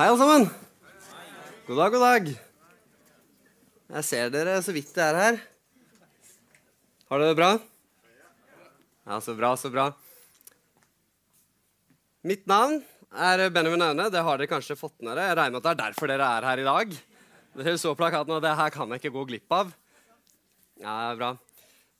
Hei, 0.00 0.06
alle 0.08 0.16
sammen. 0.16 0.46
God 1.66 1.76
dag, 1.76 1.92
god 1.92 2.00
dag. 2.00 2.28
Jeg 3.98 4.06
ser 4.08 4.30
dere 4.32 4.54
så 4.64 4.72
vidt 4.72 4.94
det 4.96 5.02
er 5.04 5.18
her. 5.20 5.40
Har 7.10 7.20
dere 7.20 7.34
det 7.34 7.36
bra? 7.36 7.50
Ja, 9.04 9.18
så 9.20 9.34
bra, 9.36 9.50
så 9.60 9.68
bra. 9.68 9.84
Mitt 12.24 12.48
navn 12.48 12.80
er 13.12 13.44
Benjamin 13.52 13.84
Aune. 13.90 14.08
Det 14.08 14.24
har 14.24 14.40
dere 14.40 14.48
kanskje 14.48 14.80
fått 14.80 14.96
med 15.02 15.12
dere. 15.12 15.28
Jeg 15.28 15.40
regner 15.42 15.58
med 15.58 15.60
at 15.60 15.68
det 15.68 15.74
er 15.74 15.82
derfor 15.84 16.14
dere 16.14 16.32
er 16.32 16.48
her 16.48 16.64
i 16.64 16.68
dag. 16.72 16.98
Dere 17.60 17.78
så 17.84 17.92
plakaten, 17.92 18.38
og 18.40 18.40
det 18.48 18.56
her 18.56 18.72
kan 18.72 18.88
jeg 18.88 19.04
ikke 19.04 19.16
gå 19.20 19.28
glipp 19.34 19.60
av. 19.60 19.78
Ja, 20.80 21.00
bra. 21.12 21.34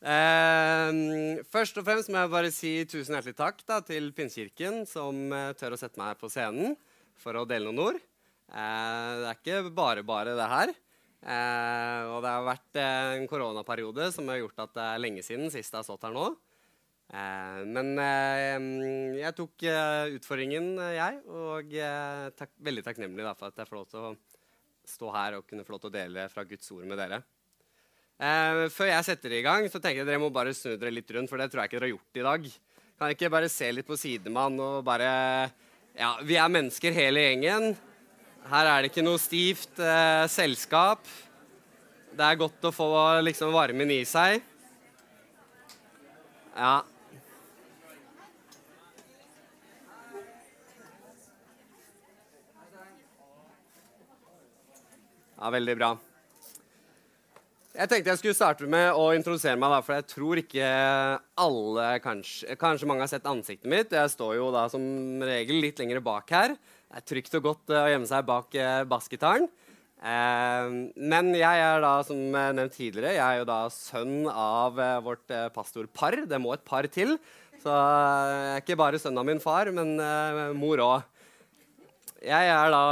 Eh, 0.01 1.45
først 1.53 1.77
og 1.77 1.85
fremst 1.85 2.09
må 2.09 2.25
jeg 2.25 2.39
bare 2.41 2.57
si 2.63 2.79
tusen 2.89 3.13
hjertelig 3.13 3.37
takk 3.45 3.61
da, 3.69 3.85
til 3.85 4.09
Pinsekirken, 4.17 4.87
som 4.89 5.27
eh, 5.37 5.51
tør 5.61 5.77
å 5.77 5.85
sette 5.85 6.01
meg 6.01 6.15
her 6.15 6.25
på 6.25 6.33
scenen 6.33 6.81
for 7.21 7.39
å 7.39 7.47
dele 7.49 7.69
noen 7.69 7.83
ord. 7.91 7.99
Eh, 8.51 9.11
det 9.21 9.29
er 9.31 9.39
ikke 9.39 9.75
bare 9.75 10.05
bare, 10.07 10.37
det 10.39 10.49
her. 10.53 10.73
Eh, 11.21 12.03
og 12.11 12.23
det 12.25 12.33
har 12.33 12.47
vært 12.47 12.81
eh, 12.81 13.17
en 13.19 13.27
koronaperiode 13.31 14.09
som 14.15 14.31
har 14.33 14.41
gjort 14.41 14.65
at 14.65 14.77
det 14.79 14.87
er 14.87 15.03
lenge 15.05 15.25
siden 15.27 15.53
sist 15.53 15.71
jeg 15.73 15.79
har 15.79 15.87
stått 15.87 16.09
her 16.09 16.17
nå. 16.17 16.31
Men 17.11 17.89
jeg 19.19 19.35
tok 19.35 19.65
utfordringen, 20.15 20.77
jeg, 20.95 21.17
og 21.27 21.73
er 21.75 22.31
tak 22.39 22.53
veldig 22.63 22.85
takknemlig 22.87 23.27
for 23.33 23.49
at 23.49 23.59
jeg 23.59 23.67
får 23.67 23.79
lov 23.81 23.89
til 23.91 24.05
å 24.05 24.13
stå 24.87 25.11
her 25.17 25.41
og 25.41 25.49
kunne 25.51 25.67
få 25.67 25.75
lov 25.75 25.83
til 25.83 25.91
å 25.91 25.97
dele 25.97 26.29
fra 26.31 26.47
Guds 26.47 26.71
ord 26.71 26.87
med 26.87 27.03
dere. 27.03 27.19
Eh, 28.21 28.67
før 28.69 28.91
jeg 28.91 29.07
setter 29.07 29.33
i 29.33 29.45
gang, 29.45 29.65
så 29.73 29.81
tenker 29.81 30.03
jeg 30.03 30.09
dere 30.11 30.21
må 30.21 30.29
bare 30.35 30.53
snu 30.57 30.75
dere 30.77 30.93
litt 30.93 31.11
rundt, 31.17 31.31
for 31.31 31.41
det 31.41 31.49
tror 31.49 31.63
jeg 31.63 31.71
ikke 31.71 31.79
dere 31.79 31.89
har 31.89 31.95
gjort 31.95 32.21
i 32.21 32.27
dag. 32.27 32.49
Kan 33.01 33.15
ikke 33.15 33.33
bare 33.33 33.49
se 33.49 33.71
litt 33.73 33.89
på 33.89 33.97
sidemann 33.97 34.59
og 34.61 34.83
bare 34.85 35.11
Ja, 35.99 36.15
vi 36.23 36.37
er 36.39 36.53
mennesker 36.53 36.95
hele 36.95 37.25
gjengen. 37.25 37.75
Her 38.51 38.69
er 38.69 38.83
det 38.83 38.93
ikke 38.93 39.05
noe 39.05 39.19
stivt 39.21 39.81
eh, 39.83 40.27
selskap. 40.31 41.03
Det 42.15 42.27
er 42.27 42.39
godt 42.39 42.67
å 42.67 42.73
få 42.75 42.89
liksom 43.25 43.53
varmen 43.55 43.91
i 43.95 44.03
seg. 44.09 44.41
Ja. 46.57 46.81
Ja, 55.41 55.51
veldig 55.55 55.77
bra. 55.79 55.95
Jeg 57.81 57.89
tenkte 57.89 58.11
jeg 58.13 58.21
skulle 58.21 58.37
starte 58.37 58.67
med 58.69 58.91
å 58.93 59.07
introdusere 59.17 59.57
meg, 59.57 59.73
da, 59.73 59.79
for 59.81 59.97
jeg 59.97 60.05
tror 60.11 60.41
ikke 60.43 60.67
alle 61.41 61.87
kanskje, 62.05 62.53
kanskje 62.61 62.89
mange 62.91 63.07
har 63.07 63.09
sett 63.09 63.31
ansiktet 63.31 63.71
mitt. 63.73 63.95
Jeg 63.97 64.13
står 64.13 64.35
jo 64.37 64.51
da 64.53 64.67
som 64.69 64.83
regel 65.25 65.63
litt 65.65 65.81
lenger 65.81 66.03
bak 66.05 66.29
her. 66.37 66.59
Det 66.61 67.01
er 67.01 67.07
trygt 67.09 67.39
og 67.39 67.47
godt 67.49 67.73
å 67.73 67.87
gjemme 67.89 68.11
seg 68.11 68.29
bak 68.29 68.59
eh, 68.61 68.83
bassgitaren. 68.91 69.49
Eh, 69.97 70.77
men 71.01 71.33
jeg 71.39 71.65
er 71.71 71.81
da, 71.81 71.95
som 72.05 72.21
nevnt 72.37 72.77
tidligere, 72.77 73.17
jeg 73.17 73.25
er 73.25 73.41
jo 73.41 73.49
da 73.49 73.61
sønn 73.73 74.29
av 74.29 74.77
eh, 74.77 75.01
vårt 75.09 75.33
eh, 75.33 75.49
pastorpar. 75.57 76.21
Det 76.29 76.45
må 76.45 76.53
et 76.53 76.69
par 76.69 76.85
til. 76.93 77.17
Så 77.65 77.73
jeg 77.73 78.57
er 78.59 78.61
ikke 78.61 78.83
bare 78.85 79.01
sønn 79.01 79.17
av 79.17 79.25
min 79.25 79.41
far, 79.41 79.73
men 79.73 79.97
eh, 80.05 80.47
mor 80.53 80.85
òg. 80.85 81.29
Jeg 82.29 82.53
er 82.53 82.75
da 82.77 82.85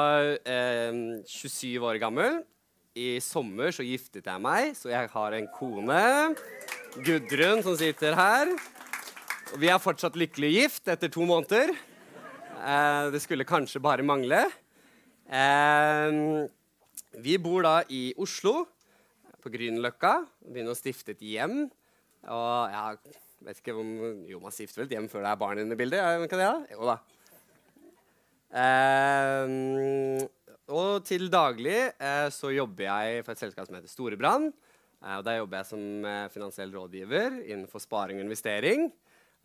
27 1.29 1.77
år 1.85 2.01
gammel. 2.01 2.41
I 2.99 3.09
sommer 3.23 3.71
så 3.75 3.85
giftet 3.87 4.27
jeg 4.27 4.43
meg, 4.43 4.73
så 4.75 4.91
jeg 4.91 5.11
har 5.13 5.37
en 5.37 5.49
kone, 5.55 6.03
Gudrun, 7.05 7.63
som 7.63 7.77
sitter 7.79 8.17
her. 8.19 8.51
Vi 9.61 9.69
er 9.71 9.79
fortsatt 9.81 10.19
lykkelig 10.19 10.51
gift 10.55 10.91
etter 10.91 11.11
to 11.13 11.27
måneder. 11.29 11.71
Eh, 12.59 13.05
det 13.15 13.21
skulle 13.23 13.47
kanskje 13.49 13.83
bare 13.85 14.07
mangle. 14.07 14.41
Eh, 15.31 16.19
vi 17.23 17.37
bor 17.39 17.63
da 17.67 17.77
i 17.87 18.11
Oslo, 18.19 18.65
på 19.39 19.53
Grünerløkka. 19.55 20.17
Begynner 20.49 20.75
å 20.75 20.79
stifte 20.79 21.15
et 21.15 21.23
hjem. 21.23 21.69
Og 22.29 22.75
jeg 22.75 23.15
vet 23.47 23.61
ikke 23.63 23.77
om 23.79 23.93
Jo, 24.27 24.41
man 24.43 24.53
stifter 24.53 24.83
vel 24.83 24.89
et 24.89 24.97
hjem 24.97 25.07
før 25.13 25.23
det 25.23 25.31
er 25.31 25.41
barn 25.41 25.63
inne 25.63 25.77
i 25.77 25.79
bildet? 25.79 26.27
Kan 26.33 26.43
det? 26.43 26.51
Jo 26.75 26.91
da. 26.91 26.99
Eh, 28.59 30.27
og 30.69 31.05
til 31.09 31.29
daglig 31.33 31.77
eh, 31.97 32.29
så 32.35 32.53
jobber 32.53 32.89
jeg 32.89 33.25
for 33.25 33.35
et 33.35 33.43
selskap 33.43 33.69
som 33.69 33.79
heter 33.79 33.91
Storebrand. 33.91 34.53
Eh, 35.03 35.17
og 35.17 35.25
der 35.27 35.41
jobber 35.41 35.61
jeg 35.63 35.71
som 35.71 36.09
eh, 36.09 36.31
finansiell 36.35 36.73
rådgiver 36.75 37.43
innenfor 37.47 37.83
sparing 37.83 38.21
og 38.21 38.27
investering. 38.27 38.89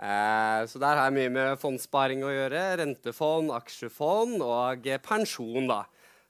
Eh, 0.02 0.62
så 0.68 0.82
der 0.82 0.98
har 0.98 1.08
jeg 1.08 1.18
mye 1.20 1.34
med 1.34 1.60
fondssparing 1.62 2.24
å 2.26 2.32
gjøre. 2.34 2.64
Rentefond, 2.82 3.54
aksjefond 3.56 4.42
og 4.44 4.88
eh, 4.90 5.02
pensjon, 5.04 5.68
da. 5.70 5.84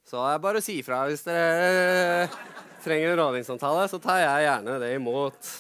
Så 0.04 0.20
det 0.20 0.32
er 0.34 0.42
bare 0.44 0.60
å 0.60 0.66
si 0.66 0.80
ifra 0.82 1.06
hvis 1.08 1.24
dere 1.26 2.26
eh, 2.26 2.42
trenger 2.84 3.14
en 3.14 3.22
rådgivningssamtale, 3.22 3.86
så 3.88 4.02
tar 4.04 4.20
jeg 4.20 4.50
gjerne 4.50 4.82
det 4.84 4.92
imot. 4.98 5.54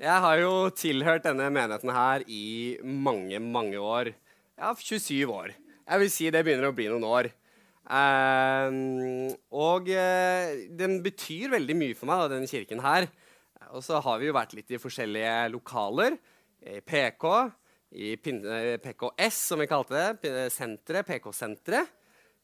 Jeg 0.00 0.22
har 0.24 0.40
jo 0.40 0.54
tilhørt 0.76 1.24
denne 1.24 1.46
menigheten 1.52 1.92
her 1.92 2.24
i 2.28 2.76
mange, 2.84 3.40
mange 3.40 3.80
år. 3.80 4.12
Ja, 4.56 4.72
27 4.72 5.28
år. 5.28 5.54
Jeg 5.86 6.02
vil 6.02 6.10
si 6.10 6.30
det 6.34 6.42
begynner 6.42 6.70
å 6.70 6.74
bli 6.74 6.88
noen 6.90 7.06
år. 7.06 7.28
Uh, 7.86 9.30
og 9.54 9.86
uh, 9.94 10.56
den 10.74 10.98
betyr 11.04 11.52
veldig 11.52 11.76
mye 11.78 11.94
for 11.94 12.10
meg, 12.10 12.24
da, 12.24 12.32
denne 12.34 12.50
kirken 12.50 12.82
her. 12.82 13.06
Og 13.74 13.84
så 13.86 14.00
har 14.02 14.18
vi 14.18 14.26
jo 14.28 14.34
vært 14.34 14.56
litt 14.58 14.72
i 14.74 14.80
forskjellige 14.82 15.36
lokaler. 15.54 16.18
I 16.66 16.80
PK, 16.82 17.26
i 18.02 18.16
PKS, 18.18 19.38
som 19.52 19.62
vi 19.62 19.68
kalte 19.70 19.94
det. 19.94 20.34
Senteret, 20.54 21.06
PK-senteret. 21.06 21.92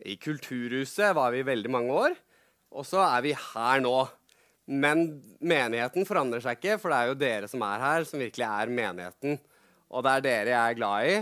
I 0.07 0.17
Kulturhuset 0.23 1.15
var 1.15 1.35
vi 1.35 1.45
veldig 1.47 1.71
mange 1.71 1.95
år. 1.95 2.17
Og 2.75 2.87
så 2.87 3.03
er 3.05 3.27
vi 3.27 3.35
her 3.35 3.83
nå. 3.83 3.97
Men 4.71 5.05
menigheten 5.43 6.07
forandrer 6.07 6.43
seg 6.43 6.59
ikke, 6.59 6.79
for 6.79 6.95
det 6.95 6.99
er 6.99 7.11
jo 7.11 7.19
dere 7.19 7.51
som 7.51 7.67
er 7.67 7.83
her, 7.83 8.07
som 8.07 8.23
virkelig 8.23 8.47
er 8.47 8.73
menigheten. 8.79 9.39
Og 9.91 10.07
det 10.07 10.15
er 10.15 10.27
dere 10.27 10.55
jeg 10.55 10.63
er 10.63 10.79
glad 10.79 11.11
i. 11.11 11.17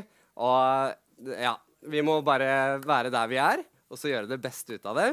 Og 0.44 1.32
ja, 1.40 1.56
vi 1.88 2.02
må 2.04 2.18
bare 2.24 2.80
være 2.84 3.12
der 3.12 3.30
vi 3.30 3.38
er, 3.40 3.62
og 3.90 3.98
så 3.98 4.10
gjøre 4.10 4.30
det 4.30 4.40
beste 4.42 4.76
ut 4.76 4.88
av 4.90 4.98
det. 5.00 5.10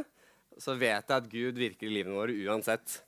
Så 0.61 0.75
vet 0.77 1.05
jeg 1.05 1.15
at 1.15 1.29
Gud 1.29 1.59
virker 1.59 1.87
i 1.87 1.93
livet 1.99 2.13
vårt 2.13 2.33
uansett. 2.47 3.01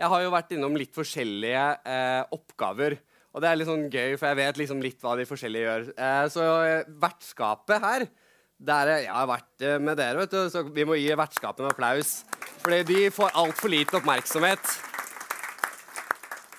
Jeg 0.00 0.10
har 0.10 0.22
jo 0.24 0.32
vært 0.34 0.52
innom 0.56 0.74
litt 0.74 0.94
forskjellige 0.96 1.64
eh, 1.86 2.22
oppgaver. 2.34 2.98
Og 3.32 3.40
det 3.40 3.48
er 3.48 3.56
litt 3.56 3.68
sånn 3.68 3.86
gøy, 3.88 4.16
for 4.18 4.28
jeg 4.28 4.38
vet 4.42 4.58
liksom 4.60 4.82
litt 4.82 5.00
hva 5.00 5.14
de 5.16 5.26
forskjellige 5.28 5.68
gjør. 5.68 5.84
Eh, 5.94 6.24
så 6.32 6.46
eh, 6.66 6.90
vertskapet 7.00 7.84
her 7.84 8.06
der 8.62 8.90
jeg 8.92 9.10
har 9.10 9.28
vært 9.30 9.64
eh, 9.66 9.78
med 9.82 9.98
dere, 9.98 10.22
vet 10.22 10.34
du, 10.34 10.40
så 10.52 10.62
vi 10.68 10.84
må 10.86 10.98
gi 10.98 11.10
vertskapet 11.18 11.64
en 11.64 11.70
applaus. 11.72 12.16
Fordi 12.62 12.82
de 12.86 12.98
får 13.14 13.38
altfor 13.40 13.72
lite 13.72 13.98
oppmerksomhet. 13.98 14.74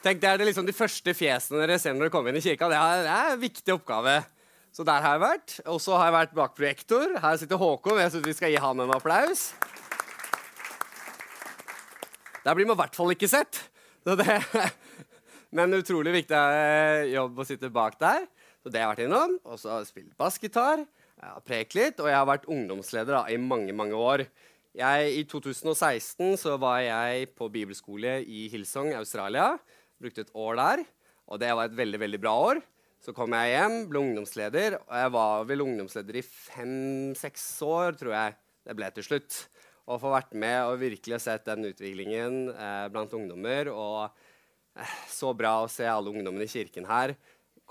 Tenk, 0.03 0.19
Det 0.19 0.28
er 0.28 0.40
det 0.40 0.50
liksom 0.50 0.68
de 0.68 0.75
første 0.75 1.13
fjesene 1.16 1.62
dere 1.62 1.78
ser 1.80 1.95
når 1.95 2.07
dere 2.07 2.16
kommer 2.16 2.34
inn 2.34 2.41
i 2.41 2.44
kirka. 2.44 2.68
Det 2.72 2.80
er, 2.80 3.03
det 3.06 3.13
er 3.13 3.35
en 3.35 3.44
viktig 3.44 3.75
oppgave. 3.78 4.18
Så 4.73 4.81
der 4.88 5.03
har 5.06 5.16
jeg 5.16 5.22
vært. 5.22 5.56
Og 5.69 5.78
så 5.81 5.94
har 6.00 6.09
jeg 6.09 6.16
vært 6.16 6.38
bak 6.38 6.56
projektor. 6.57 7.11
Her 7.22 7.38
sitter 7.38 7.59
Håkon. 7.61 8.00
Jeg 8.01 8.13
syns 8.16 8.25
vi 8.25 8.34
skal 8.34 8.53
gi 8.53 8.61
han 8.61 8.81
en 8.81 8.94
applaus. 8.95 9.51
Der 12.44 12.57
blir 12.57 12.66
man 12.66 12.75
i 12.75 12.81
hvert 12.81 12.97
fall 12.97 13.13
ikke 13.13 13.29
sett. 13.29 13.62
Det, 14.03 14.25
men 15.56 15.78
utrolig 15.78 16.16
viktig 16.17 16.39
eh, 16.39 17.12
jobb 17.13 17.38
å 17.39 17.45
sitte 17.47 17.69
bak 17.73 18.00
der. 18.01 18.25
Så 18.63 18.73
det 18.73 18.81
har 18.81 18.89
jeg 18.89 18.95
vært 18.95 19.06
innom. 19.06 19.38
Og 19.45 19.62
så 19.62 19.75
har 19.75 19.83
jeg 19.83 19.91
spilt 19.94 20.17
bassgitar. 20.17 20.81
Jeg 21.22 21.29
har 21.29 21.45
prekt 21.45 21.78
litt, 21.78 22.01
og 22.01 22.09
jeg 22.09 22.17
har 22.17 22.28
vært 22.28 22.50
ungdomsleder 22.51 23.19
da, 23.19 23.23
i 23.29 23.38
mange 23.39 23.78
mange 23.78 23.95
år. 23.95 24.25
Jeg, 24.73 25.13
I 25.22 25.23
2016 25.29 26.33
så 26.41 26.57
var 26.57 26.81
jeg 26.81 27.29
på 27.38 27.45
bibelskole 27.53 28.23
i 28.25 28.47
Hillsong, 28.50 28.89
Australia. 28.97 29.53
Brukte 30.01 30.25
et 30.25 30.33
år 30.33 30.57
der. 30.57 30.88
Og 31.29 31.38
det 31.39 31.53
var 31.53 31.69
et 31.69 31.78
veldig 31.78 32.01
veldig 32.01 32.25
bra 32.25 32.33
år. 32.50 32.66
Så 33.03 33.12
kom 33.16 33.36
jeg 33.36 33.52
hjem, 33.52 33.81
ble 33.91 34.00
ungdomsleder. 34.00 34.78
Og 34.86 34.94
jeg 34.96 35.14
var 35.18 35.47
vel 35.50 35.66
ungdomsleder 35.66 36.19
i 36.22 36.24
fem-seks 36.24 37.44
år, 37.68 37.98
tror 38.00 38.16
jeg 38.16 38.38
det 38.63 38.75
ble 38.80 38.88
til 38.95 39.07
slutt. 39.10 39.39
Og 39.92 40.00
få 40.00 40.13
vært 40.13 40.31
med 40.39 40.60
og 40.69 40.80
virkelig 40.80 41.19
sett 41.25 41.44
den 41.50 41.68
utviklingen 41.68 42.45
eh, 42.54 42.86
blant 42.94 43.12
ungdommer. 43.18 43.74
Og 43.75 44.06
eh, 44.80 44.98
så 45.12 45.33
bra 45.36 45.57
å 45.62 45.72
se 45.72 45.88
alle 45.89 46.13
ungdommene 46.16 46.48
i 46.48 46.54
kirken 46.54 46.88
her 46.88 47.18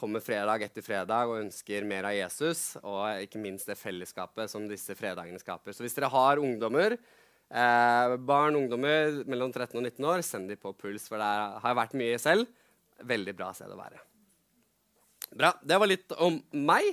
kommer 0.02 0.22
fredag 0.24 0.64
etter 0.64 0.84
fredag 0.84 1.30
og 1.30 1.40
ønsker 1.44 1.84
mer 1.86 2.08
av 2.10 2.16
Jesus. 2.16 2.76
Og 2.82 3.24
ikke 3.24 3.40
minst 3.40 3.68
det 3.70 3.78
fellesskapet 3.80 4.52
som 4.52 4.68
disse 4.68 4.96
fredagene 4.98 5.40
skaper. 5.40 5.72
Så 5.72 5.84
hvis 5.84 5.96
dere 5.96 6.12
har 6.12 6.42
ungdommer, 6.42 6.98
eh, 7.48 8.16
barn 8.18 8.58
ungdommer 8.58 9.22
mellom 9.24 9.52
13 9.52 9.78
og 9.78 9.84
19 9.86 10.12
år, 10.12 10.24
send 10.26 10.52
dem 10.52 10.60
på 10.60 10.76
Puls, 10.76 11.08
for 11.08 11.16
der 11.16 11.60
har 11.60 11.68
jeg 11.72 11.82
vært 11.84 12.00
mye 12.04 12.18
selv. 12.20 12.56
Veldig 13.00 13.36
bra 13.36 13.52
sted 13.56 13.72
å 13.72 13.80
være. 13.80 14.11
Bra. 15.42 15.56
Det 15.58 15.74
var 15.74 15.90
litt 15.90 16.12
om 16.22 16.36
meg. 16.54 16.84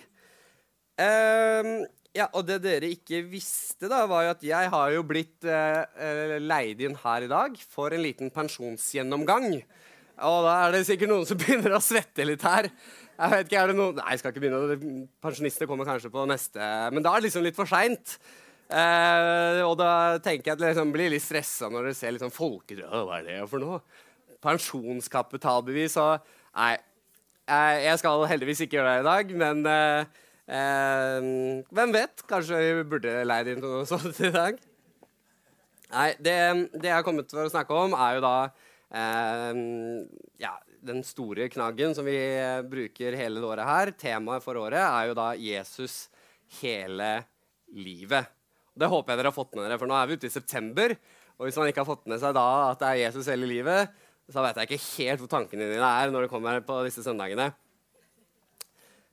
Uh, 0.98 1.86
ja, 2.18 2.25
og 2.34 2.48
det 2.48 2.56
dere 2.63 2.88
ikke 2.90 3.19
visste, 3.30 3.86
da, 3.86 4.00
var 4.10 4.24
jo 4.25 4.31
at 4.34 4.46
jeg 4.48 4.72
har 4.74 4.94
jo 4.96 5.04
blitt 5.06 5.46
uh, 5.46 5.86
leid 6.42 6.81
inn 6.81 6.98
her 7.04 7.28
i 7.28 7.30
dag 7.30 7.60
for 7.62 7.94
en 7.94 8.01
liten 8.01 8.34
pensjonsgjennomgang. 8.34 9.54
Og 10.25 10.40
da 10.48 10.56
er 10.63 10.74
det 10.74 10.81
sikkert 10.88 11.13
noen 11.13 11.30
som 11.30 11.38
begynner 11.44 11.78
å 11.78 11.84
svette 11.84 12.25
litt 12.25 12.48
her. 12.48 12.72
Jeg 13.19 13.36
vet 13.36 13.51
ikke, 13.51 13.62
er 13.62 13.69
det 13.69 13.78
noen... 13.78 14.01
Nei, 14.01 14.16
jeg 14.16 14.24
skal 14.24 14.34
ikke 14.34 14.44
begynne. 14.48 14.98
Pensjonister 15.22 15.69
kommer 15.69 15.86
kanskje 15.86 16.10
på 16.10 16.25
neste 16.31 16.74
Men 16.96 17.06
da 17.06 17.13
er 17.13 17.22
det 17.22 17.30
liksom 17.30 17.46
litt 17.46 17.60
for 17.60 17.69
seint. 17.69 18.18
Uh, 18.74 19.62
og 19.68 19.78
da 19.78 19.92
tenker 20.25 20.50
jeg 20.50 20.57
at 20.57 20.63
det 20.63 20.74
liksom 20.74 20.98
blir 20.98 21.13
litt 21.13 21.28
stressa 21.28 21.69
når 21.69 21.92
dere 21.92 22.01
ser 22.01 22.18
litt 22.18 22.25
sånn 22.25 22.34
folkedrag. 22.34 22.98
Hva 22.98 23.22
er 23.22 23.30
det 23.30 23.40
for 23.54 23.62
noe? 23.62 23.84
Pensjonskapitalbevis 24.42 26.01
og 26.01 26.38
Nei. 26.60 26.75
Eh, 27.50 27.84
jeg 27.88 27.98
skal 28.01 28.28
heldigvis 28.30 28.62
ikke 28.66 28.78
gjøre 28.78 28.98
det 28.98 29.01
i 29.01 29.07
dag, 29.07 29.31
men 29.42 29.62
eh, 29.66 30.18
eh 30.54 31.30
hvem 31.74 31.94
vet? 31.96 32.22
Kanskje 32.30 32.60
vi 32.62 32.88
burde 32.92 33.13
leid 33.25 33.50
inn 33.50 33.62
noe 33.63 33.86
sånt 33.90 34.19
i 34.22 34.30
dag? 34.34 34.60
Nei, 35.90 36.10
det, 36.22 36.38
det, 36.75 36.86
jeg 36.92 36.94
har 36.94 37.06
kommet 37.06 37.31
for 37.34 37.48
å 37.48 37.50
snakke 37.50 37.74
om, 37.74 37.96
er 37.98 38.19
jo 38.19 38.25
da 38.28 38.36
eh, 38.94 39.62
ja, 40.46 40.54
den 40.86 41.01
store 41.06 41.50
knaggen 41.50 41.96
som 41.98 42.06
vi 42.06 42.19
bruker 42.69 43.18
hele 43.18 43.42
året 43.42 43.66
her. 43.66 43.94
Temaet 43.98 44.46
for 44.46 44.60
året 44.62 44.84
er 44.84 45.10
jo 45.10 45.18
da 45.18 45.31
Jesus 45.34 46.04
hele 46.62 47.16
livet. 47.74 48.30
Det 48.78 48.88
håper 48.88 49.12
jeg 49.12 49.19
dere 49.19 49.34
har 49.34 49.36
fått 49.36 49.57
med 49.57 49.66
dere, 49.66 49.80
for 49.81 49.90
nå 49.90 49.98
er 49.98 50.06
vi 50.06 50.19
ute 50.19 50.30
i 50.30 50.38
september. 50.38 50.94
Og 51.40 51.48
hvis 51.48 51.57
man 51.57 51.72
ikke 51.72 51.81
har 51.81 51.90
fått 51.90 52.06
med 52.12 52.22
seg 52.22 52.38
da 52.38 52.46
at 52.69 52.81
det 52.84 52.94
er 52.94 53.01
Jesus 53.07 53.31
hele 53.31 53.50
livet, 53.50 53.90
så 54.30 54.46
vet 54.46 54.62
jeg 54.62 54.70
ikke 54.70 54.86
helt 54.86 55.24
hvor 55.24 55.31
tankene 55.31 55.68
dine 55.72 55.90
er 56.04 56.14
når 56.14 56.26
det 56.26 56.31
kommer 56.31 56.62
på 56.66 56.80
disse 56.86 57.04
søndagene. 57.06 57.50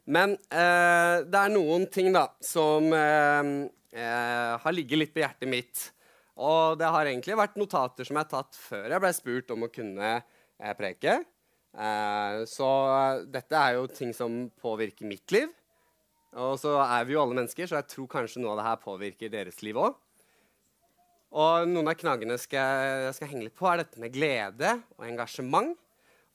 Men 0.06 0.36
eh, 0.54 1.24
det 1.26 1.40
er 1.40 1.52
noen 1.54 1.88
ting 1.90 2.12
da 2.14 2.28
som 2.44 2.92
eh, 2.94 3.52
eh, 3.96 4.52
har 4.62 4.76
ligget 4.76 5.00
litt 5.02 5.14
på 5.16 5.24
hjertet 5.24 5.50
mitt 5.50 5.88
og 6.36 6.76
det 6.80 6.88
har 6.92 7.08
egentlig 7.08 7.36
vært 7.38 7.56
notater 7.56 8.04
som 8.04 8.18
jeg 8.18 8.26
har 8.26 8.32
tatt 8.32 8.58
før 8.60 8.90
jeg 8.92 9.02
ble 9.02 9.12
spurt 9.16 9.52
om 9.54 9.64
å 9.64 9.72
kunne 9.72 10.10
eh, 10.12 10.74
preke. 10.76 11.20
Eh, 11.72 12.40
så 12.48 12.70
dette 13.32 13.56
er 13.56 13.78
jo 13.78 13.86
ting 13.88 14.12
som 14.16 14.44
påvirker 14.60 15.08
mitt 15.08 15.32
liv. 15.32 15.48
Og 16.36 16.58
så 16.60 16.74
er 16.84 17.06
vi 17.08 17.14
jo 17.14 17.22
alle 17.22 17.38
mennesker, 17.38 17.68
så 17.68 17.78
jeg 17.78 17.88
tror 17.94 18.10
kanskje 18.12 18.42
noe 18.42 18.52
av 18.52 18.60
det 18.60 18.66
her 18.66 18.82
påvirker 18.82 19.32
deres 19.32 19.62
liv 19.64 19.78
òg. 19.80 19.96
Og 21.34 21.66
noen 21.68 21.90
av 21.90 21.96
knaggene 21.98 22.36
skal, 22.38 23.08
jeg 23.08 23.16
skal 23.18 23.30
henge 23.32 23.48
litt 23.48 23.56
på, 23.58 23.66
er 23.70 23.82
dette 23.82 24.00
med 24.00 24.14
glede 24.14 24.76
og 24.96 25.06
engasjement. 25.08 25.74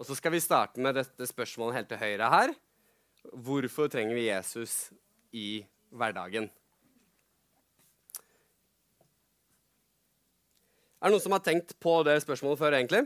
Og 0.01 0.07
så 0.07 0.17
skal 0.17 0.33
vi 0.33 0.41
starte 0.43 0.81
med 0.81 0.97
dette 0.97 1.27
spørsmålet 1.29 1.77
helt 1.77 1.91
til 1.91 2.01
høyre 2.01 2.31
her. 2.33 2.53
Hvorfor 3.31 3.91
trenger 3.91 4.17
vi 4.17 4.27
Jesus 4.27 4.89
i 5.31 5.61
hverdagen? 5.93 6.49
Er 11.01 11.09
det 11.09 11.15
noen 11.15 11.23
som 11.23 11.33
har 11.33 11.43
tenkt 11.45 11.73
på 11.81 11.95
det 12.05 12.19
spørsmålet 12.21 12.59
før, 12.61 12.77
egentlig? 12.77 13.05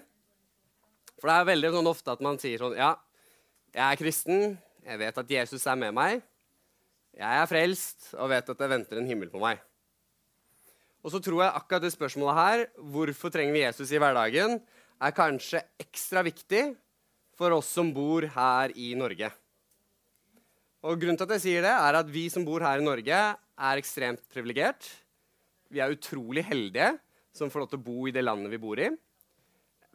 For 1.20 1.30
det 1.30 1.36
er 1.36 1.52
veldig 1.52 1.72
sånn 1.78 1.92
ofte 1.92 2.16
at 2.16 2.24
man 2.24 2.40
sier 2.42 2.60
sånn 2.60 2.76
Ja, 2.76 2.96
jeg 3.76 3.86
er 3.86 4.00
kristen. 4.00 4.58
Jeg 4.86 5.00
vet 5.02 5.22
at 5.22 5.32
Jesus 5.32 5.64
er 5.68 5.78
med 5.80 5.96
meg. 5.96 6.24
Jeg 7.16 7.40
er 7.42 7.48
frelst 7.48 8.12
og 8.20 8.30
vet 8.34 8.52
at 8.52 8.60
det 8.60 8.72
venter 8.72 9.00
en 9.00 9.08
himmel 9.08 9.32
på 9.32 9.40
meg. 9.42 9.64
Og 11.06 11.14
så 11.14 11.22
tror 11.22 11.44
jeg 11.44 11.54
akkurat 11.54 11.84
det 11.86 11.94
spørsmålet 11.94 12.40
her, 12.40 12.66
hvorfor 12.82 13.30
trenger 13.30 13.54
vi 13.54 13.62
Jesus 13.62 13.92
i 13.94 14.00
hverdagen, 14.02 14.58
er 14.98 15.14
kanskje 15.14 15.62
ekstra 15.78 16.24
viktig 16.26 16.72
for 17.38 17.54
oss 17.54 17.70
som 17.78 17.92
bor 17.94 18.26
her 18.34 18.74
i 18.74 18.96
Norge. 18.98 19.30
Og 20.86 20.98
Grunnen 21.02 21.18
til 21.18 21.28
at 21.28 21.36
jeg 21.38 21.44
sier 21.44 21.66
det, 21.66 21.74
er 21.74 22.00
at 22.00 22.10
vi 22.10 22.26
som 22.34 22.46
bor 22.48 22.66
her 22.66 22.82
i 22.82 22.86
Norge, 22.86 23.22
er 23.38 23.82
ekstremt 23.82 24.26
privilegert. 24.34 24.88
Vi 25.70 25.82
er 25.82 25.94
utrolig 25.94 26.46
heldige 26.48 26.96
som 27.36 27.52
får 27.54 27.64
lov 27.64 27.72
til 27.72 27.82
å 27.82 27.86
bo 27.86 28.10
i 28.10 28.14
det 28.16 28.26
landet 28.26 28.54
vi 28.54 28.62
bor 28.62 28.82
i. 28.82 28.90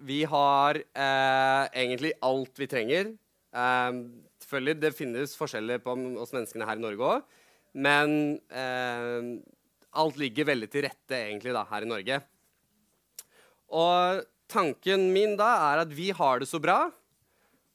Vi 0.07 0.23
har 0.31 0.79
eh, 0.79 1.65
egentlig 1.75 2.15
alt 2.25 2.59
vi 2.59 2.71
trenger. 2.71 3.15
Eh, 3.51 4.03
selvfølgelig, 4.47 4.81
Det 4.87 4.97
finnes 4.97 5.39
forskjeller 5.43 5.83
på 5.83 5.97
oss 6.23 6.35
menneskene 6.37 6.71
her 6.71 6.79
i 6.79 6.87
Norge 6.87 7.15
òg, 7.17 7.41
men 7.75 8.39
eh, 8.51 9.35
alt 9.99 10.19
ligger 10.21 10.49
veldig 10.53 10.69
til 10.71 10.87
rette 10.87 11.19
egentlig 11.19 11.55
da, 11.57 11.65
her 11.71 11.87
i 11.87 11.91
Norge. 11.91 12.21
Og 13.71 14.25
tanken 14.51 15.09
min 15.15 15.37
da 15.39 15.51
er 15.73 15.85
at 15.85 15.95
vi 15.95 16.11
har 16.15 16.43
det 16.43 16.51
så 16.51 16.61
bra 16.63 16.85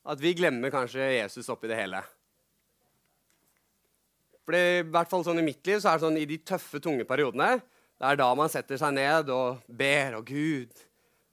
at 0.06 0.22
vi 0.22 0.36
glemmer 0.38 0.74
kanskje 0.74 1.16
Jesus 1.18 1.50
oppi 1.50 1.70
det 1.72 1.80
hele. 1.80 2.02
For 4.46 4.56
i 4.56 4.84
hvert 4.86 5.10
fall 5.10 5.24
sånn 5.26 5.42
i 5.42 5.48
mitt 5.48 5.66
liv 5.66 5.80
så 5.82 5.92
er 5.92 5.98
det 5.98 6.06
sånn 6.06 6.20
i 6.22 6.28
de 6.30 6.38
tøffe, 6.46 6.84
tunge 6.84 7.08
periodene 7.10 7.56
det 7.96 8.10
er 8.10 8.20
da 8.20 8.28
man 8.36 8.52
setter 8.52 8.80
seg 8.80 8.92
ned 8.98 9.30
og 9.32 9.64
ber 9.72 10.18
og 10.18 10.28
Gud, 10.28 10.72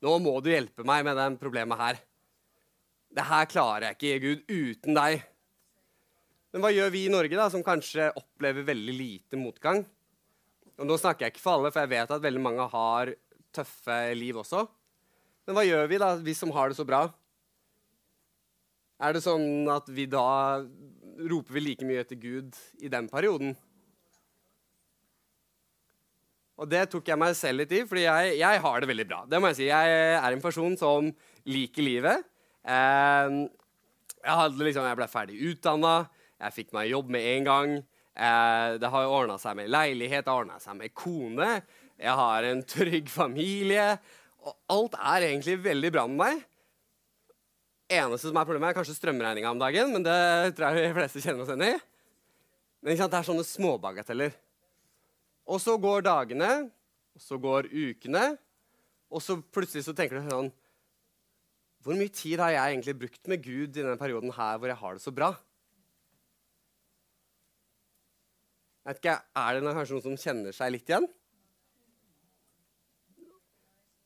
nå 0.02 0.12
må 0.22 0.36
du 0.42 0.52
hjelpe 0.52 0.86
meg 0.86 1.02
med 1.06 1.18
det 1.18 1.26
problemet 1.40 1.80
her. 1.80 1.98
Det 3.12 3.24
her 3.28 3.48
klarer 3.50 3.88
jeg 3.88 3.98
ikke, 3.98 4.20
Gud, 4.22 4.44
uten 4.46 4.96
deg. 4.96 5.24
Men 6.54 6.62
hva 6.62 6.70
gjør 6.72 6.92
vi 6.94 7.02
i 7.08 7.12
Norge, 7.12 7.34
da, 7.36 7.48
som 7.50 7.64
kanskje 7.66 8.12
opplever 8.18 8.64
veldig 8.68 8.94
lite 8.94 9.40
motgang? 9.40 9.82
Og 10.80 10.88
Nå 10.88 10.96
snakker 11.00 11.26
jeg 11.26 11.34
ikke 11.34 11.44
for 11.44 11.58
alle, 11.58 11.72
for 11.72 11.84
jeg 11.84 11.92
vet 11.92 12.14
at 12.14 12.24
veldig 12.24 12.42
mange 12.42 12.68
har 12.72 13.12
tøffe 13.52 13.98
liv 14.16 14.38
også. 14.40 14.64
Men 15.46 15.58
hva 15.58 15.66
gjør 15.66 15.90
vi, 15.90 15.98
da, 16.00 16.14
vi 16.22 16.34
som 16.38 16.52
har 16.54 16.70
det 16.70 16.78
så 16.78 16.86
bra? 16.88 17.04
Er 19.02 19.16
det 19.16 19.24
sånn 19.24 19.66
at 19.72 19.88
vi 19.90 20.06
da 20.06 20.62
roper 21.28 21.56
vi 21.56 21.64
like 21.64 21.86
mye 21.86 22.04
etter 22.04 22.18
Gud 22.22 22.54
i 22.80 22.90
den 22.92 23.08
perioden? 23.10 23.56
Og 26.62 26.68
det 26.70 26.84
tok 26.92 27.08
jeg 27.10 27.18
meg 27.18 27.34
selv 27.34 27.62
litt 27.62 27.72
i, 27.74 27.82
fordi 27.88 28.04
jeg, 28.04 28.36
jeg, 28.38 28.60
har 28.62 28.82
det 28.82 28.88
veldig 28.90 29.06
bra. 29.08 29.22
Det 29.26 29.40
må 29.40 29.50
Jeg 29.50 29.58
si. 29.58 29.66
Jeg 29.66 29.96
er 30.14 30.36
en 30.36 30.44
person 30.44 30.76
som 30.78 31.08
liker 31.48 31.82
livet. 31.82 32.28
Eh, 32.62 33.38
jeg, 34.22 34.52
liksom, 34.60 34.86
jeg 34.86 35.00
ble 35.00 35.08
ferdig 35.10 35.40
utdanna, 35.50 35.96
jeg 36.42 36.56
fikk 36.60 36.70
meg 36.76 36.92
jobb 36.92 37.10
med 37.10 37.26
en 37.32 37.48
gang. 37.48 37.74
Eh, 38.12 38.74
det 38.80 38.90
har 38.92 39.08
ordna 39.08 39.38
seg 39.40 39.56
med 39.56 39.70
leilighet, 39.72 40.24
det 40.26 40.32
har 40.32 40.42
ordna 40.44 40.58
seg 40.60 40.76
med 40.76 40.92
kone. 40.96 41.62
Jeg 41.96 42.16
har 42.18 42.48
en 42.48 42.62
trygg 42.74 43.08
familie. 43.12 43.94
Og 44.42 44.56
alt 44.74 44.96
er 44.98 45.28
egentlig 45.30 45.60
veldig 45.64 45.92
bra 45.94 46.08
med 46.10 46.18
meg. 46.24 46.48
eneste 47.92 48.30
som 48.30 48.38
er 48.40 48.46
problemet, 48.48 48.70
er 48.70 48.76
kanskje 48.78 48.96
strømregninga 48.96 49.50
om 49.52 49.58
dagen, 49.60 49.90
men 49.92 50.04
det 50.06 50.54
tror 50.56 50.72
jeg 50.72 50.86
de 50.88 50.94
fleste 50.96 51.20
kjenner 51.20 51.42
oss 51.44 51.50
igjen 51.52 51.66
i. 51.66 51.80
Men 52.80 52.96
det 52.96 53.18
er 53.18 53.26
sånne 53.26 53.44
småbagateller. 53.44 54.32
Og 55.44 55.60
så 55.60 55.74
går 55.76 56.06
dagene, 56.06 56.70
og 57.12 57.20
så 57.20 57.36
går 57.36 57.68
ukene, 57.68 58.24
og 59.12 59.20
så 59.20 59.36
plutselig 59.36 59.84
så 59.84 59.92
tenker 59.92 60.18
du 60.18 60.30
sånn 60.30 60.48
Hvor 61.84 61.98
mye 61.98 62.08
tid 62.14 62.40
har 62.40 62.54
jeg 62.54 62.72
egentlig 62.72 62.94
brukt 62.96 63.28
med 63.28 63.42
Gud 63.44 63.76
i 63.76 63.82
denne 63.82 63.98
perioden 64.00 64.32
her 64.32 64.56
hvor 64.56 64.70
jeg 64.70 64.80
har 64.80 64.96
det 64.96 65.02
så 65.04 65.12
bra? 65.12 65.34
Jeg 68.82 68.90
vet 68.90 68.98
ikke, 68.98 69.18
Er 69.38 69.54
det 69.54 69.74
kanskje 69.76 69.94
noen 69.94 70.04
som 70.08 70.16
kjenner 70.18 70.54
seg 70.56 70.72
litt 70.74 70.88
igjen? 70.90 71.06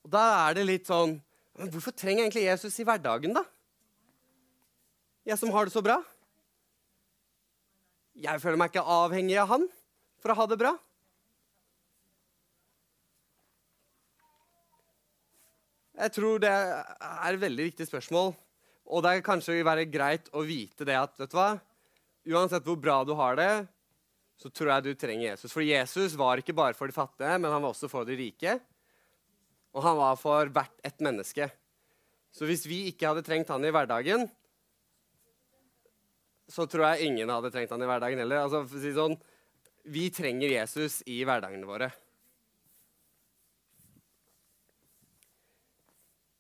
Og 0.04 0.10
Da 0.12 0.24
er 0.46 0.58
det 0.58 0.66
litt 0.68 0.90
sånn 0.90 1.16
Men 1.56 1.70
hvorfor 1.72 1.94
trenger 1.96 2.26
egentlig 2.26 2.44
Jesus 2.44 2.76
i 2.80 2.84
hverdagen, 2.84 3.32
da? 3.32 3.42
Jeg 5.26 5.40
som 5.40 5.50
har 5.50 5.66
det 5.66 5.72
så 5.72 5.80
bra. 5.82 5.96
Jeg 8.14 8.40
føler 8.42 8.60
meg 8.60 8.70
ikke 8.70 8.84
avhengig 8.84 9.38
av 9.40 9.48
han 9.54 9.64
for 10.22 10.30
å 10.30 10.36
ha 10.36 10.44
det 10.46 10.58
bra. 10.60 10.70
Jeg 15.96 16.12
tror 16.12 16.44
det 16.44 16.52
er 16.52 17.30
et 17.32 17.40
veldig 17.40 17.66
viktig 17.72 17.88
spørsmål. 17.88 18.34
Og 18.86 19.02
det 19.02 19.14
er 19.16 19.24
kanskje 19.26 19.64
være 19.66 19.88
greit 19.88 20.28
å 20.36 20.44
vite 20.46 20.86
det 20.86 21.00
at 21.00 21.16
vet 21.18 21.32
du 21.32 21.40
hva? 21.40 21.54
uansett 22.26 22.64
hvor 22.66 22.78
bra 22.78 23.02
du 23.06 23.12
har 23.14 23.36
det, 23.38 23.50
så 24.36 24.50
tror 24.52 24.74
jeg 24.74 24.84
du 24.84 24.94
trenger 25.00 25.30
Jesus. 25.30 25.52
For 25.52 25.64
Jesus 25.64 26.16
var 26.18 26.40
ikke 26.40 26.56
bare 26.56 26.76
for 26.76 26.88
de 26.88 26.96
fattige, 26.96 27.38
men 27.40 27.50
han 27.50 27.62
var 27.62 27.72
også 27.72 27.88
for 27.88 28.08
de 28.08 28.16
rike. 28.18 28.58
Og 29.76 29.84
han 29.84 29.96
var 29.98 30.18
for 30.20 30.52
hvert 30.52 30.82
et 30.84 31.04
menneske. 31.04 31.48
Så 32.32 32.48
hvis 32.48 32.66
vi 32.68 32.86
ikke 32.90 33.08
hadde 33.08 33.24
trengt 33.24 33.52
han 33.52 33.64
i 33.64 33.72
hverdagen, 33.72 34.26
så 36.52 36.66
tror 36.68 36.92
jeg 36.92 37.08
ingen 37.08 37.32
hadde 37.32 37.50
trengt 37.50 37.72
han 37.72 37.82
i 37.82 37.88
hverdagen 37.88 38.20
heller. 38.22 38.44
Altså, 38.44 38.62
for 38.68 38.78
å 38.78 38.82
si 38.82 38.92
sånn, 38.96 39.16
vi 39.88 40.08
trenger 40.14 40.52
Jesus 40.52 41.00
i 41.08 41.22
hverdagene 41.26 41.68
våre. 41.68 41.88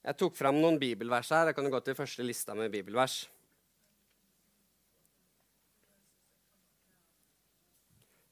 Jeg 0.06 0.18
tok 0.20 0.36
fram 0.38 0.60
noen 0.60 0.76
bibelvers 0.78 1.32
her. 1.34 1.48
Jeg 1.50 1.56
kan 1.56 1.66
jo 1.66 1.72
gå 1.72 1.80
til 1.82 1.96
første 1.98 2.26
lista 2.26 2.54
med 2.54 2.70
bibelvers. 2.70 3.24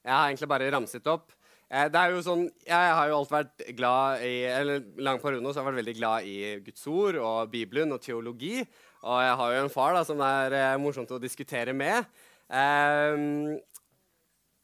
Jeg 0.05 0.13
har 0.13 0.29
egentlig 0.29 0.49
bare 0.51 0.69
ramset 0.73 1.07
opp. 1.09 1.33
Eh, 1.65 1.87
det 1.89 1.97
er 1.97 2.13
jo 2.13 2.21
sånn, 2.21 2.43
Jeg 2.67 2.89
har 2.97 3.09
jo 3.09 3.17
alltid 3.17 3.35
vært 3.35 3.69
glad 3.77 4.25
i 4.25 4.33
eller 4.45 4.83
lang 5.01 5.19
periode 5.21 5.41
nå, 5.41 5.49
så 5.49 5.59
har 5.59 5.65
jeg 5.65 5.71
vært 5.71 5.81
veldig 5.81 5.97
glad 5.97 6.27
i 6.29 6.35
Guds 6.67 6.87
ord 6.87 7.17
og 7.17 7.49
Bibelen 7.49 7.95
og 7.95 8.01
teologi. 8.05 8.59
Og 9.05 9.21
jeg 9.21 9.37
har 9.41 9.53
jo 9.53 9.63
en 9.63 9.73
far 9.73 9.95
da, 9.97 10.03
som 10.05 10.21
er 10.21 10.53
eh, 10.53 10.77
morsomt 10.81 11.11
å 11.11 11.21
diskutere 11.21 11.73
med. 11.73 12.05
Eh, 12.49 13.57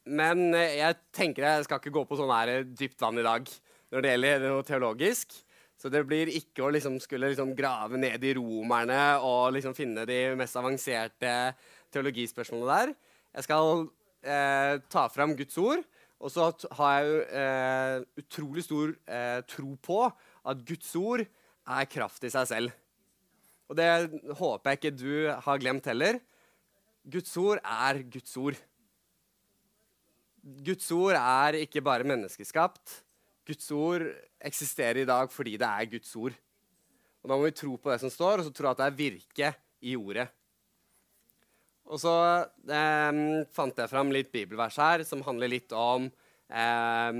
men 0.02 0.38
jeg 0.54 0.98
tenker 1.14 1.46
jeg 1.46 1.66
skal 1.66 1.78
ikke 1.82 1.94
gå 1.94 2.04
på 2.06 2.18
sånn 2.18 2.30
her 2.34 2.62
dypt 2.66 3.02
vann 3.02 3.18
i 3.18 3.26
dag 3.26 3.46
når 3.92 4.02
det 4.02 4.12
gjelder 4.14 4.46
noe 4.48 4.66
teologisk. 4.66 5.34
Så 5.78 5.90
det 5.90 6.04
blir 6.06 6.30
ikke 6.30 6.62
å 6.62 6.70
liksom 6.70 7.00
skulle 7.02 7.32
liksom 7.32 7.56
grave 7.58 7.98
ned 7.98 8.22
i 8.22 8.34
romerne 8.38 9.18
og 9.26 9.56
liksom 9.56 9.74
finne 9.74 10.04
de 10.06 10.20
mest 10.38 10.54
avanserte 10.58 11.32
teologispørsmålene 11.90 12.76
der. 12.78 12.94
Jeg 13.34 13.46
skal 13.48 13.88
eh, 14.22 14.78
ta 14.92 15.06
fram 15.12 15.34
Guds 15.38 15.58
ord. 15.60 15.82
Og 16.22 16.30
så 16.30 16.48
har 16.78 16.92
jeg 16.94 17.08
jo 17.08 17.22
eh, 17.42 17.94
utrolig 18.22 18.62
stor 18.62 18.92
eh, 19.10 19.40
tro 19.50 19.72
på 19.82 20.02
at 20.06 20.66
Guds 20.66 20.92
ord 20.98 21.24
er 21.26 21.88
kraft 21.90 22.26
i 22.26 22.30
seg 22.30 22.48
selv. 22.50 22.76
Og 23.70 23.78
det 23.78 23.88
håper 24.38 24.70
jeg 24.70 24.78
ikke 24.78 24.94
du 24.94 25.14
har 25.46 25.62
glemt 25.62 25.88
heller. 25.90 26.20
Guds 27.02 27.32
ord 27.40 27.58
er 27.64 28.02
Guds 28.06 28.36
ord. 28.38 28.58
Guds 30.42 30.90
ord 30.94 31.18
er 31.18 31.58
ikke 31.62 31.82
bare 31.82 32.06
menneskeskapt. 32.06 33.00
Guds 33.46 33.70
ord 33.74 34.06
eksisterer 34.42 35.02
i 35.02 35.08
dag 35.08 35.30
fordi 35.34 35.56
det 35.58 35.66
er 35.66 35.90
Guds 35.90 36.14
ord. 36.14 36.36
Og 37.22 37.30
Da 37.30 37.38
må 37.38 37.46
vi 37.46 37.54
tro 37.54 37.76
på 37.78 37.90
det 37.90 38.00
som 38.02 38.10
står, 38.10 38.42
og 38.42 38.46
så 38.46 38.54
tro 38.54 38.70
at 38.70 38.78
det 38.78 38.86
er 38.86 38.98
virke 38.98 39.50
i 39.82 39.94
ordet. 39.98 40.26
Og 41.90 41.98
så 42.00 42.14
eh, 42.70 43.22
fant 43.52 43.78
jeg 43.82 43.90
fram 43.90 44.12
litt 44.14 44.30
bibelvers 44.32 44.78
her 44.80 45.02
som 45.06 45.24
handler 45.26 45.50
litt 45.50 45.74
om 45.76 46.06
eh, 46.06 47.18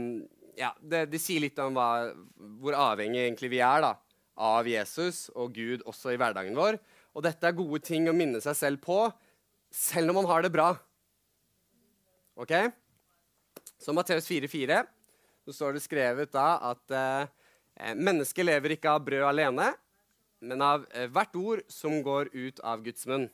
ja, 0.58 0.70
det, 0.80 1.06
det, 1.12 1.20
sier 1.22 1.42
litt 1.44 1.58
om 1.62 1.76
hva, 1.76 2.12
hvor 2.60 2.76
avhengig 2.78 3.24
egentlig 3.24 3.52
vi 3.54 3.62
er 3.64 3.82
da, 3.84 3.94
av 4.42 4.68
Jesus 4.68 5.26
og 5.34 5.54
Gud 5.56 5.84
også 5.88 6.14
i 6.14 6.20
hverdagen 6.20 6.56
vår. 6.56 6.78
Og 7.12 7.24
dette 7.26 7.48
er 7.48 7.56
gode 7.56 7.82
ting 7.84 8.08
å 8.08 8.16
minne 8.16 8.40
seg 8.44 8.56
selv 8.56 8.82
på, 8.84 9.04
selv 9.72 10.08
når 10.08 10.20
man 10.20 10.30
har 10.30 10.44
det 10.44 10.52
bra. 10.54 10.70
Ok? 12.40 12.54
Så 13.82 13.92
Matteus 13.96 14.28
4,4 14.30 14.82
så 15.44 15.54
står 15.56 15.76
det 15.76 15.84
skrevet 15.84 16.32
da 16.32 16.56
at 16.70 16.94
eh, 16.94 17.94
mennesket 17.98 18.46
lever 18.46 18.76
ikke 18.76 18.92
av 18.94 19.02
brød 19.04 19.26
alene, 19.32 19.72
men 20.42 20.64
av 20.64 20.86
eh, 20.94 21.08
hvert 21.10 21.36
ord 21.38 21.64
som 21.72 21.98
går 22.04 22.30
ut 22.32 22.62
av 22.62 22.84
Guds 22.84 23.08
munn. 23.10 23.26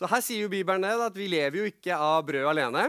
Så 0.00 0.08
her 0.08 0.22
sier 0.24 0.46
jo 0.46 0.48
Bibelen 0.48 0.86
at 0.88 1.12
vi 1.12 1.26
lever 1.28 1.58
jo 1.60 1.66
ikke 1.68 1.92
av 1.92 2.22
brød 2.24 2.46
alene. 2.54 2.86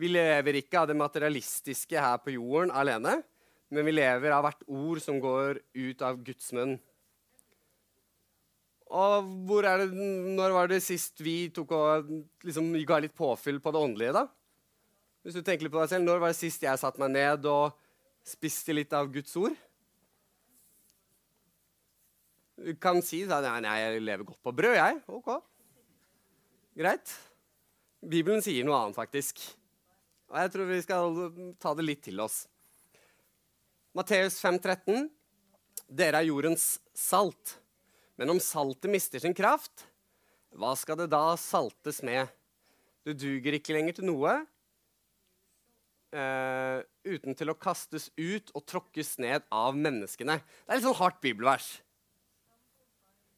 Vi 0.00 0.08
lever 0.08 0.56
ikke 0.62 0.80
av 0.80 0.86
det 0.88 0.96
materialistiske 0.96 2.00
her 2.00 2.16
på 2.24 2.32
jorden 2.32 2.72
alene, 2.72 3.18
men 3.68 3.84
vi 3.84 3.92
lever 3.92 4.32
av 4.32 4.46
hvert 4.46 4.62
ord 4.64 5.02
som 5.04 5.18
går 5.20 5.60
ut 5.60 6.04
av 6.06 6.22
Guds 6.24 6.48
munn. 6.56 6.78
Og 8.88 9.28
det, 9.60 9.74
når 10.32 10.56
var 10.56 10.72
det 10.72 10.80
sist 10.80 11.20
vi 11.20 11.50
tok 11.52 11.76
og 11.76 12.08
liksom 12.42 12.72
ga 12.88 13.02
litt 13.04 13.14
påfyll 13.14 13.60
på 13.60 13.74
det 13.76 13.84
åndelige, 13.84 14.16
da? 14.16 14.24
Hvis 15.20 15.36
du 15.36 15.44
tenker 15.44 15.68
litt 15.68 15.76
på 15.76 15.82
deg 15.82 15.92
selv, 15.92 16.08
Når 16.08 16.24
var 16.24 16.32
det 16.32 16.40
sist 16.40 16.64
jeg 16.64 16.80
satte 16.80 17.04
meg 17.04 17.12
ned 17.12 17.44
og 17.44 17.76
spiste 18.24 18.72
litt 18.72 18.96
av 18.96 19.12
Guds 19.12 19.36
ord? 19.36 19.52
Du 22.56 22.72
kan 22.80 23.04
si 23.04 23.26
at 23.28 23.44
nei, 23.60 23.76
jeg 23.84 24.00
lever 24.08 24.24
godt 24.24 24.40
på 24.40 24.56
brød, 24.56 24.80
jeg. 24.80 25.04
Ok. 25.12 25.49
Greit. 26.80 27.10
Bibelen 28.00 28.40
sier 28.40 28.64
noe 28.64 28.78
annet, 28.78 28.96
faktisk. 28.96 29.42
Og 30.32 30.38
jeg 30.40 30.52
tror 30.54 30.68
vi 30.70 30.78
skal 30.80 31.18
ta 31.60 31.74
det 31.76 31.84
litt 31.84 32.00
til 32.06 32.22
oss. 32.24 32.46
Matteus 33.92 34.38
5,13.: 34.40 35.10
Dere 35.84 36.22
er 36.22 36.28
jordens 36.30 36.78
salt. 36.96 37.58
Men 38.16 38.32
om 38.32 38.40
saltet 38.40 38.88
mister 38.92 39.20
sin 39.20 39.36
kraft, 39.36 39.84
hva 40.56 40.72
skal 40.76 40.96
det 41.02 41.10
da 41.12 41.36
saltes 41.36 42.00
med? 42.06 42.32
Du 43.04 43.12
duger 43.12 43.58
ikke 43.58 43.76
lenger 43.76 43.98
til 43.98 44.08
noe 44.08 44.38
uh, 46.16 46.80
uten 47.04 47.36
til 47.36 47.52
å 47.52 47.58
kastes 47.60 48.08
ut 48.16 48.52
og 48.54 48.64
tråkkes 48.64 49.18
ned 49.20 49.44
av 49.52 49.76
menneskene. 49.76 50.40
Det 50.40 50.68
er 50.72 50.80
litt 50.80 50.88
sånn 50.88 51.00
hardt 51.02 51.20
bibelvers. 51.20 51.74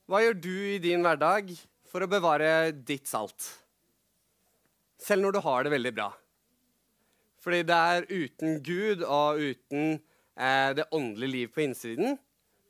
Hva 0.07 0.23
gjør 0.23 0.39
du 0.47 0.57
i 0.77 0.81
din 0.83 1.03
hverdag 1.03 1.51
for 1.93 2.05
å 2.05 2.09
bevare 2.09 2.73
ditt 2.73 3.11
salt? 3.11 3.51
Selv 5.03 5.27
når 5.27 5.37
du 5.37 5.41
har 5.45 5.65
det 5.67 5.75
veldig 5.75 5.93
bra. 5.97 6.09
Fordi 7.43 7.63
det 7.67 7.77
er 7.77 8.07
uten 8.09 8.61
Gud 8.65 9.03
og 9.03 9.43
uten 9.43 9.97
eh, 10.39 10.71
det 10.79 10.89
åndelige 10.95 11.35
liv 11.35 11.53
på 11.53 11.65
innsiden, 11.67 12.17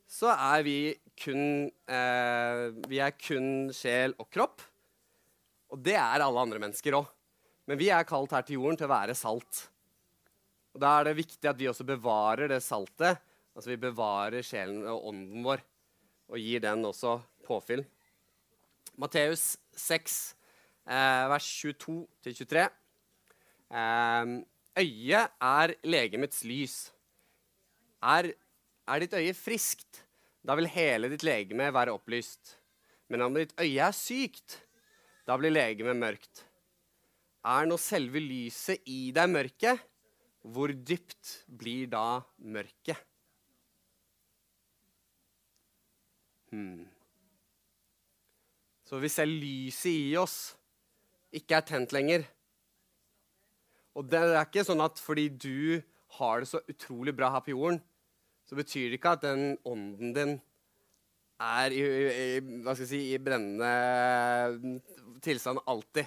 så 0.08 0.32
er 0.32 0.64
vi 0.66 0.76
kun, 1.22 1.68
eh, 1.86 2.62
vi 2.88 3.00
er 3.04 3.14
kun 3.20 3.68
sjel 3.76 4.16
og 4.18 4.30
kropp. 4.32 4.64
Og 5.72 5.80
det 5.84 5.96
er 6.00 6.24
alle 6.24 6.42
andre 6.42 6.60
mennesker 6.60 6.96
òg. 6.98 7.06
Men 7.68 7.78
vi 7.78 7.92
er 7.94 8.08
kalt 8.08 8.32
her 8.34 8.44
til 8.44 8.58
jorden 8.58 8.80
til 8.80 8.88
å 8.88 8.94
være 8.96 9.16
salt. 9.16 9.66
Og 10.72 10.80
Da 10.80 10.98
er 10.98 11.10
det 11.10 11.20
viktig 11.20 11.48
at 11.48 11.60
vi 11.60 11.68
også 11.68 11.86
bevarer 11.86 12.48
det 12.48 12.62
saltet. 12.64 13.20
Altså 13.52 13.74
vi 13.74 13.80
bevarer 13.80 14.44
sjelen 14.44 14.82
og 14.88 15.12
ånden 15.12 15.44
vår 15.44 15.60
og 16.32 16.40
gir 16.40 16.62
den 16.64 16.86
også 16.88 17.18
påfyll. 17.44 17.84
Matteus 19.00 19.56
6, 19.76 20.37
eh, 20.87 21.25
vers 21.32 21.49
22-23. 21.64 22.68
Eh, 23.72 24.32
øyet 24.82 25.37
er 25.40 25.75
legemets 25.84 26.42
lys. 26.44 26.76
Er, 28.02 28.32
er 28.88 29.04
ditt 29.04 29.14
øye 29.14 29.34
friskt, 29.34 30.04
da 30.42 30.56
vil 30.58 30.68
hele 30.68 31.08
ditt 31.12 31.25
legeme 31.25 31.70
være 31.72 31.94
opplyst. 31.94 32.56
Men 33.08 33.22
om 33.28 33.37
ditt 33.37 33.54
øye 33.61 33.80
er 33.80 33.96
sykt, 33.96 34.58
da 35.26 35.37
blir 35.38 35.54
legemet 35.54 35.96
mørkt. 35.96 36.44
Er 37.42 37.66
nå 37.66 37.78
selve 37.80 38.20
lyset 38.22 38.82
i 38.87 39.11
deg 39.14 39.30
mørket, 39.30 39.80
hvor 40.42 40.72
dypt 40.75 41.42
blir 41.46 41.88
da 41.90 42.22
mørket? 42.38 42.99
Hmm. 46.52 46.91
Så 48.92 48.99
hvis 49.00 49.14
selv 49.16 49.38
lyset 49.40 49.88
i 49.88 50.16
oss 50.20 50.52
ikke 51.32 51.56
er 51.56 51.64
tent 51.64 51.94
lenger 51.96 52.26
Og 53.96 54.04
det 54.12 54.20
er 54.20 54.42
ikke 54.42 54.66
sånn 54.68 54.84
at 54.84 55.00
fordi 55.00 55.30
du 55.32 55.80
har 56.18 56.42
det 56.42 56.50
så 56.50 56.61
utrolig 56.68 57.14
bra 57.16 57.30
her 57.32 57.40
på 57.40 57.54
jorden, 57.54 57.78
så 58.44 58.52
betyr 58.58 58.90
det 58.90 58.99
ikke 58.99 59.14
at 59.16 59.22
den 59.25 59.54
ånden 59.64 60.12
din 60.12 60.34
er 61.40 61.72
i, 61.72 61.80
i, 61.80 62.26
hva 62.61 62.75
skal 62.75 62.84
jeg 62.84 62.90
si, 62.90 63.00
i 63.14 63.20
brennende 63.20 64.82
tilstand 65.25 65.62
alltid. 65.64 66.04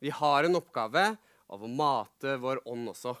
Vi 0.00 0.14
har 0.16 0.48
en 0.48 0.56
oppgave 0.56 1.04
av 1.52 1.60
å 1.60 1.68
mate 1.68 2.38
vår 2.40 2.62
ånd 2.72 2.88
også. 2.94 3.12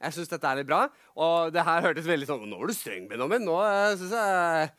Jeg 0.00 0.16
syns 0.16 0.30
dette 0.30 0.54
er 0.54 0.62
litt 0.62 0.70
bra. 0.70 0.84
Og 1.18 1.50
det 1.50 1.66
her 1.66 1.82
hørtes 1.84 2.06
veldig 2.08 2.30
sånn 2.30 2.46
Nå 2.46 2.62
var 2.62 2.70
du 2.70 2.78
streng, 2.78 3.10
Benjamin. 3.10 3.42
Nå 3.44 3.58
uh, 3.58 3.90
synes 3.98 4.14
jeg 4.14 4.70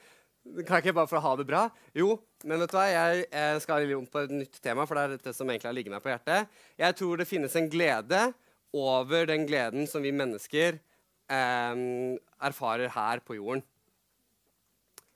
Kan 0.42 0.80
jeg 0.80 0.88
ikke 0.88 0.98
bare 0.98 1.10
få 1.10 1.20
ha 1.22 1.32
det 1.38 1.46
bra? 1.46 1.66
Jo, 1.94 2.16
men 2.50 2.64
vet 2.64 2.72
du 2.72 2.78
hva? 2.80 2.88
Jeg, 2.90 3.26
jeg 3.30 3.60
skal 3.62 3.86
inn 3.86 4.08
på 4.10 4.24
et 4.24 4.32
nytt 4.34 4.58
tema, 4.58 4.88
for 4.90 4.98
det 4.98 5.04
er 5.04 5.12
dette 5.14 5.34
som 5.38 5.50
egentlig 5.50 5.70
har 5.70 5.76
ligget 5.78 5.94
meg 5.94 6.02
på 6.02 6.10
hjertet. 6.10 6.56
Jeg 6.82 6.98
tror 6.98 7.22
det 7.22 7.28
finnes 7.30 7.58
en 7.60 7.70
glede 7.70 8.22
over 8.74 9.28
den 9.30 9.46
gleden 9.46 9.86
som 9.90 10.02
vi 10.02 10.14
mennesker 10.16 10.80
eh, 11.30 11.84
erfarer 12.50 12.90
her 12.96 13.22
på 13.22 13.38
jorden. 13.38 13.62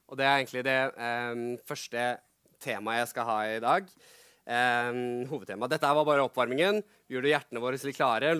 Og 0.05 0.19
det 0.19 0.27
er 0.27 0.35
egentlig 0.37 0.63
det 0.67 0.77
eh, 0.93 1.41
første 1.65 2.05
temaet 2.61 3.01
jeg 3.01 3.11
skal 3.15 3.29
ha 3.31 3.39
i 3.49 3.63
dag. 3.63 3.89
Eh, 4.45 5.01
hovedtema. 5.31 5.71
Dette 5.71 5.95
var 5.97 6.05
bare 6.05 6.27
oppvarmingen. 6.27 6.83
Gjør 7.09 7.25
du 7.25 7.31
hjertene 7.31 7.65
våre 7.65 7.81
litt 7.81 7.97
klare. 7.97 8.35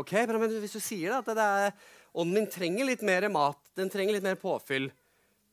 Ok, 0.00 0.16
men 0.32 0.48
Hvis 0.64 0.78
du 0.78 0.80
sier 0.80 1.18
at 1.18 1.28
det 1.28 1.44
er, 1.44 1.76
ånden 2.16 2.40
min 2.40 2.50
trenger 2.50 2.88
litt 2.88 3.04
mer 3.04 3.28
mat, 3.28 3.60
den 3.76 3.92
trenger 3.92 4.16
litt 4.16 4.24
mer 4.24 4.40
påfyll, 4.40 4.88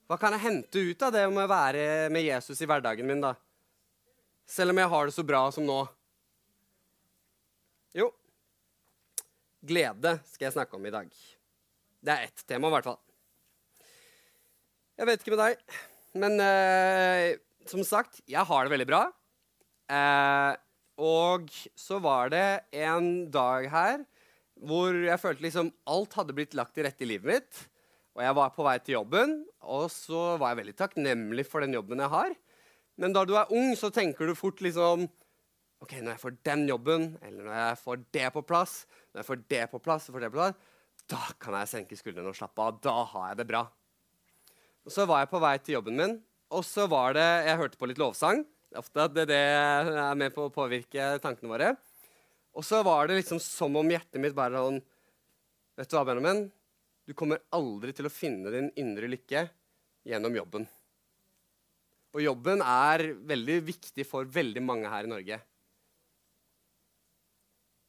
hva 0.09 0.17
kan 0.17 0.33
jeg 0.33 0.41
hente 0.41 0.81
ut 0.81 1.03
av 1.05 1.13
det 1.13 1.27
med 1.29 1.43
å 1.45 1.51
være 1.51 1.83
med 2.09 2.25
Jesus 2.25 2.57
i 2.63 2.67
hverdagen 2.69 3.05
min, 3.05 3.21
da? 3.21 3.35
Selv 4.49 4.73
om 4.73 4.81
jeg 4.81 4.89
har 4.89 5.05
det 5.05 5.13
så 5.13 5.25
bra 5.25 5.43
som 5.53 5.67
nå. 5.67 5.83
Jo, 7.93 8.07
glede 9.61 10.15
skal 10.31 10.47
jeg 10.47 10.55
snakke 10.55 10.79
om 10.79 10.89
i 10.89 10.93
dag. 10.93 11.13
Det 12.01 12.15
er 12.15 12.25
ett 12.25 12.41
tema, 12.49 12.71
i 12.71 12.73
hvert 12.73 12.89
fall. 12.89 12.99
Jeg 14.97 15.07
vet 15.07 15.21
ikke 15.21 15.35
med 15.35 15.43
deg, 15.45 15.79
men 16.25 16.41
eh, 16.43 17.37
som 17.69 17.85
sagt, 17.85 18.23
jeg 18.25 18.49
har 18.49 18.65
det 18.65 18.73
veldig 18.73 18.89
bra. 18.89 19.05
Eh, 19.93 20.53
og 20.99 21.53
så 21.77 22.01
var 22.03 22.33
det 22.33 22.47
en 22.81 23.27
dag 23.31 23.69
her 23.71 24.01
hvor 24.59 24.91
jeg 24.91 25.21
følte 25.21 25.45
liksom 25.45 25.69
alt 25.87 26.17
hadde 26.17 26.35
blitt 26.35 26.57
lagt 26.57 26.73
til 26.75 26.83
rette 26.89 27.05
i 27.05 27.13
livet 27.13 27.29
mitt. 27.29 27.67
Og 28.19 28.25
jeg 28.25 28.35
var 28.35 28.49
på 28.51 28.63
vei 28.67 28.75
til 28.83 28.97
jobben, 28.97 29.38
og 29.63 29.85
så 29.93 30.33
var 30.35 30.51
jeg 30.51 30.59
veldig 30.59 30.73
takknemlig 30.75 31.45
for 31.47 31.63
den 31.63 31.77
jobben 31.77 32.01
jeg 32.03 32.11
har. 32.11 32.33
Men 32.99 33.15
da 33.15 33.23
du 33.23 33.31
er 33.39 33.53
ung, 33.55 33.71
så 33.79 33.88
tenker 33.95 34.27
du 34.27 34.35
fort 34.35 34.59
liksom 34.59 35.05
OK, 35.79 35.93
når 36.01 36.11
jeg 36.11 36.21
får 36.25 36.35
den 36.43 36.65
jobben, 36.67 37.05
eller 37.23 37.47
når 37.47 37.55
jeg 37.55 37.77
får 37.79 38.01
det 38.17 38.25
på 38.35 38.43
plass, 38.43 38.73
når 39.13 39.21
jeg 39.21 39.27
får 39.29 39.39
det 39.55 39.61
på 39.71 39.79
plass, 39.85 40.09
får 40.11 40.25
det 40.25 40.31
på 40.33 40.39
plass, 40.41 40.75
da 41.07 41.21
kan 41.39 41.55
jeg 41.61 41.71
senke 41.71 41.95
skuldrene 41.95 42.33
og 42.33 42.35
slappe 42.35 42.59
av. 42.59 42.83
Da 42.83 42.97
har 43.13 43.31
jeg 43.31 43.39
det 43.39 43.47
bra. 43.53 43.63
Og 44.83 44.91
Så 44.91 45.07
var 45.07 45.23
jeg 45.23 45.31
på 45.31 45.39
vei 45.39 45.55
til 45.63 45.77
jobben 45.77 45.95
min, 45.95 46.19
og 46.51 46.67
så 46.67 46.89
var 46.91 47.15
det 47.15 47.23
Jeg 47.45 47.57
hørte 47.63 47.79
på 47.79 47.88
litt 47.88 48.03
lovsang. 48.03 48.43
Ofte 48.75 49.07
at 49.07 49.15
det, 49.15 49.29
det 49.31 49.39
er 49.39 50.19
med 50.19 50.35
på 50.35 50.49
å 50.49 50.53
påvirke 50.53 51.15
tankene 51.23 51.55
våre. 51.55 51.73
Og 52.51 52.67
så 52.67 52.83
var 52.83 53.07
det 53.07 53.21
liksom 53.21 53.39
som 53.39 53.79
om 53.79 53.95
hjertet 53.95 54.19
mitt 54.19 54.35
bare 54.35 54.59
sånn 54.59 54.83
Vet 55.79 55.88
du 55.88 55.95
hva, 55.95 56.03
Benjamin? 56.03 56.49
Du 57.09 57.15
kommer 57.17 57.41
aldri 57.57 57.89
til 57.97 58.05
å 58.05 58.13
finne 58.13 58.51
din 58.53 58.67
indre 58.77 59.07
lykke 59.09 59.47
gjennom 60.05 60.35
jobben. 60.37 60.67
Og 62.13 62.21
jobben 62.21 62.61
er 62.61 63.01
veldig 63.31 63.55
viktig 63.65 64.05
for 64.05 64.29
veldig 64.29 64.61
mange 64.61 64.91
her 64.93 65.07
i 65.07 65.09
Norge. 65.09 65.39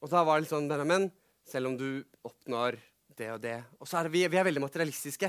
Og 0.01 0.09
da 0.09 0.23
var 0.25 0.39
det 0.39 0.47
litt 0.47 0.55
sånn 0.55 0.69
Benjamin, 0.71 1.05
selv 1.45 1.69
om 1.69 1.77
du 1.77 2.01
oppnår 2.25 2.79
det 3.19 3.29
og 3.35 3.41
det 3.43 3.59
Og 3.81 3.89
så 3.89 3.99
er 4.01 4.09
vi, 4.13 4.23
vi 4.31 4.39
er 4.41 4.47
veldig 4.47 4.63
materialistiske. 4.65 5.29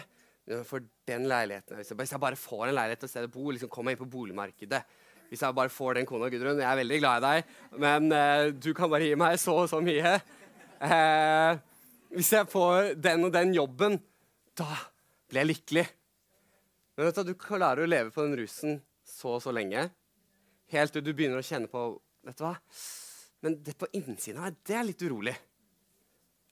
For 0.67 0.83
den 1.07 1.27
leiligheten 1.29 1.77
Hvis 1.77 2.11
jeg 2.11 2.19
bare 2.19 2.39
får 2.39 2.63
en 2.67 2.75
leilighet 2.75 3.03
til 3.05 3.27
å 3.27 3.31
bo, 3.31 3.51
liksom 3.53 3.69
kommer 3.71 3.91
jeg 3.91 3.99
inn 3.99 4.01
på 4.01 4.13
boligmarkedet 4.15 4.79
Hvis 5.29 5.43
jeg 5.45 5.55
bare 5.55 5.71
får 5.71 5.99
den 5.99 6.07
kona, 6.09 6.31
Gudrun 6.33 6.59
Jeg 6.59 6.67
er 6.67 6.79
veldig 6.79 6.97
glad 7.03 7.19
i 7.19 7.27
deg, 7.27 7.51
men 7.83 8.07
uh, 8.09 8.47
du 8.55 8.71
kan 8.75 8.89
bare 8.91 9.05
gi 9.05 9.19
meg 9.19 9.37
så 9.39 9.59
og 9.61 9.69
så 9.71 9.79
mye. 9.83 10.15
Uh, 10.81 11.59
hvis 12.11 12.31
jeg 12.35 12.49
får 12.51 12.95
den 12.99 13.27
og 13.27 13.33
den 13.33 13.53
jobben, 13.55 13.97
da 14.57 14.67
blir 15.31 15.43
jeg 15.43 15.51
lykkelig. 15.53 15.85
Men 16.97 17.07
vet 17.07 17.19
du, 17.21 17.31
du 17.31 17.39
klarer 17.39 17.83
å 17.83 17.89
leve 17.89 18.11
på 18.13 18.25
den 18.25 18.35
rusen 18.39 18.81
så 19.07 19.37
og 19.37 19.43
så 19.43 19.53
lenge, 19.55 19.87
helt 20.71 20.93
til 20.95 21.03
du 21.03 21.13
begynner 21.13 21.41
å 21.41 21.45
kjenne 21.45 21.71
på 21.71 21.91
Vet 22.21 22.37
du 22.37 22.43
hva? 22.45 22.51
Men 23.41 23.55
det 23.65 23.73
på 23.81 23.87
innsiden 23.97 24.37
av 24.37 24.43
meg, 24.45 24.57
det 24.69 24.75
er 24.77 24.83
litt 24.85 25.01
urolig. 25.01 25.31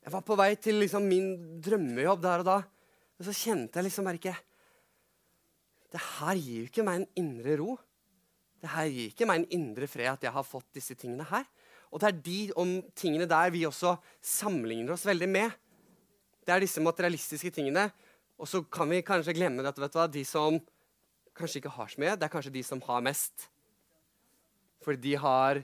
Jeg 0.02 0.14
var 0.16 0.24
på 0.26 0.38
vei 0.40 0.48
til 0.58 0.80
liksom, 0.82 1.06
min 1.06 1.60
drømmejobb 1.62 2.24
der 2.24 2.42
og 2.42 2.48
da, 2.48 2.56
og 3.20 3.28
så 3.28 3.36
kjente 3.38 3.78
jeg 3.78 3.86
liksom 3.86 4.08
bare 4.10 4.18
ikke 4.18 4.34
Det 5.94 6.02
her 6.02 6.40
gir 6.40 6.64
jo 6.64 6.72
ikke 6.72 6.86
meg 6.88 7.04
en 7.04 7.22
indre 7.22 7.60
ro. 7.62 7.76
Det 8.58 8.72
her 8.74 8.90
gir 8.90 9.12
ikke 9.12 9.28
meg 9.30 9.44
en 9.44 9.54
indre 9.60 9.86
fred 9.90 10.10
at 10.10 10.26
jeg 10.26 10.34
har 10.34 10.48
fått 10.48 10.68
disse 10.80 10.98
tingene 10.98 11.28
her. 11.30 11.46
Og 11.90 12.02
det 12.02 12.10
er 12.10 12.20
de 12.26 12.40
om 12.60 12.76
tingene 12.98 13.28
der 13.30 13.50
vi 13.54 13.66
også 13.68 13.96
sammenligner 14.22 14.94
oss 14.94 15.08
veldig 15.10 15.30
med. 15.30 15.56
Det 16.46 16.54
er 16.54 16.64
disse 16.64 16.84
materialistiske 16.84 17.52
tingene. 17.56 17.88
Og 18.40 18.48
så 18.48 18.62
kan 18.64 18.90
vi 18.92 19.02
kanskje 19.06 19.36
glemme 19.36 19.66
at 19.68 19.80
vet 19.80 19.96
du 19.96 20.00
hva, 20.00 20.08
de 20.08 20.24
som 20.26 20.60
kanskje 21.36 21.62
ikke 21.62 21.74
har 21.76 21.90
så 21.92 22.02
mye, 22.02 22.16
det 22.20 22.28
er 22.28 22.34
kanskje 22.34 22.56
de 22.56 22.64
som 22.66 22.82
har 22.86 23.04
mest. 23.04 23.48
For 24.84 24.96
de 24.96 25.16
har, 25.20 25.62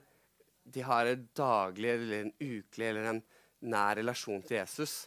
de 0.64 0.84
har 0.84 1.12
en 1.12 1.28
daglig 1.38 1.92
eller 1.94 2.18
en 2.24 2.34
ukelig 2.40 2.90
eller 2.90 3.12
en 3.12 3.22
nær 3.66 4.00
relasjon 4.00 4.44
til 4.46 4.60
Jesus. 4.60 5.06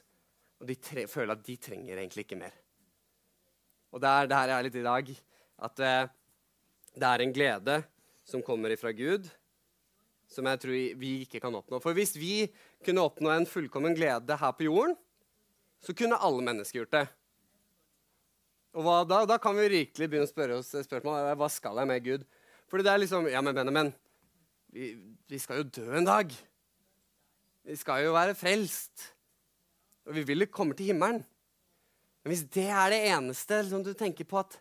Og 0.59 0.71
de 0.71 1.07
føler 1.07 1.35
at 1.35 1.45
de 1.47 1.57
trenger 1.61 1.99
egentlig 1.99 2.27
ikke 2.27 2.41
mer. 2.41 2.55
Og 3.93 4.03
det 4.03 4.09
er 4.11 4.31
der 4.31 4.51
jeg 4.51 4.57
er 4.57 4.67
litt 4.67 4.79
i 4.79 4.87
dag. 4.87 5.13
At 5.69 5.83
uh, 5.83 6.09
det 6.99 7.09
er 7.09 7.25
en 7.25 7.35
glede 7.35 7.77
som 8.29 8.45
kommer 8.45 8.73
ifra 8.75 8.93
Gud, 8.93 9.29
som 10.29 10.49
jeg 10.49 10.61
tror 10.63 10.97
vi 11.01 11.13
ikke 11.25 11.41
kan 11.43 11.55
oppnå. 11.57 11.81
For 11.83 11.97
hvis 11.97 12.15
vi 12.19 12.49
kunne 12.85 13.05
oppnå 13.09 13.33
en 13.33 13.49
fullkommen 13.49 13.97
glede 13.97 14.37
her 14.39 14.53
på 14.57 14.69
jorden, 14.69 14.97
så 15.81 15.95
kunne 15.97 16.19
alle 16.19 16.45
mennesker 16.45 16.83
gjort 16.83 16.97
det. 16.97 17.07
Og 18.79 19.09
da, 19.09 19.23
da, 19.27 19.39
kan 19.41 19.57
vi 19.57 19.71
virkelig 19.73 20.09
begynne 20.11 20.29
å 20.29 20.31
spørre 20.31 20.59
oss 20.61 20.75
spørsmål 20.75 21.33
hva 21.41 21.49
skal 21.51 21.81
jeg 21.81 21.91
med 21.91 22.05
Gud. 22.05 22.27
Fordi 22.69 22.85
det 22.85 22.93
er 22.93 23.03
liksom 23.03 23.31
Ja, 23.33 23.41
men 23.43 23.57
Benjamin, 23.57 23.91
vi, 24.75 24.93
vi 25.31 25.41
skal 25.41 25.63
jo 25.63 25.71
dø 25.81 25.89
en 25.97 26.07
dag. 26.07 26.35
Vi 27.65 27.77
skal 27.77 28.05
jo 28.05 28.15
være 28.17 28.37
frelst. 28.39 29.09
Og 30.09 30.15
vi 30.17 30.25
vil 30.29 30.45
jo 30.45 30.53
komme 30.53 30.77
til 30.77 30.93
himmelen. 30.93 31.23
Men 32.23 32.33
hvis 32.33 32.45
det 32.53 32.69
er 32.69 32.93
det 32.93 33.03
eneste 33.09 33.63
liksom, 33.63 33.85
du 33.85 33.95
tenker 33.97 34.29
på 34.29 34.41
at 34.41 34.59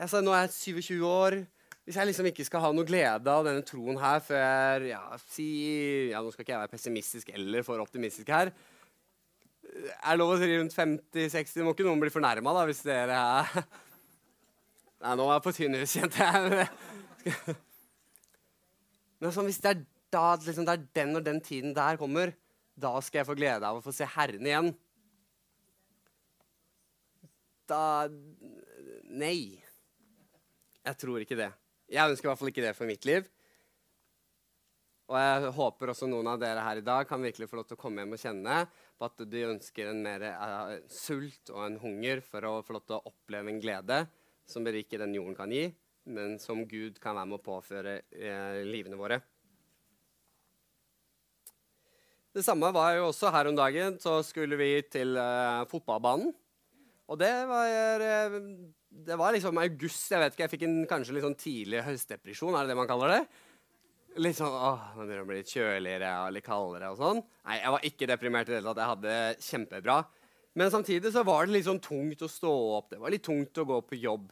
altså, 0.00 0.20
Nå 0.22 0.34
er 0.34 0.46
jeg 0.46 0.54
27 0.82 1.06
år. 1.06 1.38
Hvis 1.84 1.98
jeg 2.00 2.08
liksom 2.08 2.28
ikke 2.30 2.46
skal 2.48 2.62
ha 2.64 2.70
noe 2.72 2.88
glede 2.88 3.28
av 3.28 3.44
denne 3.44 3.64
troen 3.66 3.98
her 4.00 4.22
før 4.24 4.86
ja, 4.88 5.02
si, 5.28 5.48
ja, 6.14 6.22
Nå 6.24 6.30
skal 6.32 6.46
ikke 6.46 6.54
jeg 6.54 6.62
være 6.62 6.72
pessimistisk 6.72 7.34
eller 7.36 7.66
for 7.66 7.82
optimistisk 7.82 8.32
her 8.32 8.54
er 9.74 10.18
lov 10.18 10.34
å 10.34 10.38
si 10.38 10.50
rundt 10.50 10.76
50-60. 10.76 11.64
Må 11.64 11.74
ikke 11.74 11.86
noen 11.86 12.02
bli 12.02 12.12
fornærma 12.12 12.54
hvis 12.68 12.84
dere 12.86 13.18
er 13.18 13.64
Nei, 15.04 15.16
nå 15.18 15.26
er 15.26 15.34
jeg 15.34 15.44
på 15.44 15.52
tynn 15.52 15.74
hus, 15.76 15.92
kjente 15.98 16.24
jeg. 16.24 17.56
Men 19.20 19.34
sånn, 19.34 19.50
hvis 19.50 19.58
det 19.60 19.72
er, 19.74 19.82
da, 20.14 20.22
liksom, 20.40 20.64
det 20.64 20.76
er 20.78 20.86
den 20.96 21.18
og 21.18 21.26
den 21.26 21.40
tiden 21.44 21.74
der 21.76 21.98
kommer, 22.00 22.32
da 22.72 22.94
skal 23.04 23.20
jeg 23.20 23.28
få 23.28 23.36
glede 23.36 23.68
av 23.68 23.80
å 23.80 23.84
få 23.84 23.92
se 23.92 24.08
Herren 24.14 24.48
igjen. 24.48 24.70
Da 27.68 27.82
Nei. 29.14 29.60
Jeg 30.84 31.00
tror 31.00 31.20
ikke 31.20 31.36
det. 31.36 31.50
Jeg 31.94 32.10
ønsker 32.10 32.26
i 32.26 32.30
hvert 32.32 32.40
fall 32.40 32.50
ikke 32.50 32.64
det 32.64 32.74
for 32.74 32.90
mitt 32.90 33.06
liv. 33.06 33.26
Og 35.04 35.18
jeg 35.20 35.50
håper 35.58 35.92
også 35.92 36.08
noen 36.08 36.30
av 36.32 36.40
dere 36.40 36.62
her 36.64 36.80
i 36.80 36.84
dag 36.84 37.04
kan 37.06 37.22
virkelig 37.22 37.46
få 37.50 37.58
lov 37.58 37.66
til 37.68 37.76
å 37.76 37.80
komme 37.82 38.02
hjem 38.02 38.14
og 38.16 38.22
kjenne 38.22 38.60
på 38.96 39.06
at 39.06 39.24
de 39.28 39.42
ønsker 39.50 39.90
en 39.90 40.00
mer 40.02 40.24
uh, 40.32 40.72
sult 40.88 41.52
og 41.52 41.60
en 41.66 41.76
hunger 41.82 42.22
for 42.24 42.46
å 42.48 42.54
få 42.64 42.78
lov 42.78 42.86
til 42.88 42.96
å 42.96 43.12
oppleve 43.12 43.52
en 43.52 43.60
glede 43.60 44.00
som 44.48 44.64
ikke 44.64 45.00
den 45.00 45.14
jorden 45.16 45.36
kan 45.36 45.52
gi, 45.52 45.68
men 46.08 46.38
som 46.40 46.64
Gud 46.68 46.98
kan 47.00 47.16
være 47.16 47.30
med 47.30 47.38
å 47.38 47.44
påføre 47.44 47.94
uh, 48.16 48.64
livene 48.64 48.98
våre. 48.98 49.20
Det 52.34 52.42
samme 52.42 52.72
var 52.74 52.96
jo 52.96 53.10
også 53.12 53.30
her 53.30 53.46
om 53.46 53.54
dagen. 53.54 54.00
Så 54.02 54.16
skulle 54.26 54.58
vi 54.58 54.72
til 54.90 55.14
uh, 55.20 55.62
fotballbanen. 55.70 56.32
Og 57.06 57.20
det 57.20 57.30
var, 57.46 58.02
det 59.06 59.16
var 59.18 59.34
liksom 59.34 59.58
august. 59.58 60.06
Jeg 60.12 60.22
vet 60.22 60.36
ikke, 60.36 60.44
jeg 60.46 60.52
fikk 60.54 60.68
en 60.68 60.78
kanskje 60.90 61.16
litt 61.16 61.26
sånn 61.26 61.40
tidlig 61.40 61.82
høstdepresjon. 61.86 62.54
Er 62.54 62.64
det 62.64 62.74
det 62.74 62.78
man 62.78 62.90
kaller 62.90 63.16
det? 63.16 63.24
litt 64.22 64.38
sånn 64.38 64.52
åh, 64.54 64.92
nå 64.94 65.02
begynner 65.02 65.20
det 65.20 65.24
å 65.24 65.28
bli 65.30 65.38
litt 65.40 65.52
kjøligere 65.54 66.10
og 66.22 66.34
litt 66.36 66.46
kaldere 66.46 66.90
og 66.92 67.00
sånn. 67.00 67.20
Nei, 67.48 67.56
jeg 67.58 67.74
var 67.74 67.88
ikke 67.88 68.08
deprimert 68.10 68.46
i 68.46 68.52
det 68.52 68.60
hele 68.60 68.70
tatt. 68.70 68.82
Jeg 68.82 68.92
hadde 68.92 69.14
det 69.14 69.46
kjempebra. 69.48 69.96
Men 70.54 70.70
samtidig 70.70 71.10
så 71.10 71.24
var 71.26 71.46
det 71.46 71.56
litt 71.56 71.66
sånn 71.66 71.82
tungt 71.82 72.22
å 72.22 72.30
stå 72.30 72.52
opp. 72.76 72.92
Det 72.92 73.00
var 73.02 73.14
litt 73.14 73.24
tungt 73.26 73.58
å 73.58 73.66
gå 73.66 73.80
på 73.88 73.98
jobb. 73.98 74.28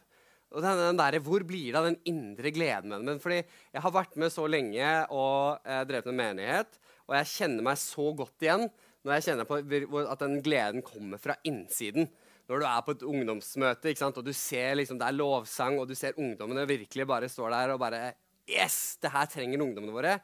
Og 0.53 0.61
den, 0.63 0.79
den 0.79 1.01
der, 1.01 1.19
Hvor 1.25 1.43
blir 1.43 1.73
det 1.73 1.79
av 1.81 1.89
den 1.89 1.99
indre 2.07 2.53
gleden 2.53 2.93
med 2.93 3.07
den? 3.09 3.19
Fordi 3.19 3.41
jeg 3.41 3.83
har 3.83 3.95
vært 3.95 4.15
med 4.21 4.31
så 4.31 4.47
lenge 4.47 4.89
og 5.11 5.67
eh, 5.67 5.83
drevet 5.89 6.11
med 6.11 6.19
menighet, 6.21 6.79
og 7.09 7.17
jeg 7.17 7.31
kjenner 7.33 7.65
meg 7.67 7.79
så 7.81 8.11
godt 8.15 8.45
igjen 8.45 8.67
når 9.03 9.17
jeg 9.17 9.25
kjenner 9.25 9.47
på 9.49 9.57
at 10.05 10.21
den 10.21 10.37
gleden 10.45 10.85
kommer 10.85 11.19
fra 11.19 11.35
innsiden. 11.43 12.07
Når 12.49 12.59
du 12.59 12.67
er 12.67 12.81
på 12.83 12.93
et 12.95 13.05
ungdomsmøte 13.07 13.93
og 14.09 14.23
du 14.25 14.33
ser 14.35 14.75
liksom, 14.75 14.99
det 14.99 15.07
er 15.07 15.15
lovsang, 15.15 15.79
og 15.79 15.87
du 15.87 15.95
ser 15.95 16.17
ungdommene 16.19 16.67
virkelig 16.67 17.07
bare 17.07 17.29
står 17.31 17.53
der 17.55 17.75
og 17.75 17.79
bare 17.79 18.13
Yes! 18.49 18.97
Det 18.99 19.11
her 19.13 19.29
trenger 19.31 19.61
ungdommene 19.63 19.95
våre. 19.95 20.17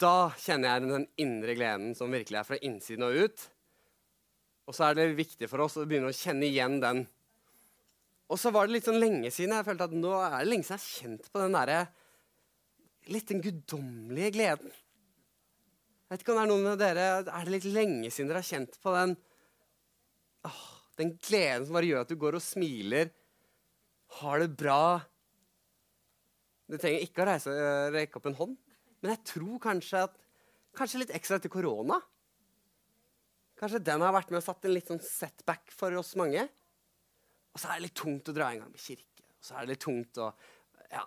Da 0.00 0.32
kjenner 0.40 0.72
jeg 0.72 0.88
den 0.88 1.04
indre 1.20 1.54
gleden 1.54 1.92
som 1.94 2.12
virkelig 2.12 2.40
er 2.40 2.48
fra 2.48 2.56
innsiden 2.64 3.04
og 3.04 3.18
ut. 3.26 3.44
Og 4.64 4.76
så 4.76 4.88
er 4.88 4.96
det 4.96 5.10
viktig 5.18 5.48
for 5.50 5.66
oss 5.66 5.76
å 5.76 5.84
begynne 5.84 6.08
å 6.08 6.16
kjenne 6.16 6.48
igjen 6.48 6.78
den. 6.80 7.04
Og 8.32 8.40
så 8.40 8.50
var 8.54 8.66
det 8.66 8.78
litt 8.78 8.88
sånn 8.88 9.02
lenge 9.02 9.28
siden 9.28 9.52
jeg 9.52 9.66
følte 9.66 9.90
at 9.90 9.98
nå 9.98 10.14
er 10.16 10.38
det 10.38 10.48
lenge 10.48 10.64
siden 10.64 10.78
jeg 10.78 10.86
har 10.86 10.96
kjent 10.96 11.28
på 11.28 11.42
den 11.42 11.58
derre 11.58 11.82
litt 13.12 13.28
den 13.28 13.42
guddommelige 13.44 14.32
gleden. 14.38 14.72
Jeg 16.04 16.14
vet 16.14 16.24
ikke 16.24 16.32
om 16.32 16.38
det 16.38 16.44
Er 16.44 16.50
noen 16.52 16.70
av 16.70 16.80
dere, 16.80 17.06
er 17.20 17.44
det 17.44 17.52
litt 17.52 17.68
lenge 17.68 18.10
siden 18.12 18.30
dere 18.30 18.40
har 18.40 18.48
kjent 18.48 18.78
på 18.80 18.94
den 18.94 19.12
åh, 20.48 20.64
den 21.00 21.14
gleden 21.18 21.66
som 21.66 21.76
bare 21.76 21.88
gjør 21.90 22.04
at 22.04 22.12
du 22.12 22.18
går 22.20 22.38
og 22.38 22.44
smiler, 22.44 23.10
har 24.20 24.42
det 24.42 24.52
bra, 24.58 25.00
du 26.70 26.76
trenger 26.78 27.02
ikke 27.04 27.24
å 27.24 27.28
reise, 27.28 27.54
rekke 27.92 28.20
opp 28.20 28.28
en 28.30 28.38
hånd. 28.38 28.54
Men 29.02 29.14
jeg 29.14 29.26
tror 29.34 29.58
kanskje 29.62 30.04
at 30.08 30.20
Kanskje 30.74 31.04
litt 31.04 31.14
ekstra 31.14 31.38
etter 31.38 31.52
korona. 31.52 32.00
Kanskje 33.60 33.82
den 33.86 34.02
har 34.02 34.14
vært 34.14 34.32
med 34.32 34.40
og 34.40 34.46
satt 34.46 34.66
en 34.66 34.74
litt 34.74 34.88
sånn 34.90 35.02
setback 35.02 35.70
for 35.70 35.94
oss 36.00 36.16
mange. 36.18 36.48
Og 37.54 37.62
så 37.62 37.70
er 37.70 37.78
det 37.78 37.86
litt 37.86 38.00
tungt 38.00 38.30
å 38.30 38.34
dra 38.34 38.50
i 38.50 38.58
gang 38.58 38.72
med 38.72 38.82
kirke. 38.82 39.22
Og 39.38 39.46
så 39.46 39.54
er 39.54 39.62
det 39.62 39.74
litt 39.76 39.84
tungt 39.86 40.18
å 40.18 40.32
Ja. 40.90 41.04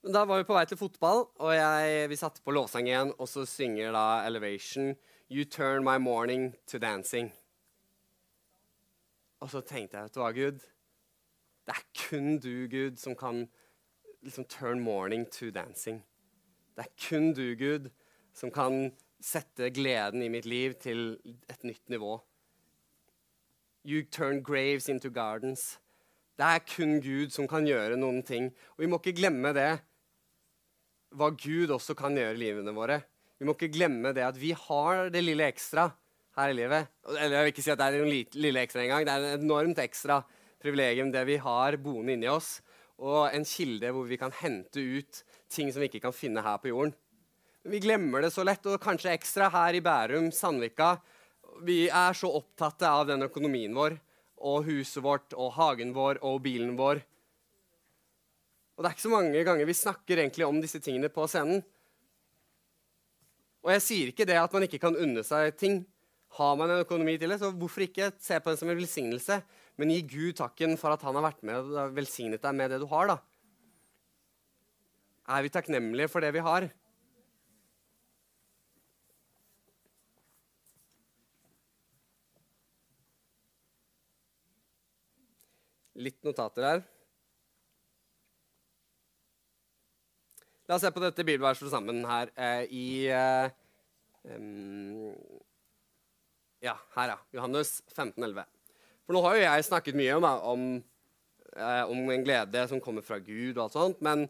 Men 0.00 0.16
da 0.16 0.24
var 0.24 0.40
vi 0.40 0.48
på 0.48 0.56
vei 0.56 0.64
til 0.64 0.80
fotball, 0.80 1.26
og 1.44 1.52
jeg, 1.52 2.08
vi 2.08 2.16
satte 2.16 2.40
på 2.40 2.54
lovsang 2.56 2.88
igjen, 2.88 3.12
og 3.20 3.28
så 3.28 3.44
synger 3.44 3.92
da 3.92 4.24
Elevation 4.24 4.94
You 5.28 5.44
turn 5.44 5.84
my 5.84 5.98
morning 5.98 6.54
to 6.66 6.78
dancing. 6.78 7.30
Og 9.40 9.50
så 9.50 9.62
tenkte 9.64 9.96
jeg, 9.96 10.08
vet 10.08 10.14
du 10.14 10.20
hva, 10.20 10.30
Gud? 10.36 10.60
Det 11.66 11.76
er 11.76 11.84
kun 11.96 12.38
du, 12.42 12.54
Gud, 12.68 12.96
som 13.00 13.16
kan 13.16 13.46
liksom 14.22 14.44
turn 14.52 14.80
morning 14.84 15.24
to 15.32 15.50
dancing. 15.50 16.02
Det 16.76 16.84
er 16.84 17.08
kun 17.08 17.32
du, 17.36 17.54
Gud, 17.56 17.90
som 18.36 18.52
kan 18.52 18.90
sette 19.20 19.70
gleden 19.72 20.22
i 20.24 20.30
mitt 20.32 20.48
liv 20.48 20.74
til 20.80 21.14
et 21.48 21.64
nytt 21.64 21.88
nivå. 21.92 22.18
You 23.84 24.02
turn 24.04 24.42
graves 24.44 24.88
into 24.88 25.10
gardens. 25.10 25.78
Det 26.36 26.44
er 26.44 26.64
kun 26.64 27.00
Gud 27.04 27.32
som 27.32 27.48
kan 27.48 27.66
gjøre 27.68 27.96
noen 28.00 28.22
ting. 28.24 28.50
Og 28.76 28.84
vi 28.84 28.88
må 28.88 29.00
ikke 29.00 29.16
glemme 29.16 29.52
det, 29.56 29.70
hva 31.16 31.30
Gud 31.34 31.72
også 31.74 31.96
kan 31.98 32.16
gjøre 32.16 32.36
i 32.36 32.42
livene 32.44 32.74
våre. 32.76 33.00
Vi 33.40 33.48
må 33.48 33.56
ikke 33.56 33.72
glemme 33.72 34.12
det 34.16 34.24
at 34.24 34.38
vi 34.40 34.52
har 34.56 35.08
det 35.12 35.24
lille 35.24 35.48
ekstra 35.48 35.88
her 36.40 36.54
i 36.54 36.58
livet. 36.58 36.90
Eller 37.12 37.36
jeg 37.36 37.46
vil 37.46 37.52
ikke 37.54 37.64
si 37.66 37.72
at 37.74 37.80
det 37.80 37.86
er 37.86 38.00
en 38.00 38.42
lille 38.44 38.64
ekstra 38.64 38.82
engang. 38.84 39.06
Det 39.06 39.14
er 39.14 39.28
en 39.28 39.46
enormt 39.46 39.80
ekstra 39.82 40.22
privilegium, 40.60 41.12
det 41.12 41.22
vi 41.28 41.38
har 41.40 41.78
boende 41.80 42.16
inni 42.16 42.28
oss 42.28 42.58
og 43.00 43.32
en 43.32 43.46
kilde 43.48 43.92
hvor 43.94 44.08
vi 44.08 44.18
kan 44.20 44.32
hente 44.42 44.82
ut 44.82 45.22
ting 45.50 45.70
som 45.72 45.80
vi 45.80 45.88
ikke 45.88 46.04
kan 46.04 46.14
finne 46.16 46.44
her 46.44 46.60
på 46.60 46.70
jorden. 46.70 46.92
Men 47.64 47.74
vi 47.74 47.82
glemmer 47.84 48.24
det 48.24 48.32
så 48.32 48.44
lett, 48.44 48.64
og 48.68 48.80
kanskje 48.80 49.12
ekstra 49.12 49.50
her 49.52 49.76
i 49.76 49.82
Bærum, 49.84 50.30
Sandvika. 50.32 50.94
Vi 51.64 51.88
er 51.88 52.16
så 52.16 52.30
opptatt 52.32 52.82
av 52.88 53.06
den 53.08 53.24
økonomien 53.26 53.74
vår 53.76 53.98
og 54.40 54.68
huset 54.68 55.02
vårt 55.04 55.34
og 55.36 55.52
hagen 55.58 55.92
vår 55.92 56.22
og 56.24 56.38
bilen 56.40 56.72
vår 56.78 57.02
Og 58.76 58.84
det 58.84 58.88
er 58.88 58.94
ikke 58.94 59.04
så 59.04 59.12
mange 59.12 59.42
ganger 59.44 59.68
vi 59.68 59.76
snakker 59.76 60.22
egentlig 60.22 60.46
om 60.46 60.60
disse 60.62 60.80
tingene 60.80 61.10
på 61.12 61.26
scenen. 61.28 61.60
Og 63.60 63.74
jeg 63.74 63.82
sier 63.84 64.12
ikke 64.12 64.24
det 64.24 64.38
at 64.40 64.54
man 64.56 64.64
ikke 64.64 64.80
kan 64.80 64.96
unne 64.96 65.20
seg 65.26 65.52
ting. 65.60 65.82
Har 66.38 66.54
man 66.58 66.70
en 66.70 66.84
økonomi 66.84 67.16
til 67.18 67.32
det, 67.32 67.40
så 67.40 67.50
hvorfor 67.50 67.82
ikke 67.84 68.12
se 68.22 68.38
på 68.38 68.52
det 68.52 68.60
som 68.60 68.70
en 68.70 68.78
velsignelse? 68.78 69.40
Men 69.80 69.90
gi 69.90 70.02
Gud 70.06 70.36
takken 70.38 70.76
for 70.78 70.94
at 70.94 71.02
han 71.02 71.16
har 71.18 71.24
vært 71.30 71.42
med 71.46 71.72
og 71.74 71.96
velsignet 71.96 72.42
deg 72.44 72.54
med 72.54 72.70
det 72.70 72.78
du 72.82 72.86
har. 72.90 73.10
da. 73.10 73.18
Er 75.30 75.42
vi 75.42 75.50
takknemlige 75.54 76.10
for 76.10 76.22
det 76.22 76.32
vi 76.34 76.42
har? 76.42 76.68
Litt 86.00 86.22
notater 86.24 86.64
her. 86.64 86.82
La 90.70 90.76
oss 90.78 90.84
se 90.86 90.90
på 90.94 91.02
dette 91.02 91.26
bibelverset 91.26 91.72
sammen 91.72 92.04
her 92.06 92.30
eh, 92.38 92.62
i 92.70 92.88
eh, 93.10 93.50
um, 94.30 95.10
Ja, 96.64 96.76
her, 96.96 97.14
ja. 97.14 97.18
Johannes 97.38 97.80
15, 97.94 98.20
11. 98.22 98.44
For 99.06 99.16
nå 99.16 99.22
har 99.24 99.36
jo 99.36 99.44
jeg 99.46 99.66
snakket 99.66 99.96
mye 99.98 100.16
om, 100.18 100.26
om, 100.52 100.64
eh, 101.56 101.84
om 101.88 102.10
en 102.12 102.24
glede 102.26 102.66
som 102.68 102.82
kommer 102.84 103.04
fra 103.06 103.18
Gud, 103.18 103.56
og 103.56 103.64
alt 103.64 103.76
sånt, 103.78 104.02
men 104.04 104.26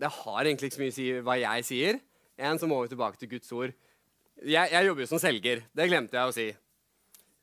det 0.00 0.10
har 0.18 0.42
egentlig 0.44 0.70
ikke 0.70 0.78
så 0.78 0.82
mye 0.84 0.92
å 0.92 0.98
si 0.98 1.08
hva 1.24 1.38
jeg 1.40 1.68
sier. 1.68 2.02
En 2.42 2.60
så 2.60 2.68
må 2.68 2.80
vi 2.82 2.92
tilbake 2.92 3.20
til 3.20 3.32
Guds 3.32 3.52
ord. 3.56 3.72
Jeg, 4.42 4.72
jeg 4.72 4.86
jobber 4.88 5.04
jo 5.04 5.10
som 5.10 5.20
selger. 5.22 5.64
Det 5.76 5.88
glemte 5.88 6.18
jeg 6.18 6.28
å 6.28 6.36
si. 6.36 6.46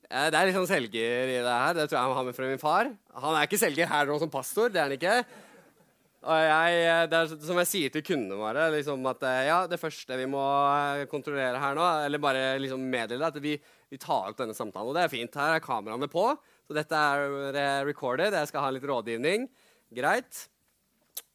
Eh, 0.10 0.30
det 0.34 0.38
er 0.40 0.50
litt 0.50 0.58
sånn 0.58 0.70
selger 0.70 1.30
i 1.30 1.38
det 1.38 1.58
her. 1.64 1.76
Det 1.78 1.86
tror 1.88 2.00
jeg 2.00 2.08
han 2.08 2.18
har 2.18 2.28
med 2.30 2.38
fra 2.38 2.50
min 2.50 2.62
far. 2.62 2.90
Han 3.26 3.38
er 3.38 3.50
ikke 3.50 3.62
selger 3.62 3.90
her 3.90 4.10
nå 4.10 4.18
som 4.22 4.32
pastor. 4.34 4.72
det 4.74 4.82
er 4.82 4.90
han 4.90 4.98
ikke. 4.98 5.18
Jeg, 6.20 6.80
eh, 6.84 7.06
det 7.08 7.16
er 7.16 7.30
som 7.48 7.60
jeg 7.62 7.70
sier 7.70 7.92
til 7.94 8.04
kundene 8.04 8.36
våre, 8.42 8.66
liksom 8.74 9.06
at 9.08 9.22
eh, 9.24 9.46
ja, 9.48 9.60
det 9.72 9.80
første 9.80 10.18
vi 10.20 10.26
må 10.28 10.42
kontrollere 11.12 11.62
her 11.62 11.78
nå, 11.78 11.86
eller 12.04 12.20
bare 12.20 12.44
liksom 12.60 12.84
meddele, 12.92 13.30
at 13.30 13.40
vi, 13.40 13.56
vi, 13.88 14.00
tar 14.02 14.34
opp 14.34 14.40
denne 14.42 14.58
samtalen. 14.58 14.92
Og 14.92 14.98
det 14.98 15.06
er 15.06 15.14
fint. 15.14 15.40
Her 15.40 15.56
er 15.56 15.64
kameraene 15.64 16.12
på, 16.12 16.26
så 16.68 16.76
dette 16.76 17.00
er 17.00 17.86
recorded. 17.88 18.36
Jeg 18.36 18.52
skal 18.52 18.66
ha 18.66 18.74
litt 18.76 18.88
rådgivning. 18.90 19.48
Greit. 19.96 20.44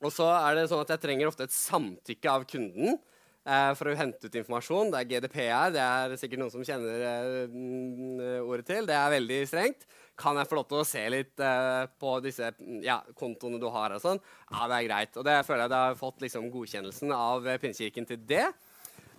Og 0.05 0.12
så 0.12 0.29
er 0.37 0.59
det 0.59 0.68
sånn 0.68 0.85
at 0.85 0.92
jeg 0.92 1.03
trenger 1.03 1.31
ofte 1.31 1.47
et 1.49 1.57
samtykke 1.57 2.31
av 2.31 2.44
kunden 2.51 2.92
eh, 2.92 3.13
for 3.44 3.90
å 3.90 3.96
hente 3.98 4.24
ut 4.24 4.37
informasjon. 4.40 4.92
Det 4.92 5.00
er 5.00 5.09
GDPR. 5.11 5.72
Det 5.74 5.83
er 5.85 6.14
sikkert 6.16 6.40
noen 6.40 6.52
som 6.54 6.64
kjenner 6.64 7.02
eh, 7.04 8.38
ordet 8.40 8.64
til. 8.70 8.88
Det 8.88 8.96
er 8.96 9.12
veldig 9.12 9.40
strengt. 9.50 9.85
Kan 10.16 10.38
jeg 10.40 10.48
få 10.48 10.57
lov 10.61 10.68
til 10.70 10.80
å 10.80 10.87
se 10.88 11.02
litt 11.12 11.42
eh, 11.44 11.83
på 12.00 12.14
disse 12.24 12.52
ja, 12.85 13.00
kontoene 13.18 13.61
du 13.61 13.66
har? 13.74 13.92
og 13.96 14.00
sånn? 14.00 14.22
Ja, 14.48 14.68
det 14.70 14.78
er 14.78 14.87
greit. 14.88 15.18
Og 15.20 15.26
det 15.28 15.40
føler 15.44 15.66
jeg 15.66 15.74
det 15.74 15.83
har 15.83 15.98
fått 16.00 16.24
liksom, 16.24 16.48
godkjennelsen 16.54 17.12
av 17.16 17.50
Pinnekirken 17.61 18.09
til 18.09 18.22
det. 18.33 18.46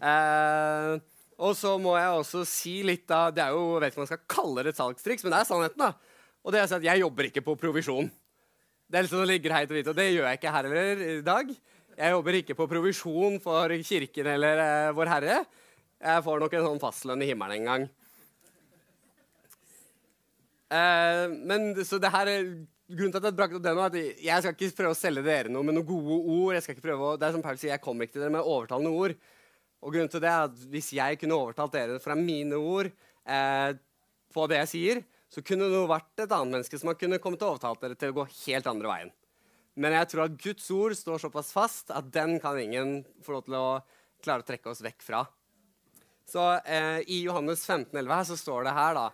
Eh, 0.01 0.95
og 1.45 1.53
så 1.59 1.75
må 1.81 1.93
jeg 1.99 2.17
også 2.17 2.41
si 2.47 2.77
litt 2.87 3.11
av 3.11 3.33
Det 3.35 3.43
er 3.43 3.53
jo, 3.55 3.75
jeg 3.75 3.83
vet 3.83 3.93
ikke 3.93 3.99
om 3.99 4.05
man 4.05 4.11
skal 4.11 4.27
kalle 4.31 4.63
det 4.63 4.73
et 4.73 4.79
salgstriks, 4.79 5.25
men 5.25 5.35
det 5.35 5.41
er 5.41 5.49
sannheten. 5.51 5.85
da. 5.85 6.15
Og 6.45 6.53
det 6.53 6.61
er 6.61 6.77
at 6.77 6.89
jeg 6.89 7.01
jobber 7.01 7.29
ikke 7.29 7.45
på 7.45 7.57
provisjon. 7.59 8.09
Det 8.85 8.99
er 8.99 9.07
liksom 9.07 9.23
det 9.23 9.31
ligger 9.31 9.55
heit 9.55 9.71
og 9.71 9.77
hvit, 9.77 9.87
og 9.89 9.97
det 9.97 10.11
gjør 10.11 10.27
jeg 10.29 10.39
ikke 10.39 10.51
her 10.53 10.67
heller 10.69 11.05
i 11.05 11.21
dag. 11.25 11.55
Jeg 11.95 12.11
jobber 12.11 12.35
ikke 12.35 12.55
på 12.59 12.65
provisjon 12.67 13.37
for 13.39 13.71
Kirken 13.87 14.27
eller 14.27 14.59
eh, 14.59 14.93
Vår 14.97 15.07
Herre. 15.07 15.37
Jeg 15.95 16.23
får 16.25 16.41
nok 16.41 16.55
en 16.57 16.65
sånn 16.67 16.81
fastlønn 16.81 17.23
i 17.23 17.29
himmelen 17.29 17.61
en 17.61 17.69
gang. 17.69 17.85
Eh, 20.75 21.23
men 21.47 21.71
så 21.87 22.01
det 22.03 22.11
her 22.11 22.33
er 22.33 22.43
grunnen 22.43 23.15
til 23.15 23.21
at 23.21 23.29
jeg 23.29 23.37
brakte 23.39 23.61
opp 23.61 23.63
det 23.63 23.73
nå, 23.77 23.85
er 23.85 23.95
at 23.95 24.21
jeg 24.27 24.43
skal 24.43 24.57
ikke 24.57 24.77
prøve 24.81 24.91
å 24.91 24.99
selge 24.99 25.23
dere 25.23 25.55
noe 25.55 25.63
med 25.63 25.79
noen 25.79 25.87
gode 25.87 26.19
ord. 26.19 26.57
Jeg 26.57 26.67
skal 26.67 26.75
ikke 26.75 26.87
prøve 26.89 27.07
å, 27.13 27.15
det 27.15 27.29
er 27.29 27.37
som 27.37 27.47
Paul 27.47 27.63
sier, 27.63 27.77
jeg 27.77 27.85
kommer 27.87 28.09
ikke 28.09 28.17
til 28.17 28.25
dere 28.27 28.35
med 28.35 28.53
overtalende 28.53 28.91
ord. 28.91 29.17
Og 29.79 29.95
grunnen 29.95 30.11
til 30.11 30.27
det 30.27 30.33
er 30.35 30.47
at 30.49 30.69
Hvis 30.75 30.93
jeg 30.99 31.19
kunne 31.21 31.39
overtalt 31.39 31.79
dere 31.79 32.03
fra 32.03 32.19
mine 32.19 32.59
ord 32.59 32.91
eh, 32.91 33.71
på 34.35 34.51
det 34.51 34.65
jeg 34.65 34.73
sier, 34.75 35.05
så 35.31 35.39
kunne 35.47 35.71
det 35.71 35.87
vært 35.87 36.25
et 36.25 36.31
annet 36.31 36.59
menneske 36.59 36.79
som 36.79 36.91
kunne 36.99 37.23
kommet 37.23 37.39
til 37.39 37.47
å 37.47 37.55
overtale 37.55 37.87
dere 37.87 38.03
til 38.03 38.11
å 38.11 38.19
gå 38.19 38.33
helt 38.43 38.75
andre 38.75 38.91
veien. 38.91 39.19
Men 39.75 39.95
jeg 39.97 40.09
tror 40.11 40.25
at 40.25 40.37
Guds 40.39 40.67
ord 40.71 40.95
står 40.95 41.25
såpass 41.25 41.51
fast 41.55 41.91
at 41.91 42.07
den 42.13 42.37
kan 42.43 42.57
ingen 42.59 43.01
få 43.23 43.35
lov 43.35 43.47
til 43.47 43.57
å 43.59 43.67
klare 44.23 44.43
å 44.43 44.47
trekke 44.47 44.71
oss 44.71 44.83
vekk 44.83 45.03
fra. 45.03 45.25
Så 46.25 46.41
eh, 46.65 47.01
I 47.11 47.21
Johannes 47.25 47.65
15, 47.67 47.91
11 47.93 48.15
her 48.15 48.27
så 48.31 48.37
står 48.39 48.65
det 48.65 48.75
her 48.75 48.95
da, 48.97 49.05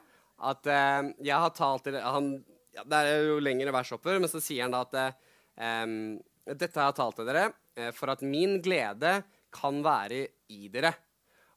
at 0.52 0.69
eh, 0.71 1.12
jeg 1.28 1.43
har 1.43 1.56
talt 1.58 1.88
til 1.88 1.97
han, 2.00 2.34
ja, 2.71 2.86
Det 2.88 3.00
er 3.02 3.26
jo 3.28 3.41
lengre 3.43 3.74
vers 3.76 3.91
oppover, 3.97 4.21
men 4.24 4.32
så 4.32 4.39
sier 4.43 4.63
han 4.63 4.76
da 4.76 4.86
at 4.86 4.95
eh, 5.02 5.89
dette 6.54 6.78
har 6.78 6.91
jeg 6.91 7.00
talt 7.02 7.19
til 7.19 7.28
dere 7.28 7.50
eh, 7.76 7.91
for 7.95 8.13
at 8.13 8.24
min 8.24 8.60
glede 8.63 9.17
kan 9.52 9.82
være 9.84 10.24
i 10.54 10.69
dere, 10.71 10.93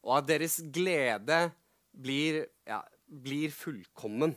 og 0.02 0.18
at 0.18 0.32
deres 0.32 0.58
glede 0.74 1.44
blir, 1.94 2.42
ja, 2.66 2.80
blir 3.06 3.54
fullkommen. 3.54 4.34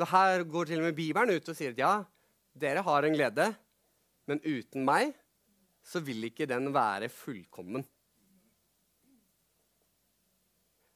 Så 0.00 0.06
her 0.08 0.46
går 0.48 0.70
til 0.70 0.80
og 0.80 0.86
med 0.86 0.96
Bibelen 0.96 1.36
ut 1.36 1.48
og 1.52 1.56
sier 1.58 1.74
at 1.74 1.80
ja, 1.82 1.90
dere 2.56 2.80
har 2.86 3.04
en 3.04 3.12
glede, 3.12 3.50
men 4.30 4.40
uten 4.46 4.86
meg 4.86 5.10
så 5.84 6.00
vil 6.00 6.24
ikke 6.24 6.46
den 6.48 6.70
være 6.72 7.10
fullkommen. 7.12 7.84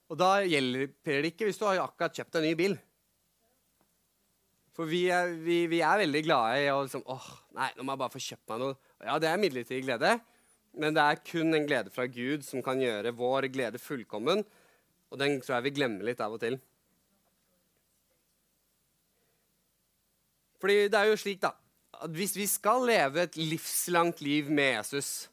Og 0.09 0.17
da 0.17 0.31
hjelper 0.49 1.21
det 1.21 1.35
ikke 1.35 1.51
hvis 1.51 1.61
du 1.61 1.67
har 1.69 1.83
akkurat 1.85 2.17
kjøpt 2.17 2.41
en 2.41 2.49
ny 2.49 2.57
bil. 2.57 2.81
For 4.73 4.89
vi 4.89 5.05
er, 5.13 5.37
vi, 5.45 5.61
vi 5.69 5.85
er 5.85 6.01
veldig 6.07 6.25
glade 6.25 6.59
i 6.65 6.73
å 6.73 6.81
liksom 6.87 7.05
åh, 7.05 7.31
nei, 7.61 7.75
nå 7.77 7.85
må 7.85 7.93
jeg 7.93 8.05
bare 8.07 8.17
få 8.17 8.27
kjøpt 8.31 8.55
meg 8.55 8.65
noe. 8.65 8.83
Ja, 9.05 9.21
det 9.21 9.29
er 9.29 9.41
midlertidig 9.45 9.85
glede, 9.85 10.19
men 10.81 10.97
det 10.97 11.05
er 11.05 11.25
kun 11.29 11.53
en 11.53 11.69
glede 11.69 11.93
fra 11.93 12.09
Gud 12.09 12.49
som 12.49 12.65
kan 12.65 12.81
gjøre 12.81 13.13
vår 13.21 13.53
glede 13.53 13.85
fullkommen. 13.85 14.47
Og 15.13 15.21
den 15.21 15.43
tror 15.45 15.59
jeg 15.59 15.69
vi 15.69 15.79
glemmer 15.83 16.09
litt 16.09 16.25
av 16.25 16.41
og 16.41 16.41
til. 16.41 16.57
Fordi 20.65 20.87
det 20.89 20.97
er 20.97 21.11
jo 21.11 21.17
slik, 21.21 21.43
da, 21.43 21.51
at 22.01 22.13
hvis 22.17 22.33
vi 22.39 22.47
skal 22.49 22.87
leve 22.89 23.27
et 23.27 23.35
livslangt 23.37 24.23
liv 24.25 24.47
med 24.49 24.79
Jesus 24.79 25.27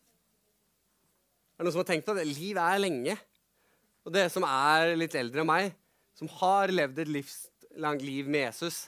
Er 1.56 1.64
det 1.64 1.70
noen 1.70 1.76
som 1.78 1.80
har 1.86 1.88
tenkt 1.88 2.08
på 2.10 2.16
det? 2.18 2.26
Liv 2.28 2.58
er 2.60 2.82
lenge. 2.82 3.14
Og 4.04 4.12
dere 4.12 4.32
som 4.34 4.44
er 4.44 4.92
litt 5.00 5.14
eldre 5.16 5.44
enn 5.44 5.48
meg, 5.48 5.70
som 6.20 6.28
har 6.42 6.74
levd 6.74 7.00
et 7.00 7.12
livslangt 7.16 8.04
liv 8.04 8.28
med 8.28 8.44
Jesus 8.50 8.82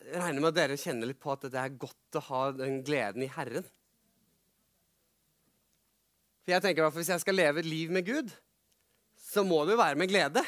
Jeg 0.00 0.18
regner 0.18 0.42
med 0.42 0.50
at 0.50 0.58
dere 0.58 0.78
kjenner 0.82 1.12
litt 1.12 1.20
på 1.22 1.30
at 1.36 1.46
det 1.52 1.60
er 1.60 1.76
godt 1.84 2.18
å 2.18 2.22
ha 2.32 2.40
den 2.58 2.80
gleden 2.88 3.22
i 3.22 3.30
Herren. 3.36 3.68
For 6.42 6.56
jeg 6.56 6.64
tenker 6.64 6.88
at 6.88 6.96
Hvis 6.98 7.12
jeg 7.12 7.22
skal 7.22 7.38
leve 7.38 7.62
et 7.62 7.70
liv 7.70 7.94
med 7.94 8.02
Gud, 8.08 8.34
så 9.30 9.46
må 9.46 9.62
det 9.62 9.76
jo 9.76 9.80
være 9.84 10.00
med 10.02 10.10
glede. 10.10 10.42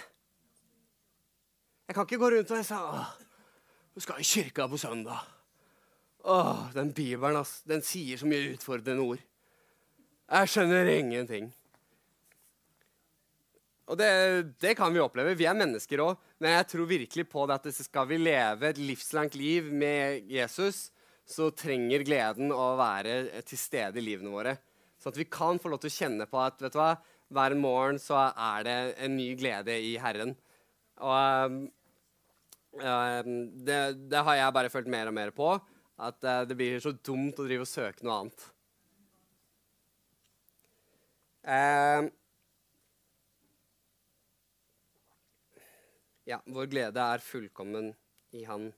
Jeg 1.87 1.94
kan 1.94 2.03
ikke 2.03 2.18
gå 2.18 2.33
rundt 2.35 2.51
og 2.51 2.66
si 2.66 3.22
du 3.97 4.03
skal 4.05 4.21
i 4.21 4.29
kirka 4.29 4.67
på 4.69 4.77
søndag. 4.79 5.23
Åh, 6.29 6.67
den 6.75 6.91
bibelen, 6.93 7.39
ass. 7.41 7.63
Den 7.65 7.81
sier 7.81 8.21
så 8.21 8.29
mye 8.29 8.51
utfordrende 8.53 9.01
ord. 9.01 9.23
Jeg 10.27 10.51
skjønner 10.53 10.91
ingenting. 10.93 11.47
Og 13.87 13.97
det, 13.97 14.11
det, 14.61 14.75
kan 14.77 14.93
vi 14.93 15.01
oppleve. 15.01 15.33
Vi 15.39 15.47
er 15.49 15.57
mennesker 15.57 16.03
òg. 16.05 16.21
Men 16.43 16.59
jeg 16.59 16.67
tror 16.75 16.91
virkelig 16.91 17.25
på 17.33 17.47
det 17.49 17.57
at 17.57 17.79
skal 17.79 18.11
vi 18.11 18.19
leve 18.21 18.69
et 18.69 18.83
livslangt 18.83 19.39
liv 19.39 19.71
med 19.73 20.29
Jesus, 20.29 20.91
så 21.25 21.49
trenger 21.57 22.05
gleden 22.05 22.53
å 22.53 22.75
være 22.77 23.41
til 23.49 23.63
stede 23.63 24.03
i 24.03 24.05
livene 24.05 24.35
våre. 24.35 24.59
Så 25.01 25.09
at 25.09 25.17
vi 25.17 25.25
kan 25.25 25.57
få 25.63 25.73
lov 25.73 25.81
til 25.81 25.95
å 25.95 25.97
kjenne 25.97 26.29
på 26.29 26.43
at 26.43 26.61
vet 26.61 26.77
du 26.77 26.83
hva, 26.83 26.93
hver 27.33 27.57
morgen 27.57 27.97
så 28.03 28.27
er 28.29 28.69
det 28.69 28.77
en 29.07 29.17
ny 29.17 29.31
glede 29.41 29.81
i 29.81 29.97
Herren. 30.03 30.37
Og 31.01 31.17
Ehm, 31.17 31.59
det, 32.77 33.81
det, 34.11 34.21
har 34.29 34.39
jeg 34.39 34.55
bare 34.57 34.71
følt 34.73 34.91
mer 34.93 35.11
og 35.11 35.17
mer 35.17 35.33
på. 35.35 35.55
At 35.97 36.21
uh, 36.25 36.45
det 36.45 36.57
blir 36.59 36.81
så 36.83 36.93
dumt 36.93 37.39
å 37.41 37.47
drive 37.47 37.65
og 37.65 37.71
søke 37.71 38.05
noe 38.05 38.21
annet. 38.21 38.47
Uh, 41.47 42.11
ja, 46.27 46.41
vår 46.45 46.69
glede 46.73 47.07
er 47.15 47.25
fullkommen 47.25 47.93
i 48.37 48.45
Han. 48.49 48.69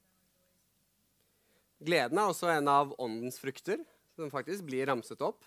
Gleden 1.78 2.18
er 2.18 2.30
også 2.30 2.50
en 2.52 2.68
av 2.70 2.92
åndens 2.98 3.38
frukter, 3.40 3.80
som 4.14 4.30
faktisk 4.30 4.66
blir 4.66 4.86
ramset 4.90 5.20
opp. 5.22 5.46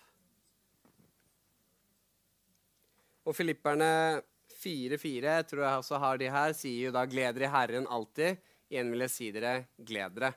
Og 3.22 3.36
filipperne 3.36 3.88
4-4 4.62 5.34
tror 5.50 5.64
jeg 5.66 5.82
også 5.82 5.98
har 6.02 6.20
de 6.20 6.30
her, 6.30 6.54
sier 6.56 6.88
jo 6.88 6.94
da 6.94 7.04
'gleder 7.06 7.46
i 7.46 7.50
Herren 7.50 7.86
alltid'. 7.86 8.38
Igjen 8.70 8.90
vil 8.92 9.04
jeg 9.04 9.12
si 9.12 9.30
dere 9.34 9.66
'gled 9.78 10.14
dere'. 10.16 10.34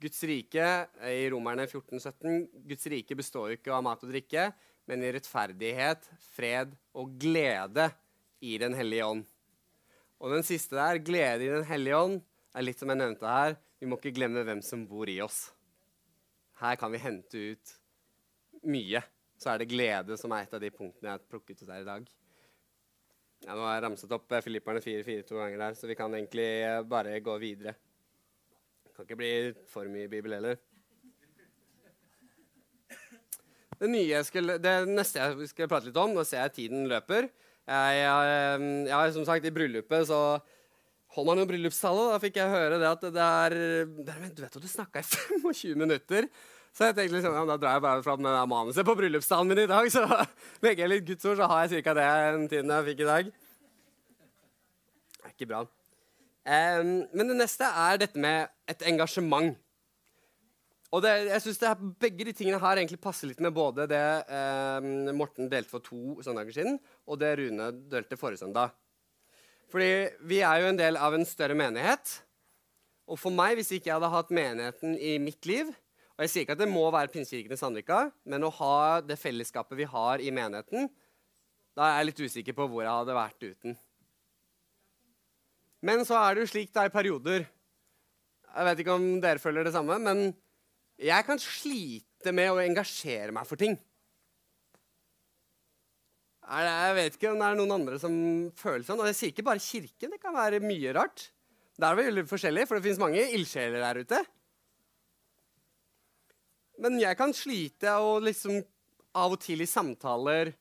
Guds 0.00 0.22
rike 0.28 0.64
eh, 1.00 1.24
i 1.24 1.30
Romerne 1.32 1.66
14, 1.66 2.00
17, 2.00 2.48
Guds 2.68 2.86
rike 2.92 3.16
består 3.16 3.48
jo 3.50 3.56
ikke 3.56 3.72
av 3.72 3.84
mat 3.84 4.02
og 4.04 4.12
drikke, 4.12 4.50
men 4.86 5.02
i 5.02 5.12
rettferdighet, 5.14 6.04
fred 6.34 6.74
og 6.94 7.16
glede 7.20 7.88
i 8.44 8.58
Den 8.60 8.76
hellige 8.76 9.06
ånd. 9.06 9.24
Og 10.20 10.32
den 10.32 10.44
siste 10.44 10.76
der, 10.76 11.00
glede 11.00 11.44
i 11.44 11.52
Den 11.52 11.64
hellige 11.64 11.96
ånd, 11.96 12.20
er 12.54 12.64
litt 12.64 12.80
som 12.80 12.92
jeg 12.92 13.00
nevnte 13.00 13.28
her, 13.28 13.56
vi 13.80 13.88
må 13.88 13.98
ikke 13.98 14.14
glemme 14.16 14.44
hvem 14.44 14.62
som 14.64 14.86
bor 14.88 15.08
i 15.08 15.20
oss. 15.20 15.50
Her 16.60 16.76
kan 16.80 16.92
vi 16.92 17.00
hente 17.02 17.42
ut 17.52 17.74
mye. 18.64 19.02
Så 19.36 19.52
er 19.52 19.60
det 19.60 19.68
glede 19.68 20.16
som 20.16 20.32
er 20.32 20.46
et 20.46 20.54
av 20.56 20.62
de 20.62 20.70
punktene 20.72 21.10
jeg 21.10 21.18
har 21.18 21.26
plukket 21.28 21.60
ut 21.60 21.68
her 21.68 21.82
i 21.82 21.88
dag. 21.88 22.06
Ja, 23.44 23.52
nå 23.52 23.66
har 23.66 23.76
jeg 23.76 23.84
ramset 23.84 24.14
opp 24.16 24.32
eh, 24.32 24.42
Filipperne 24.44 24.80
4-4 24.82 25.26
to 25.28 25.36
ganger 25.38 25.60
der, 25.60 25.76
så 25.76 25.90
vi 25.90 25.96
kan 25.98 26.14
egentlig 26.16 26.46
eh, 26.64 26.80
bare 26.88 27.18
gå 27.20 27.36
videre. 27.42 27.76
Det 28.86 28.94
kan 28.96 29.06
ikke 29.06 29.18
bli 29.20 29.32
for 29.68 29.90
mye 29.92 30.08
Bibel 30.08 30.38
heller. 30.38 30.56
Det, 33.76 34.22
skulle, 34.24 34.56
det 34.56 34.72
neste 34.88 35.20
jeg 35.20 35.50
skal 35.50 35.68
prate 35.68 35.90
litt 35.90 35.98
om 36.00 36.14
Nå 36.16 36.22
ser 36.24 36.46
jeg 36.46 36.54
tiden 36.56 36.86
løper. 36.88 37.26
Jeg, 37.68 37.96
jeg, 37.98 38.68
jeg, 38.88 39.12
som 39.12 39.26
sagt, 39.28 39.44
I 39.44 39.52
bryllupet 39.52 40.06
så 40.08 40.20
holdt 41.12 41.28
man 41.28 41.42
jo 41.42 41.48
bryllupstale. 41.50 42.06
Da 42.14 42.20
fikk 42.22 42.38
jeg 42.40 42.54
høre 42.54 42.78
det 42.80 42.88
at 42.88 43.04
det 43.12 43.26
er 43.26 43.56
Du 43.90 44.40
vet 44.40 44.46
at 44.46 44.62
du 44.62 44.70
snakka 44.70 45.02
i 45.04 45.10
25 45.44 45.76
minutter. 45.76 46.30
Så 46.76 46.90
jeg 46.90 46.96
tenkte 46.96 47.16
liksom, 47.16 47.32
ja, 47.32 47.42
da 47.48 47.54
drar 47.56 47.78
jeg 47.78 47.82
bare 47.86 48.04
fram 48.04 48.26
manuset 48.50 48.84
på 48.84 48.94
bryllupsdagen 48.98 49.48
min 49.48 49.62
i 49.62 49.70
dag. 49.70 49.86
Så 49.88 50.02
legger 50.64 50.84
jeg 50.84 50.92
litt 50.92 51.06
gudsord, 51.08 51.38
så 51.38 51.48
har 51.48 51.64
jeg 51.64 51.84
ca. 51.86 51.94
det 51.96 52.08
den 52.36 52.48
tiden 52.52 52.72
jeg 52.74 52.86
fikk 52.90 53.00
i 53.00 53.06
dag. 53.08 53.30
Det 55.16 55.22
er 55.24 55.32
ikke 55.32 55.48
bra. 55.54 55.62
Um, 56.46 56.90
men 57.16 57.32
det 57.32 57.38
neste 57.40 57.66
er 57.66 58.02
dette 58.02 58.20
med 58.20 58.52
et 58.68 58.84
engasjement. 58.92 59.56
Og 60.92 61.02
det, 61.02 61.14
jeg 61.30 61.42
synes 61.42 61.58
det 61.58 61.70
Begge 62.04 62.28
de 62.28 62.34
tingene 62.36 62.60
her 62.62 62.78
egentlig 62.78 63.00
passer 63.02 63.32
litt 63.32 63.40
med 63.42 63.56
både 63.56 63.88
det 63.90 64.04
eh, 64.30 64.84
Morten 65.16 65.48
delte 65.50 65.72
for 65.72 65.82
to 65.82 66.20
søndager 66.22 66.54
siden, 66.54 66.78
og 67.08 67.18
det 67.20 67.32
Rune 67.40 67.72
delte 67.90 68.20
forrige 68.20 68.44
søndag. 68.44 68.76
Fordi 69.72 70.12
vi 70.28 70.44
er 70.46 70.60
jo 70.62 70.70
en 70.70 70.78
del 70.78 71.00
av 71.00 71.16
en 71.16 71.26
større 71.26 71.56
menighet. 71.58 72.20
Og 73.10 73.18
for 73.18 73.34
meg, 73.34 73.56
hvis 73.58 73.72
ikke 73.74 73.90
jeg 73.90 73.96
hadde 73.96 74.12
hatt 74.12 74.32
menigheten 74.34 74.94
i 74.94 75.16
mitt 75.22 75.50
liv 75.50 75.74
Og 76.16 76.24
jeg 76.24 76.32
sier 76.32 76.46
ikke 76.46 76.54
at 76.56 76.62
det 76.62 76.70
må 76.70 76.86
være 76.88 77.12
Pinsekirken 77.12 77.52
i 77.52 77.60
Sandvika, 77.60 78.06
men 78.24 78.46
å 78.46 78.52
ha 78.58 79.02
det 79.04 79.18
fellesskapet 79.20 79.76
vi 79.76 79.88
har 79.90 80.22
i 80.24 80.32
menigheten, 80.32 80.88
da 81.76 81.90
er 81.90 81.98
jeg 81.98 82.08
litt 82.08 82.22
usikker 82.24 82.56
på 82.56 82.66
hvor 82.72 82.86
jeg 82.86 82.92
hadde 82.92 83.16
vært 83.18 83.44
uten. 83.44 83.76
Men 85.84 86.06
så 86.08 86.16
er 86.22 86.34
det 86.34 86.46
jo 86.46 86.52
slik 86.54 86.72
det 86.72 86.86
er 86.86 86.88
i 86.88 86.94
perioder. 86.94 87.44
Jeg 88.48 88.68
vet 88.70 88.80
ikke 88.80 88.96
om 88.96 89.04
dere 89.20 89.42
føler 89.42 89.68
det 89.68 89.74
samme, 89.74 89.98
men 90.00 90.30
jeg 90.96 91.26
kan 91.28 91.40
slite 91.42 92.32
med 92.32 92.54
å 92.54 92.62
engasjere 92.64 93.34
meg 93.36 93.44
for 93.44 93.60
ting. 93.60 93.76
Jeg 96.46 96.94
vet 96.96 97.18
ikke 97.18 97.32
om 97.32 97.42
det 97.42 97.50
er 97.50 97.58
noen 97.58 97.74
andre 97.74 97.98
som 98.00 98.14
føler 98.56 98.86
sånn. 98.86 99.02
Og 99.02 99.10
jeg 99.10 99.18
sier 99.18 99.32
ikke 99.34 99.44
bare 99.48 99.62
kirken. 99.62 100.12
Det 100.14 100.20
kan 100.22 100.34
være 100.34 100.62
mye 100.62 100.94
rart. 100.96 101.28
Det 101.76 101.84
er 101.84 101.98
veldig 101.98 102.24
forskjellig, 102.30 102.64
for 102.70 102.78
det 102.78 102.86
fins 102.86 103.00
mange 103.02 103.24
ildsjeler 103.36 103.82
der 103.82 104.00
ute. 104.06 104.20
Men 106.82 106.98
jeg 107.00 107.16
kan 107.16 107.32
slite 107.36 107.94
og 108.04 108.24
liksom 108.26 108.60
av 109.16 109.32
og 109.32 109.40
til 109.40 109.62
i 109.64 109.68
samtaler 109.68 110.52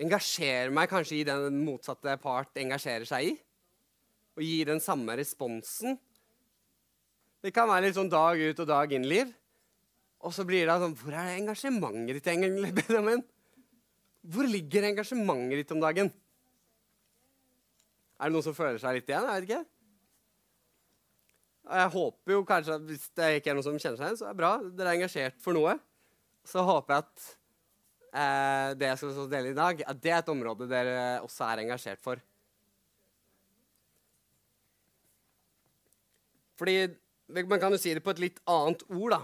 engasjere 0.00 0.72
meg 0.74 0.90
kanskje 0.90 1.20
i 1.20 1.26
den 1.26 1.60
motsatte 1.64 2.14
part 2.22 2.58
engasjerer 2.58 3.06
seg 3.08 3.30
i. 3.30 3.34
Og 4.34 4.42
gi 4.42 4.58
den 4.66 4.82
samme 4.82 5.14
responsen. 5.18 5.98
Det 7.44 7.52
kan 7.54 7.68
være 7.70 7.86
litt 7.86 7.98
sånn 7.98 8.10
dag 8.10 8.40
ut 8.40 8.62
og 8.64 8.70
dag 8.70 8.94
inn-liv. 8.96 9.30
Og 10.24 10.32
så 10.32 10.46
blir 10.48 10.64
det 10.66 10.78
sånn 10.80 10.96
Hvor 10.96 11.12
er 11.12 11.34
engasjementet 11.36 12.16
ditt, 12.16 12.30
egentlig, 12.32 12.72
Benjamin? 12.80 13.22
Hvor 14.24 14.48
ligger 14.48 14.88
engasjementet 14.88 15.60
ditt 15.60 15.74
om 15.74 15.82
dagen? 15.82 16.10
Er 18.18 18.30
det 18.30 18.34
noen 18.34 18.46
som 18.46 18.56
føler 18.56 18.80
seg 18.80 18.96
litt 18.96 19.10
igjen? 19.10 19.26
Jeg 19.28 19.42
vet 19.42 19.50
ikke. 19.50 19.64
Jeg 21.64 21.92
håper 21.94 22.34
jo 22.34 22.42
kanskje 22.48 22.76
at 22.76 22.84
hvis 22.88 23.06
det 23.16 23.30
ikke 23.38 23.52
er 23.52 23.56
noen 23.56 23.66
som 23.66 23.78
kjenner 23.80 23.98
seg 24.00 24.10
igjen, 24.10 24.18
så 24.20 24.26
er 24.28 24.34
det 24.34 24.40
bra. 24.42 24.52
Dere 24.76 24.92
er 24.92 24.98
engasjert 24.98 25.38
for 25.42 25.56
noe. 25.56 25.78
Så 26.44 26.64
håper 26.66 26.94
jeg 26.94 27.04
at 27.06 27.28
eh, 28.20 28.68
det 28.80 28.90
jeg 28.90 29.00
skal 29.00 29.30
dele 29.32 29.54
i 29.54 29.56
dag, 29.56 29.80
at 29.80 30.02
det 30.04 30.12
er 30.12 30.20
et 30.20 30.32
område 30.34 30.68
dere 30.68 30.98
også 31.24 31.46
er 31.48 31.64
engasjert 31.64 32.04
for. 32.04 32.20
Fordi 36.60 36.76
Man 37.32 37.56
kan 37.56 37.72
jo 37.72 37.78
si 37.80 37.94
det 37.96 38.02
på 38.04 38.12
et 38.12 38.20
litt 38.20 38.42
annet 38.52 38.82
ord, 38.92 39.14
da 39.14 39.22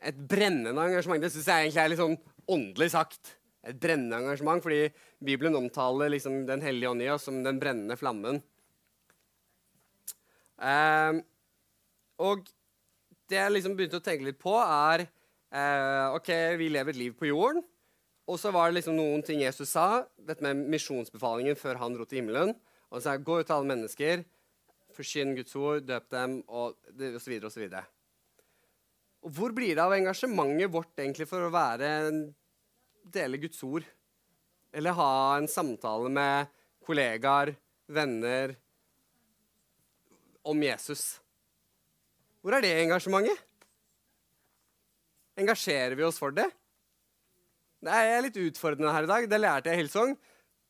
et 0.00 0.16
brennende 0.16 0.72
engasjement. 0.80 1.22
Det 1.22 1.30
syns 1.32 1.48
jeg 1.48 1.66
egentlig 1.66 1.82
er 1.82 1.92
litt 1.92 2.00
sånn 2.00 2.18
åndelig 2.50 2.90
sagt. 2.94 3.34
Et 3.66 3.76
brennende 3.76 4.22
engasjement, 4.22 4.62
fordi 4.64 4.86
Bibelen 5.20 5.58
omtaler 5.58 6.12
liksom 6.14 6.46
Den 6.48 6.62
hellige 6.64 6.90
ånd 6.90 7.04
i 7.04 7.10
oss 7.12 7.26
som 7.28 7.42
den 7.44 7.60
brennende 7.60 7.98
flammen. 8.00 8.40
Eh, 10.60 11.20
og 12.20 12.48
det 13.30 13.38
jeg 13.38 13.54
liksom 13.54 13.76
begynte 13.78 14.00
å 14.00 14.04
tenke 14.04 14.26
litt 14.26 14.40
på, 14.40 14.54
er 14.60 15.06
eh, 15.06 16.16
OK, 16.16 16.30
vi 16.60 16.70
lever 16.72 16.94
et 16.94 17.00
liv 17.00 17.14
på 17.16 17.30
jorden. 17.30 17.62
Og 18.30 18.38
så 18.38 18.52
var 18.54 18.68
det 18.68 18.78
liksom 18.78 18.98
noen 18.98 19.22
ting 19.26 19.40
Jesus 19.42 19.72
sa, 19.74 20.04
dette 20.14 20.44
med 20.44 20.68
misjonsbefalingen 20.70 21.56
før 21.58 21.80
han 21.80 21.96
dro 21.96 22.06
til 22.06 22.20
himmelen. 22.20 22.52
Og 22.90 22.98
han 22.98 23.06
sa 23.06 23.16
gå 23.16 23.40
ut 23.40 23.46
til 23.46 23.56
alle 23.56 23.70
mennesker, 23.72 24.22
forsyn 24.94 25.34
Guds 25.38 25.56
ord, 25.58 25.82
døp 25.86 26.10
dem, 26.12 26.40
og, 26.46 26.76
så 26.94 27.62
videre. 27.62 27.84
Og 29.26 29.34
hvor 29.36 29.54
blir 29.54 29.74
det 29.74 29.82
av 29.82 29.94
engasjementet 29.94 30.72
vårt 30.72 31.02
egentlig 31.02 31.26
for 31.28 31.44
å 31.44 31.52
være 31.54 31.90
dele 33.10 33.40
Guds 33.42 33.60
ord? 33.66 33.86
Eller 34.70 34.94
ha 34.94 35.12
en 35.36 35.50
samtale 35.50 36.10
med 36.12 36.50
kollegaer, 36.86 37.54
venner 37.90 38.54
om 40.46 40.62
Jesus? 40.64 41.20
Hvor 42.40 42.56
er 42.56 42.64
det 42.64 42.72
engasjementet? 42.80 43.36
Engasjerer 45.40 45.96
vi 45.96 46.04
oss 46.04 46.20
for 46.20 46.34
det? 46.36 46.48
Det 47.80 47.92
er 47.96 48.24
litt 48.24 48.36
utfordrende 48.36 48.92
her 48.92 49.06
i 49.06 49.10
dag. 49.10 49.28
Det 49.28 49.40
lærte 49.40 49.70
jeg 49.70 49.78
i 49.78 49.82
Hillsong. 49.82 50.16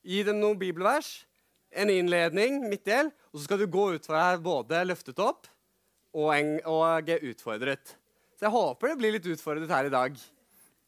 Gi 0.07 0.23
dem 0.27 0.39
noen 0.41 0.59
bibelvers, 0.61 1.25
en 1.71 1.91
innledning, 1.93 2.63
midtdel, 2.71 3.11
og 3.31 3.39
så 3.39 3.47
skal 3.47 3.61
du 3.61 3.67
gå 3.71 3.91
ut 3.97 4.07
fra 4.07 4.31
her 4.31 4.43
både 4.43 4.83
løftet 4.87 5.19
opp 5.23 5.49
og, 6.17 6.31
og 6.71 7.11
utfordret. 7.21 7.97
Så 8.39 8.47
jeg 8.47 8.55
håper 8.55 8.93
det 8.93 8.99
blir 9.03 9.15
litt 9.19 9.29
utfordret 9.29 9.71
her 9.71 9.91
i 9.91 9.93
dag. 9.93 10.17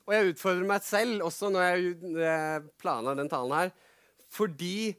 Og 0.07 0.15
jeg 0.17 0.33
utfordrer 0.33 0.67
meg 0.67 0.87
selv 0.87 1.27
også 1.29 1.51
når 1.53 1.67
jeg 1.69 2.63
planla 2.81 3.15
den 3.19 3.31
talen 3.31 3.55
her. 3.55 3.75
Fordi 4.33 4.95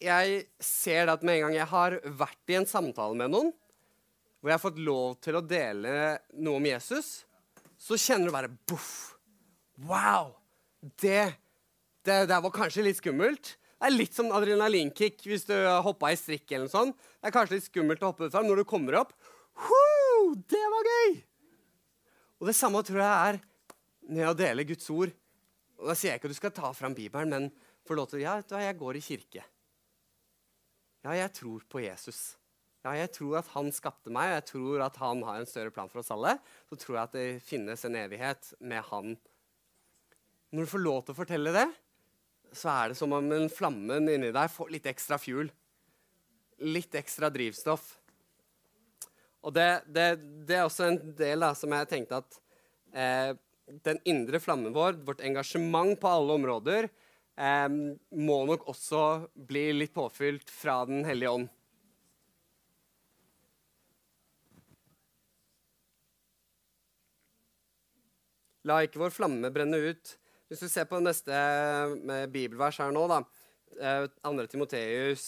jeg 0.00 0.44
ser 0.64 1.10
at 1.12 1.24
med 1.26 1.36
en 1.36 1.46
gang 1.48 1.56
jeg 1.58 1.70
har 1.70 1.96
vært 2.18 2.52
i 2.52 2.56
en 2.58 2.68
samtale 2.68 3.16
med 3.18 3.32
noen, 3.34 3.50
hvor 4.40 4.50
jeg 4.50 4.56
har 4.56 4.62
fått 4.62 4.80
lov 4.80 5.18
til 5.20 5.36
å 5.36 5.44
dele 5.44 5.94
noe 6.40 6.60
om 6.60 6.68
Jesus, 6.68 7.10
så 7.80 7.98
kjenner 8.00 8.30
du 8.30 8.34
bare 8.34 8.52
boff. 8.68 9.18
Wow! 9.84 10.34
Det, 10.80 11.26
det, 12.04 12.16
det 12.28 12.38
var 12.40 12.54
kanskje 12.54 12.86
litt 12.86 13.00
skummelt. 13.00 13.54
Det 13.80 13.88
er 13.88 13.96
litt 13.96 14.16
som 14.16 14.32
adrenalinkick 14.36 15.22
hvis 15.28 15.46
du 15.48 15.54
hoppa 15.84 16.10
i 16.12 16.18
strikk. 16.20 16.46
eller 16.52 16.68
noe 16.68 16.72
sånt. 16.72 16.96
Det 17.20 17.28
er 17.28 17.36
kanskje 17.36 17.58
litt 17.58 17.68
skummelt 17.68 18.02
å 18.04 18.10
hoppe 18.12 18.28
ut 18.28 18.34
fra 18.34 18.44
når 18.44 18.62
du 18.62 18.68
kommer 18.68 18.98
opp. 19.02 19.14
Woo! 19.68 20.34
Det 20.48 20.64
var 20.74 20.90
gøy! 20.92 21.20
Og 22.40 22.48
det 22.48 22.56
samme 22.56 22.80
tror 22.84 23.00
jeg 23.04 23.30
er 23.30 23.40
med 24.08 24.28
å 24.28 24.36
dele 24.36 24.64
Guds 24.68 24.88
ord. 24.92 25.12
Og 25.80 25.88
Da 25.92 25.96
sier 25.96 26.14
jeg 26.14 26.20
ikke 26.20 26.28
at 26.28 26.36
du 26.36 26.40
skal 26.40 26.56
ta 26.56 26.72
fram 26.76 26.96
Bibelen, 26.96 27.32
men 27.32 27.48
få 27.88 27.96
lov 27.96 28.08
til 28.10 28.24
Ja, 28.24 28.38
jeg 28.40 28.76
går 28.80 29.00
i 29.00 29.04
kirke. 29.04 29.44
Ja, 31.00 31.14
jeg 31.16 31.32
tror 31.38 31.64
på 31.72 31.80
Jesus. 31.80 32.34
Ja, 32.84 32.94
jeg 32.96 33.10
tror 33.12 33.38
at 33.40 33.48
han 33.54 33.68
skapte 33.76 34.12
meg, 34.12 34.30
og 34.30 34.38
jeg 34.38 34.46
tror 34.50 34.82
at 34.86 34.98
han 35.00 35.22
har 35.24 35.40
en 35.40 35.48
større 35.48 35.72
plan 35.72 35.88
for 35.92 36.00
oss 36.02 36.12
alle. 36.12 36.34
Så 36.68 36.78
tror 36.80 36.96
jeg 36.96 37.02
at 37.02 37.16
det 37.16 37.44
finnes 37.44 37.84
en 37.84 37.96
evighet 38.00 38.52
med 38.60 38.84
han. 38.88 39.14
Når 40.50 40.66
du 40.66 40.72
får 40.72 40.84
lov 40.84 41.00
til 41.04 41.14
å 41.14 41.20
fortelle 41.20 41.54
det, 41.54 41.66
så 42.56 42.72
er 42.72 42.90
det 42.90 42.98
som 42.98 43.12
om 43.14 43.32
en 43.32 43.50
flammen 43.52 44.08
inni 44.10 44.32
deg 44.34 44.52
får 44.52 44.72
litt 44.74 44.88
ekstra 44.90 45.20
fuel. 45.20 45.52
Litt 46.60 46.96
ekstra 46.98 47.30
drivstoff. 47.32 47.84
Og 49.46 49.54
det, 49.56 49.68
det, 49.88 50.08
det, 50.48 50.56
er 50.58 50.66
også 50.66 50.88
en 50.88 50.98
del 51.16 51.46
da, 51.46 51.54
som 51.56 51.72
jeg 51.72 51.88
tenkte 51.88 52.18
at 52.20 52.40
eh, 52.92 53.30
den 53.86 54.00
indre 54.08 54.40
flammen 54.42 54.74
vår, 54.74 54.98
vårt 55.06 55.22
engasjement 55.24 55.94
på 56.00 56.10
alle 56.10 56.36
områder, 56.36 56.90
eh, 57.38 57.68
må 58.10 58.38
nok 58.48 58.66
også 58.72 59.04
bli 59.34 59.70
litt 59.76 59.94
påfylt 59.94 60.50
fra 60.50 60.82
Den 60.88 61.04
hellige 61.08 61.34
ånd. 61.38 61.50
La 68.68 68.82
ikke 68.84 69.00
vår 69.00 69.12
flamme 69.14 69.50
brenne 69.52 69.78
ut. 69.80 70.16
Hvis 70.50 70.64
du 70.64 70.68
ser 70.68 70.88
på 70.90 70.98
neste 70.98 71.30
eh, 71.30 72.26
bibelvers 72.30 72.80
her 72.82 72.92
nå, 72.94 73.06
da, 73.06 73.22
2. 73.70 74.32
Eh, 74.34 74.46
Timoteus 74.50 75.26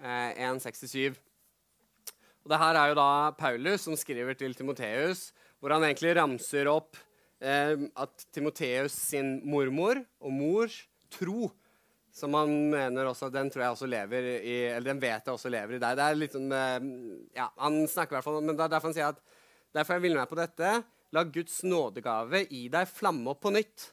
1,67 0.00 0.98
eh, 1.08 1.16
og 2.40 2.52
det 2.52 2.58
her 2.60 2.76
er 2.76 2.90
jo 2.90 2.98
da 2.98 3.10
Paulus 3.36 3.84
som 3.84 3.96
skriver 3.96 4.36
til 4.36 4.54
Timoteus, 4.56 5.30
hvor 5.60 5.74
han 5.74 5.84
egentlig 5.84 6.14
ramser 6.16 6.68
opp 6.72 6.96
at 7.40 8.24
Timoteus 8.32 8.92
sin 8.92 9.38
mormor 9.48 10.00
og 10.20 10.32
mors 10.32 10.78
tro 11.12 11.50
Som 12.12 12.34
han 12.34 12.50
mener 12.72 13.06
også, 13.06 13.28
Den 13.30 13.50
tror 13.50 13.62
jeg 13.62 13.74
også 13.76 13.86
lever 13.90 14.24
i, 14.40 14.54
eller 14.72 14.88
den 14.90 15.02
vet 15.02 15.26
jeg 15.26 15.34
også 15.34 15.52
lever 15.52 15.76
i 15.76 15.82
deg. 15.82 15.98
Det 15.98 16.06
er 16.06 16.18
litt 16.18 16.34
sånn, 16.34 16.48
eh, 16.52 16.88
ja, 17.38 17.46
Han 17.62 17.84
snakker 17.86 18.16
i 18.16 18.18
hvert 18.18 18.26
fall, 18.26 18.40
men 18.42 18.56
det 18.56 18.64
er 18.64 18.72
derfor 18.72 18.90
han 18.90 18.96
sier 18.96 19.12
at 19.12 19.20
derfor 19.76 19.96
jeg 19.96 20.06
vil 20.08 20.18
med 20.18 20.30
på 20.30 20.38
dette. 20.40 20.72
La 21.14 21.22
Guds 21.22 21.60
nådegave 21.66 22.44
i 22.50 22.64
deg 22.72 22.90
flamme 22.90 23.30
opp 23.30 23.44
på 23.46 23.54
nytt. 23.54 23.92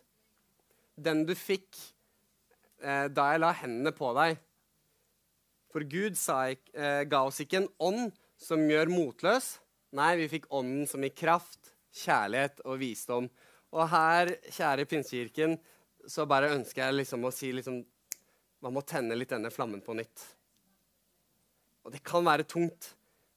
Den 0.97 1.23
du 1.29 1.35
fikk 1.37 1.77
eh, 2.81 3.05
da 3.13 3.31
jeg 3.31 3.43
la 3.43 3.53
hendene 3.61 3.93
på 3.93 4.11
deg. 4.17 4.41
For 5.73 5.85
Gud 5.85 6.17
sa, 6.17 6.47
eh, 6.49 7.03
ga 7.05 7.23
oss 7.27 7.41
ikke 7.43 7.61
en 7.61 7.71
ånd 7.77 8.15
som 8.41 8.63
gjør 8.69 8.89
motløs. 8.89 9.57
Nei, 9.97 10.15
vi 10.19 10.29
fikk 10.31 10.47
ånden 10.53 10.87
som 10.89 11.03
gir 11.05 11.13
kraft, 11.15 11.73
kjærlighet 12.03 12.63
og 12.65 12.79
visdom. 12.81 13.29
Og 13.75 13.89
her, 13.91 14.31
kjære 14.53 14.87
Pinsekirken, 14.89 15.57
så 16.07 16.25
bare 16.29 16.53
ønsker 16.55 16.85
jeg 16.85 16.99
liksom 17.01 17.25
å 17.27 17.33
si 17.35 17.51
liksom 17.55 17.83
Man 18.63 18.73
må 18.73 18.81
tenne 18.81 19.13
litt 19.13 19.29
denne 19.29 19.51
flammen 19.53 19.83
på 19.85 19.93
nytt. 19.93 20.23
Og 21.85 21.91
det 21.93 21.99
kan 22.01 22.25
være 22.25 22.47
tungt, 22.49 22.87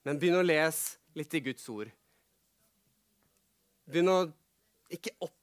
men 0.09 0.17
begynn 0.17 0.39
å 0.39 0.47
lese 0.47 0.97
litt 1.19 1.35
i 1.37 1.43
Guds 1.45 1.67
ord. 1.69 1.91
Begynn 3.85 4.09
å 4.09 4.17
ikke 4.89 5.13
opp... 5.21 5.37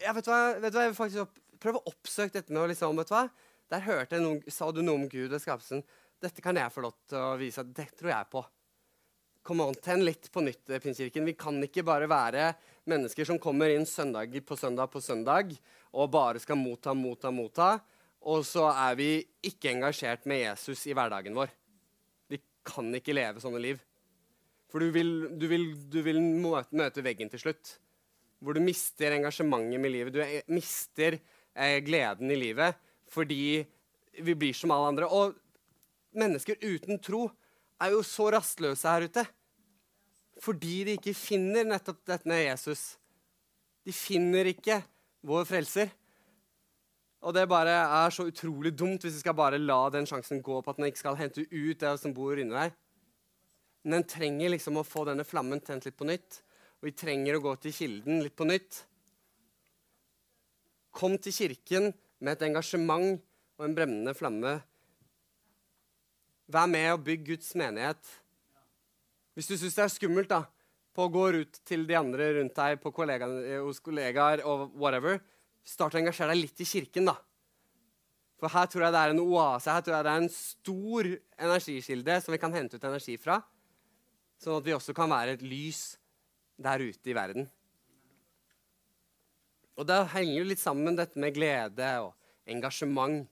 Jeg 0.00 0.14
vet 0.16 0.30
hva, 0.30 0.38
vet 0.64 0.72
hva 0.72 0.86
jeg 0.86 0.94
vil 0.94 0.96
faktisk 0.96 1.26
opp, 1.26 1.36
prøve 1.60 1.82
å 1.82 1.92
oppsøke 1.92 2.38
dette 2.38 2.54
med 2.54 2.62
å 2.62 2.70
liksom, 2.72 2.96
vet 2.96 3.12
du 3.12 3.14
hva? 3.18 3.26
Der 3.68 3.84
hørte 3.84 4.16
jeg 4.16 4.24
noen, 4.24 4.40
sa 4.48 4.70
du 4.72 4.80
noe 4.80 4.96
om 4.96 5.06
Gud 5.12 5.36
og 5.36 5.44
skapelsen. 5.44 5.84
Dette 6.24 6.42
kan 6.42 6.56
jeg 6.56 6.72
få 6.72 6.86
lov 6.86 6.96
til 7.10 7.20
å 7.20 7.36
vise 7.38 7.66
det 7.68 7.90
tror 7.98 8.14
jeg 8.14 8.30
på. 8.32 8.42
Kom 9.44 9.62
on, 9.64 9.76
Tenn 9.84 10.02
litt 10.08 10.32
på 10.32 10.42
nytt, 10.44 10.64
Pinsekirken. 10.66 11.28
Vi 11.28 11.36
kan 11.38 11.60
ikke 11.64 11.84
bare 11.86 12.08
være 12.10 12.50
mennesker 12.90 13.28
som 13.28 13.40
kommer 13.42 13.72
inn 13.72 13.86
søndag 13.88 14.34
på 14.46 14.56
søndag 14.58 14.90
på 14.92 15.02
søndag 15.04 15.54
og 15.92 16.10
bare 16.12 16.40
skal 16.42 16.58
motta, 16.60 16.94
motta, 16.96 17.32
motta 17.34 17.70
og 18.26 18.44
så 18.46 18.66
er 18.72 18.96
vi 18.98 19.10
ikke 19.46 19.70
engasjert 19.72 20.26
med 20.28 20.42
Jesus 20.42 20.84
i 20.88 20.94
hverdagen 20.96 21.36
vår. 21.36 21.52
Vi 22.28 22.40
kan 22.66 22.90
ikke 22.96 23.16
leve 23.16 23.42
sånne 23.42 23.62
liv. 23.62 23.78
For 24.68 24.82
du 24.82 24.90
vil, 24.92 25.12
du 25.38 25.46
vil, 25.48 25.70
du 25.88 26.00
vil 26.04 26.18
møte 26.20 27.04
veggen 27.04 27.30
til 27.32 27.46
slutt. 27.46 27.78
Hvor 28.42 28.54
du 28.54 28.62
mister 28.62 29.14
engasjementet 29.14 29.80
med 29.80 29.94
livet. 29.94 30.14
Du 30.14 30.52
mister 30.52 31.18
eh, 31.18 31.78
gleden 31.84 32.30
i 32.30 32.38
livet 32.38 32.84
fordi 33.08 33.64
vi 34.20 34.34
blir 34.36 34.52
som 34.52 34.74
alle 34.74 34.90
andre. 34.90 35.06
Og 35.08 35.32
mennesker 36.18 36.58
uten 36.60 36.98
tro 37.00 37.28
er 37.80 37.94
jo 37.94 38.02
så 38.04 38.28
rastløse 38.34 38.90
her 38.90 39.06
ute. 39.08 39.24
Fordi 40.42 40.82
de 40.86 40.96
ikke 40.98 41.16
finner 41.16 41.66
nettopp 41.66 42.02
med 42.28 42.44
Jesus. 42.44 42.96
De 43.84 43.92
finner 43.94 44.50
ikke 44.52 44.80
vår 45.26 45.46
frelser. 45.48 45.90
Og 47.26 47.34
det 47.34 47.48
bare 47.50 47.72
er 47.82 48.12
så 48.14 48.28
utrolig 48.30 48.70
dumt 48.78 49.02
hvis 49.02 49.16
vi 49.16 49.24
skal 49.24 49.34
bare 49.34 49.58
la 49.58 49.80
den 49.90 50.06
sjansen 50.06 50.42
gå 50.44 50.60
på 50.62 50.70
at 50.70 50.78
den 50.78 50.86
ikke 50.86 51.02
skal 51.02 51.18
hente 51.18 51.46
ut 51.50 51.80
det 51.80 51.94
som 51.98 52.14
bor 52.14 52.38
inni 52.38 52.54
deg. 52.54 52.76
Men 53.82 53.98
den 53.98 54.06
trenger 54.10 54.52
liksom 54.54 54.78
å 54.78 54.86
få 54.86 55.04
denne 55.08 55.26
flammen 55.26 55.62
tent 55.64 55.88
litt 55.88 55.98
på 55.98 56.06
nytt. 56.06 56.42
Og 56.78 56.90
vi 56.90 56.94
trenger 56.94 57.38
å 57.38 57.42
gå 57.42 57.56
til 57.62 57.74
kilden 57.74 58.22
litt 58.22 58.36
på 58.38 58.46
nytt. 58.46 58.84
Kom 60.94 61.18
til 61.18 61.34
kirken 61.34 61.90
med 62.22 62.36
et 62.36 62.46
engasjement 62.46 63.18
og 63.58 63.66
en 63.66 63.74
brennende 63.74 64.14
flamme. 64.14 64.58
Vær 66.48 66.70
med 66.70 66.92
og 66.94 67.02
bygg 67.06 67.26
Guds 67.32 67.50
menighet. 67.58 67.98
Hvis 69.38 69.46
du 69.46 69.54
syns 69.54 69.76
det 69.78 69.84
er 69.84 69.90
skummelt 69.94 70.30
da, 70.32 70.42
på 70.98 71.04
å 71.06 71.10
gå 71.14 71.28
ut 71.38 71.60
til 71.68 71.84
de 71.86 71.94
andre 71.94 72.32
rundt 72.40 72.56
deg 72.58 72.80
på 72.82 72.90
kollegaer, 72.90 73.60
hos 73.62 73.78
kollegaer 73.78 74.42
og 74.42 74.72
whatever, 74.74 75.20
Start 75.68 75.98
å 75.98 76.00
engasjere 76.00 76.32
deg 76.32 76.46
litt 76.46 76.62
i 76.64 76.66
kirken, 76.68 77.10
da. 77.10 77.14
For 78.38 78.48
her 78.54 78.68
tror 78.70 78.86
jeg 78.86 78.94
det 78.94 79.00
er 79.02 79.12
en 79.12 79.20
oase, 79.20 79.68
her 79.68 79.82
tror 79.84 79.96
jeg 79.96 80.06
det 80.06 80.12
er 80.12 80.22
en 80.22 80.32
stor 80.32 81.08
energikilde 81.44 82.16
som 82.24 82.32
vi 82.32 82.40
kan 82.40 82.54
hente 82.54 82.78
ut 82.78 82.86
energi 82.88 83.16
fra. 83.20 83.40
Sånn 84.40 84.56
at 84.56 84.64
vi 84.64 84.76
også 84.76 84.94
kan 84.96 85.10
være 85.10 85.34
et 85.36 85.44
lys 85.44 85.82
der 86.56 86.84
ute 86.86 87.10
i 87.10 87.16
verden. 87.18 87.50
Og 89.78 89.86
det 89.90 89.98
henger 90.14 90.38
jo 90.38 90.48
litt 90.48 90.62
sammen 90.62 90.96
dette 90.98 91.20
med 91.20 91.36
glede 91.36 91.90
og 92.06 92.14
engasjement. 92.48 93.26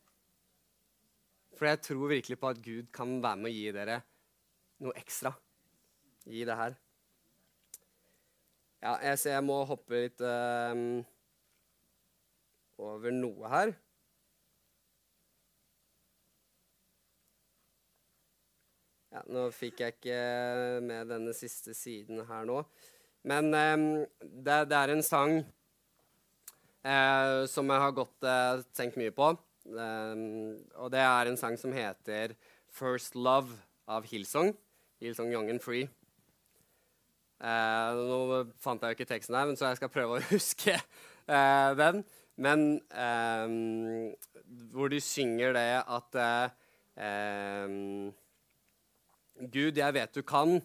For 1.56 1.70
jeg 1.70 1.82
tror 1.86 2.12
virkelig 2.12 2.38
på 2.42 2.52
at 2.52 2.62
Gud 2.62 2.92
kan 2.94 3.16
være 3.22 3.40
med 3.40 3.50
å 3.54 3.56
gi 3.56 3.74
dere 3.78 4.00
noe 4.84 4.98
ekstra 4.98 5.32
i 6.26 6.44
det 6.46 6.56
her. 6.58 6.76
Ja, 8.82 8.96
jeg 9.02 9.18
ser 9.18 9.38
jeg 9.38 9.46
må 9.46 9.56
hoppe 9.66 10.04
litt 10.04 10.22
uh, 10.22 10.76
over 12.78 13.14
noe 13.14 13.50
her. 13.50 13.72
Ja, 19.16 19.22
nå 19.32 19.46
fikk 19.54 19.80
jeg 19.80 19.96
ikke 19.96 20.20
med 20.84 21.08
denne 21.08 21.32
siste 21.34 21.72
siden 21.74 22.20
her 22.28 22.44
nå. 22.44 22.60
Men 23.26 23.48
eh, 23.56 23.76
det, 24.20 24.58
det, 24.70 24.76
er 24.76 24.92
en 24.92 25.02
sang 25.02 25.38
uh, 26.86 27.42
som 27.50 27.72
jeg 27.72 27.82
har 27.82 27.94
gått 27.96 28.26
uh, 28.28 28.60
tenkt 28.76 29.00
mye 29.00 29.14
på. 29.14 29.32
og 29.66 30.90
det 30.94 31.00
er 31.02 31.26
en 31.26 31.36
sang 31.40 31.56
som 31.58 31.72
heter 31.74 32.36
'First 32.70 33.16
Love' 33.16 33.56
av 33.88 34.04
Hillsong. 34.06 34.52
Hillsong 35.00 35.32
Young 35.32 35.50
and 35.50 35.62
Free. 35.64 35.88
Eh, 37.36 37.98
nå 38.08 38.44
fant 38.62 38.80
jeg 38.80 38.94
jo 38.94 38.96
ikke 38.96 39.08
teksten 39.10 39.36
her, 39.36 39.48
men 39.48 39.58
så 39.58 39.70
jeg 39.70 39.80
skal 39.80 39.92
prøve 39.92 40.18
å 40.18 40.28
huske 40.32 40.76
eh, 40.76 41.70
den. 41.78 42.04
Men 42.40 42.64
eh, 42.92 43.56
hvor 44.72 44.92
de 44.92 45.00
synger 45.02 45.56
det 45.56 45.68
at 45.80 46.18
um, 47.66 48.12
Gud, 49.52 49.76
jeg 49.76 49.96
vet 49.96 50.16
du 50.16 50.22
kan, 50.24 50.58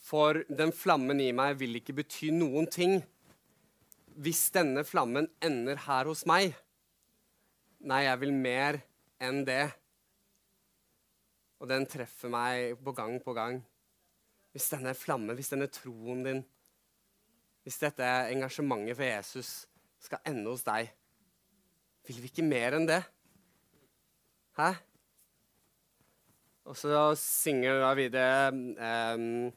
for 0.00 0.40
den 0.48 0.72
flammen 0.74 1.20
i 1.22 1.30
meg 1.36 1.58
vil 1.60 1.78
ikke 1.78 1.98
bety 2.00 2.32
noen 2.34 2.66
ting 2.70 2.98
hvis 4.20 4.48
denne 4.54 4.82
flammen 4.84 5.28
ender 5.44 5.78
her 5.86 6.08
hos 6.10 6.24
meg. 6.28 6.56
Nei, 7.80 8.02
jeg 8.04 8.20
vil 8.20 8.34
mer 8.36 8.80
enn 9.22 9.44
det. 9.46 9.70
Og 11.60 11.70
den 11.70 11.86
treffer 11.88 12.32
meg 12.32 12.80
på 12.84 12.92
gang 12.96 13.16
på 13.22 13.36
gang. 13.36 13.60
Hvis 14.50 14.70
denne 14.72 14.94
flammen, 14.98 15.34
hvis 15.38 15.52
denne 15.52 15.68
troen 15.70 16.24
din, 16.26 16.42
hvis 17.62 17.78
dette 17.82 18.06
engasjementet 18.32 18.96
for 18.96 19.06
Jesus 19.06 19.50
skal 20.00 20.22
ende 20.26 20.48
hos 20.50 20.64
deg. 20.66 20.90
Vil 22.08 22.22
vi 22.22 22.30
ikke 22.32 22.46
mer 22.46 22.74
enn 22.78 22.88
det? 22.88 23.02
Hæ? 24.58 24.72
Og 26.64 26.76
så 26.76 27.14
synger 27.18 27.80
da 27.82 27.94
videre 27.98 28.52
um, 29.14 29.50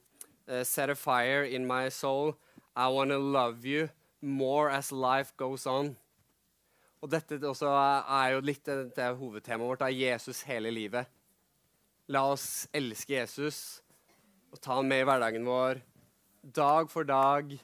Set 0.63 0.89
a 0.91 0.95
fire 0.95 1.47
in 1.47 1.65
my 1.65 1.89
soul. 1.89 2.33
I 2.75 2.89
wanna 2.91 3.17
love 3.17 3.65
you 3.65 3.87
more 4.21 4.69
as 4.69 4.91
life 4.91 5.33
goes 5.37 5.65
on. 5.65 5.95
Og 7.01 7.11
dette 7.11 7.39
også 7.47 7.67
er 7.67 8.33
jo 8.33 8.43
litt 8.43 8.65
det 8.65 9.09
hovedtemaet 9.19 9.67
vårt. 9.67 9.79
Da. 9.79 9.91
Jesus 9.91 10.41
hele 10.47 10.71
livet. 10.71 11.07
La 12.07 12.25
oss 12.31 12.67
elske 12.75 13.15
Jesus 13.15 13.82
og 14.53 14.61
ta 14.61 14.77
han 14.77 14.89
med 14.89 15.01
i 15.01 15.07
hverdagen 15.09 15.47
vår. 15.47 15.81
Dag 16.43 16.91
for 16.91 17.07
dag, 17.07 17.55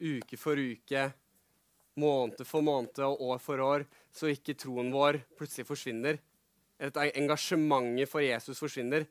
uke 0.00 0.38
for 0.40 0.56
uke 0.58 1.10
måned 2.00 2.40
for 2.48 2.64
måned 2.64 3.00
og 3.04 3.20
år 3.20 3.40
for 3.42 3.60
år, 3.60 3.84
så 4.12 4.30
ikke 4.32 4.56
troen 4.56 4.92
vår 4.94 5.20
plutselig 5.36 5.66
forsvinner. 5.68 6.20
Eller 6.80 6.92
at 6.92 7.18
engasjementet 7.20 8.10
for 8.10 8.24
Jesus 8.24 8.60
forsvinner. 8.60 9.04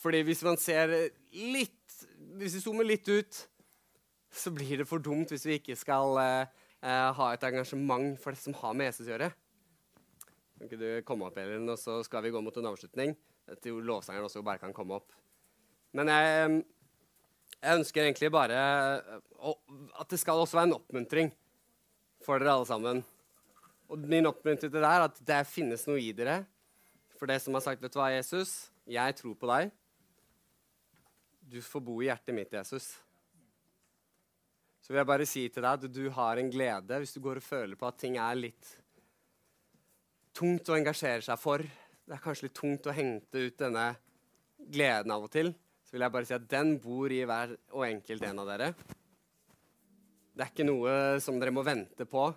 Fordi 0.00 0.22
hvis 0.26 0.42
man 0.46 0.58
ser 0.60 0.92
litt 1.32 1.76
Hvis 2.40 2.54
vi 2.54 2.60
zoomer 2.62 2.86
litt 2.86 3.08
ut, 3.10 3.36
så 4.32 4.52
blir 4.54 4.78
det 4.80 4.86
for 4.88 5.02
dumt 5.02 5.32
hvis 5.32 5.42
vi 5.44 5.56
ikke 5.58 5.74
skal 5.76 6.14
uh, 6.16 6.46
ha 7.18 7.26
et 7.34 7.42
engasjement 7.44 8.14
for 8.22 8.32
det 8.32 8.40
som 8.40 8.54
har 8.56 8.76
med 8.78 8.88
Jesus 8.88 9.08
å 9.08 9.10
gjøre. 9.10 9.28
Kan 10.54 10.68
ikke 10.68 10.78
du 10.80 10.86
komme 11.04 11.26
opp, 11.26 11.36
Elin, 11.42 11.68
og 11.68 11.76
så 11.76 11.98
skal 12.06 12.22
vi 12.24 12.32
gå 12.32 12.40
mot 12.40 12.56
en 12.56 12.70
avslutning? 12.70 13.12
Til 13.60 13.82
lovsangeren 13.84 14.30
også 14.30 14.44
bare 14.46 14.62
kan 14.62 14.72
komme 14.72 14.96
opp. 15.02 15.12
Men 15.96 16.10
jeg, 16.12 16.60
jeg 17.58 17.80
ønsker 17.80 18.04
egentlig 18.04 18.30
bare 18.34 18.60
å, 19.40 19.56
at 19.98 20.12
det 20.12 20.20
skal 20.22 20.40
også 20.40 20.58
være 20.58 20.70
en 20.70 20.78
oppmuntring 20.78 21.32
for 22.24 22.38
dere 22.38 22.54
alle 22.54 22.68
sammen. 22.68 23.02
Og 23.90 24.06
min 24.06 24.28
oppmuntring 24.30 24.70
til 24.70 24.78
det 24.78 24.86
er 24.86 25.08
at 25.08 25.20
det 25.26 25.42
finnes 25.50 25.86
noe 25.88 26.00
i 26.02 26.12
dere. 26.14 26.42
For 27.18 27.28
det 27.28 27.40
som 27.42 27.56
har 27.56 27.64
sagt, 27.64 27.82
vet 27.82 27.92
du 27.92 27.98
hva, 28.00 28.12
Jesus, 28.14 28.70
jeg 28.88 29.16
tror 29.18 29.36
på 29.36 29.48
deg. 29.50 29.72
Du 31.50 31.58
får 31.64 31.82
bo 31.84 31.98
i 32.00 32.06
hjertet 32.06 32.36
mitt, 32.36 32.52
Jesus. 32.54 32.92
Så 34.80 34.92
vil 34.92 35.02
jeg 35.02 35.10
bare 35.10 35.26
si 35.28 35.42
til 35.50 35.64
deg 35.66 35.84
at 35.84 35.92
du 35.92 36.04
har 36.14 36.38
en 36.40 36.52
glede 36.52 37.00
hvis 37.02 37.16
du 37.16 37.20
går 37.24 37.42
og 37.42 37.44
føler 37.44 37.78
på 37.78 37.88
at 37.88 37.98
ting 38.00 38.16
er 38.18 38.38
litt 38.38 38.70
tungt 40.34 40.70
å 40.70 40.78
engasjere 40.78 41.24
seg 41.26 41.40
for. 41.42 41.62
Det 41.62 42.14
er 42.16 42.22
kanskje 42.22 42.46
litt 42.46 42.56
tungt 42.56 42.88
å 42.88 42.94
hente 42.94 43.42
ut 43.42 43.58
denne 43.60 43.90
gleden 44.70 45.12
av 45.14 45.26
og 45.26 45.34
til. 45.34 45.52
Så 45.90 45.96
vil 45.96 46.04
jeg 46.06 46.14
bare 46.14 46.26
si 46.28 46.34
at 46.36 46.44
den 46.46 46.76
bor 46.78 47.10
i 47.10 47.24
hver 47.26 47.56
og 47.74 47.82
enkelt 47.82 48.22
en 48.22 48.38
av 48.38 48.50
dere. 48.52 48.68
Det 50.30 50.44
er 50.44 50.52
ikke 50.52 50.66
noe 50.68 50.92
som 51.18 51.40
dere 51.42 51.50
må 51.50 51.64
vente 51.66 52.06
på. 52.06 52.28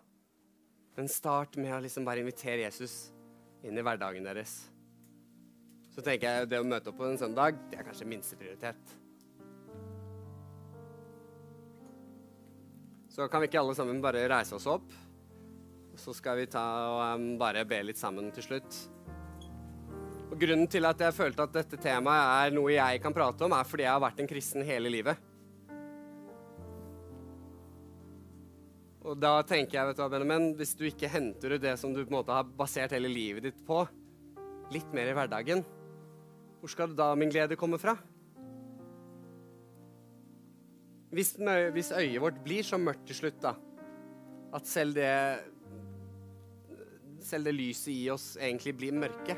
Men 0.98 1.10
start 1.10 1.60
med 1.62 1.76
å 1.76 1.78
liksom 1.86 2.08
bare 2.08 2.24
invitere 2.26 2.64
Jesus 2.64 3.12
inn 3.62 3.78
i 3.78 3.84
hverdagen 3.86 4.26
deres. 4.26 4.56
Så 5.94 6.02
tenker 6.02 6.40
jeg 6.40 6.50
det 6.50 6.64
å 6.64 6.66
møte 6.66 6.90
opp 6.90 6.98
på 6.98 7.06
en 7.06 7.22
søndag, 7.22 7.62
det 7.70 7.78
er 7.78 7.86
kanskje 7.86 8.10
minsteprioritet. 8.10 8.96
Så 13.14 13.30
kan 13.30 13.44
vi 13.44 13.52
ikke 13.52 13.62
alle 13.62 13.78
sammen 13.78 14.02
bare 14.02 14.26
reise 14.34 14.58
oss 14.58 14.66
opp? 14.66 14.90
Så 16.02 16.18
skal 16.18 16.42
vi 16.42 16.50
ta 16.50 16.66
og 16.90 17.22
um, 17.22 17.28
bare 17.38 17.62
be 17.70 17.84
litt 17.86 18.02
sammen 18.02 18.34
til 18.34 18.50
slutt. 18.50 18.82
Og 20.34 20.40
Grunnen 20.42 20.66
til 20.66 20.82
at 20.90 20.98
jeg 20.98 21.14
følte 21.14 21.46
at 21.46 21.54
dette 21.54 21.78
temaet 21.78 22.48
er 22.48 22.56
noe 22.56 22.72
jeg 22.74 23.02
kan 23.04 23.14
prate 23.14 23.46
om, 23.46 23.54
er 23.54 23.68
fordi 23.70 23.86
jeg 23.86 23.94
har 23.94 24.02
vært 24.02 24.24
en 24.24 24.30
kristen 24.32 24.66
hele 24.66 24.90
livet. 24.90 25.20
Og 29.04 29.20
da 29.20 29.36
tenker 29.46 29.78
jeg, 29.78 29.92
vet 29.92 30.00
du 30.00 30.02
hva, 30.02 30.10
Benjamin, 30.10 30.48
hvis 30.58 30.74
du 30.80 30.88
ikke 30.88 31.12
henter 31.12 31.54
ut 31.54 31.62
det 31.62 31.76
som 31.78 31.94
du 31.94 32.02
på 32.02 32.08
en 32.08 32.18
måte 32.18 32.34
har 32.34 32.50
basert 32.50 32.96
hele 32.98 33.12
livet 33.14 33.46
ditt 33.46 33.62
på, 33.68 33.84
litt 34.74 34.90
mer 34.96 35.12
i 35.12 35.16
hverdagen, 35.20 35.62
hvor 36.58 36.72
skal 36.72 36.98
da 36.98 37.12
min 37.20 37.30
glede 37.30 37.60
komme 37.60 37.78
fra? 37.78 37.94
Hvis, 41.14 41.36
hvis 41.78 41.94
øyet 41.94 42.22
vårt 42.24 42.42
blir 42.42 42.66
så 42.66 42.82
mørkt 42.82 43.06
til 43.12 43.22
slutt, 43.22 43.44
da, 43.44 43.54
at 44.58 44.66
selv 44.66 44.98
det 44.98 45.12
selv 47.24 47.48
det 47.48 47.54
lyset 47.56 47.94
i 47.94 48.08
oss 48.12 48.34
egentlig 48.36 48.74
blir 48.80 48.98
mørke, 48.98 49.38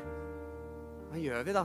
hva 1.16 1.22
gjør 1.24 1.46
vi 1.48 1.52
da? 1.56 1.64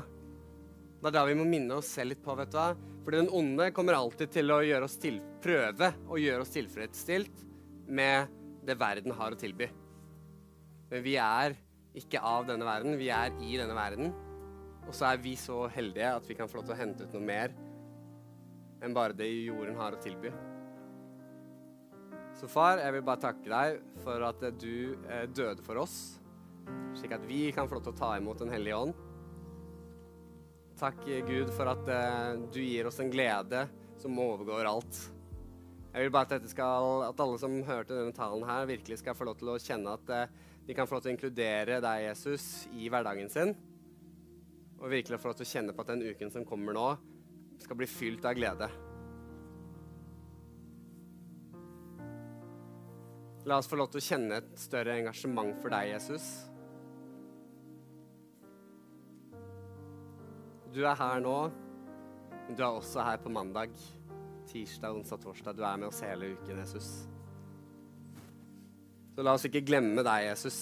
Det 1.02 1.10
er 1.10 1.16
da 1.18 1.26
vi 1.28 1.36
må 1.36 1.44
minne 1.50 1.76
oss 1.82 1.90
selv 1.92 2.14
litt 2.14 2.22
på, 2.24 2.36
vet 2.40 2.52
du 2.54 2.56
hva. 2.56 2.70
Fordi 3.04 3.20
den 3.20 3.34
onde 3.36 3.72
kommer 3.76 3.98
alltid 3.98 4.32
til 4.32 4.54
å 4.54 4.62
gjøre 4.64 4.88
oss 4.88 4.96
til, 5.02 5.18
prøve 5.44 5.90
å 6.08 6.20
gjøre 6.22 6.46
oss 6.46 6.54
tilfredsstilt 6.54 7.42
med 7.92 8.32
det 8.64 8.78
verden 8.80 9.16
har 9.18 9.34
å 9.34 9.40
tilby. 9.40 9.68
Men 10.92 11.04
vi 11.04 11.18
er 11.20 11.58
ikke 11.98 12.22
av 12.24 12.48
denne 12.48 12.68
verden, 12.68 12.96
vi 13.00 13.10
er 13.12 13.34
i 13.44 13.58
denne 13.60 13.76
verden. 13.76 14.14
Og 14.86 14.94
så 14.96 15.10
er 15.10 15.20
vi 15.24 15.36
så 15.40 15.66
heldige 15.74 16.14
at 16.22 16.30
vi 16.30 16.38
kan 16.38 16.48
få 16.48 16.62
lov 16.62 16.70
til 16.70 16.78
å 16.78 16.80
hente 16.80 17.04
ut 17.04 17.18
noe 17.18 17.28
mer 17.28 17.58
enn 18.82 18.96
bare 18.96 19.14
det 19.18 19.28
jorden 19.28 19.76
har 19.78 19.94
å 19.94 20.02
tilby. 20.02 20.32
Så 22.40 22.48
far, 22.50 22.80
jeg 22.80 22.96
vil 22.96 23.04
bare 23.06 23.26
takke 23.28 23.52
deg 23.52 24.02
for 24.02 24.24
at 24.26 24.42
du 24.62 24.96
eh, 25.06 25.28
døde 25.30 25.62
for 25.66 25.82
oss, 25.84 26.00
slik 26.98 27.14
at 27.18 27.26
vi 27.28 27.50
kan 27.54 27.68
få 27.68 27.78
lov 27.78 27.90
til 27.90 27.94
å 27.98 28.00
ta 28.00 28.16
imot 28.18 28.42
Den 28.42 28.54
hellige 28.54 28.80
ånd. 28.88 29.11
Takk, 30.82 31.04
Gud, 31.28 31.52
for 31.54 31.70
at 31.70 31.90
eh, 31.94 32.40
du 32.50 32.58
gir 32.64 32.88
oss 32.90 32.96
en 33.04 33.12
glede 33.14 33.68
som 34.02 34.18
overgår 34.18 34.66
alt. 34.66 34.98
Jeg 35.92 36.08
vil 36.08 36.14
bare 36.16 36.40
at, 36.40 36.48
skal, 36.50 37.04
at, 37.06 37.22
alle 37.22 37.38
som 37.38 37.60
hørte 37.68 37.94
denne 37.94 38.16
talen 38.18 38.42
her, 38.50 38.66
virkelig 38.66 38.98
skal 39.04 39.14
få 39.14 39.28
lov 39.30 39.38
til 39.38 39.52
å 39.54 39.60
kjenne 39.62 39.94
at 39.94 40.10
eh, 40.10 40.32
de 40.66 40.74
kan 40.74 40.90
få 40.90 40.98
lov 40.98 41.04
til 41.06 41.12
å 41.12 41.14
inkludere 41.14 41.78
deg, 41.86 42.08
Jesus, 42.08 42.66
i 42.74 42.90
hverdagen 42.90 43.30
sin. 43.30 43.54
Og 44.80 44.90
virkelig 44.90 45.22
få 45.22 45.30
lov 45.30 45.38
til 45.38 45.46
å 45.46 45.52
kjenne 45.52 45.78
på 45.78 45.86
at 45.86 45.94
den 45.94 46.02
uken 46.02 46.34
som 46.34 46.50
kommer 46.50 46.74
nå, 46.74 46.88
skal 47.62 47.78
bli 47.78 47.86
fylt 47.86 48.26
av 48.26 48.42
glede. 48.42 48.74
La 53.46 53.62
oss 53.62 53.70
få 53.70 53.78
lov 53.78 53.94
til 53.94 54.02
å 54.02 54.08
kjenne 54.08 54.42
et 54.42 54.56
større 54.58 54.98
engasjement 54.98 55.54
for 55.62 55.78
deg, 55.78 55.94
Jesus. 55.94 56.51
Du 60.72 60.80
er 60.86 60.96
her 60.96 61.20
nå, 61.20 61.38
men 62.48 62.56
du 62.56 62.62
er 62.64 62.78
også 62.78 63.04
her 63.04 63.18
på 63.20 63.32
mandag, 63.34 63.74
tirsdag, 64.48 64.96
onsdag, 64.96 65.20
torsdag. 65.20 65.58
Du 65.58 65.66
er 65.68 65.80
med 65.82 65.90
oss 65.90 66.00
hele 66.06 66.30
uken, 66.32 66.62
Jesus. 66.62 66.88
Så 69.12 69.26
la 69.26 69.34
oss 69.36 69.48
ikke 69.50 69.64
glemme 69.68 70.06
deg, 70.08 70.30
Jesus. 70.30 70.60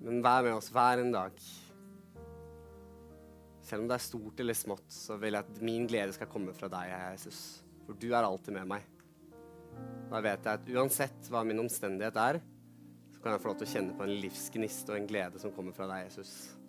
Men 0.00 0.22
vær 0.22 0.46
med 0.46 0.54
oss 0.54 0.70
hver 0.70 1.02
en 1.02 1.10
dag. 1.16 1.42
Selv 3.66 3.82
om 3.82 3.90
det 3.90 3.98
er 3.98 4.06
stort 4.06 4.44
eller 4.44 4.58
smått, 4.58 4.86
så 4.94 5.18
vil 5.18 5.34
jeg 5.34 5.46
at 5.46 5.60
min 5.66 5.90
glede 5.90 6.14
skal 6.14 6.30
komme 6.30 6.54
fra 6.54 6.70
deg, 6.70 6.94
Jesus. 7.10 7.42
For 7.88 7.98
du 7.98 8.08
er 8.12 8.22
alltid 8.22 8.54
med 8.54 8.70
meg. 8.70 8.86
Da 10.10 10.22
vet 10.22 10.46
jeg 10.46 10.62
at 10.62 10.72
uansett 10.78 11.28
hva 11.30 11.42
min 11.46 11.62
omstendighet 11.62 12.22
er, 12.22 12.40
så 13.10 13.18
kan 13.18 13.34
jeg 13.34 13.42
få 13.42 13.50
lov 13.50 13.60
til 13.60 13.66
å 13.68 13.74
kjenne 13.74 13.98
på 13.98 14.06
en 14.06 14.16
livsgnist 14.22 14.94
og 14.94 14.98
en 15.00 15.10
glede 15.10 15.42
som 15.42 15.54
kommer 15.54 15.74
fra 15.74 15.90
deg, 15.90 16.06
Jesus. 16.06 16.59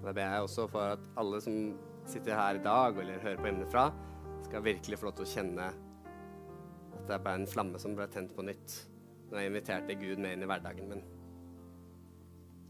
Og 0.00 0.06
Da 0.08 0.12
ber 0.16 0.32
jeg 0.32 0.44
også 0.46 0.66
for 0.72 0.96
at 0.96 1.06
alle 1.20 1.40
som 1.44 1.56
sitter 2.08 2.34
her 2.34 2.58
i 2.58 2.64
dag 2.64 2.98
eller 2.98 3.20
hører 3.22 3.40
på 3.40 3.50
hjemmefra, 3.50 3.84
skal 4.46 4.64
virkelig 4.64 4.98
få 4.98 5.08
lov 5.10 5.16
til 5.18 5.26
å 5.26 5.32
kjenne 5.34 5.66
at 5.70 7.02
det 7.06 7.14
er 7.14 7.24
bare 7.24 7.40
en 7.42 7.50
flamme 7.50 7.78
som 7.80 7.94
ble 7.96 8.06
tent 8.10 8.32
på 8.36 8.44
nytt 8.44 8.76
når 9.30 9.38
jeg 9.38 9.50
inviterte 9.50 9.98
Gud 10.00 10.22
med 10.22 10.34
inn 10.34 10.44
i 10.44 10.48
hverdagen 10.50 10.88
min. 10.90 11.04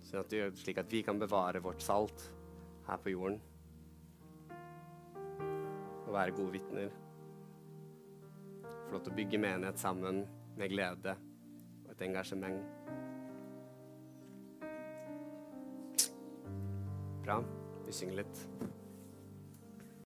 Sånn 0.05 0.25
at, 0.25 0.35
slik 0.61 0.81
at 0.83 0.91
vi 0.93 1.05
kan 1.07 1.21
bevare 1.21 1.63
vårt 1.63 1.83
salt 1.85 2.27
her 2.89 3.01
på 3.01 3.15
jorden 3.15 3.39
og 6.11 6.17
være 6.17 6.35
gode 6.35 6.59
vitner 6.59 6.91
få 8.91 8.97
lov 8.97 9.05
til 9.07 9.13
å 9.13 9.19
bygge 9.21 9.39
menighet 9.39 9.79
sammen 9.79 10.25
med 10.59 10.73
glede 10.73 11.13
og 11.85 11.91
et 11.93 12.01
engasjement. 12.09 12.57
Bra. 17.31 17.45
Vi 17.87 17.93
synger 17.93 18.15
litt. 18.15 18.39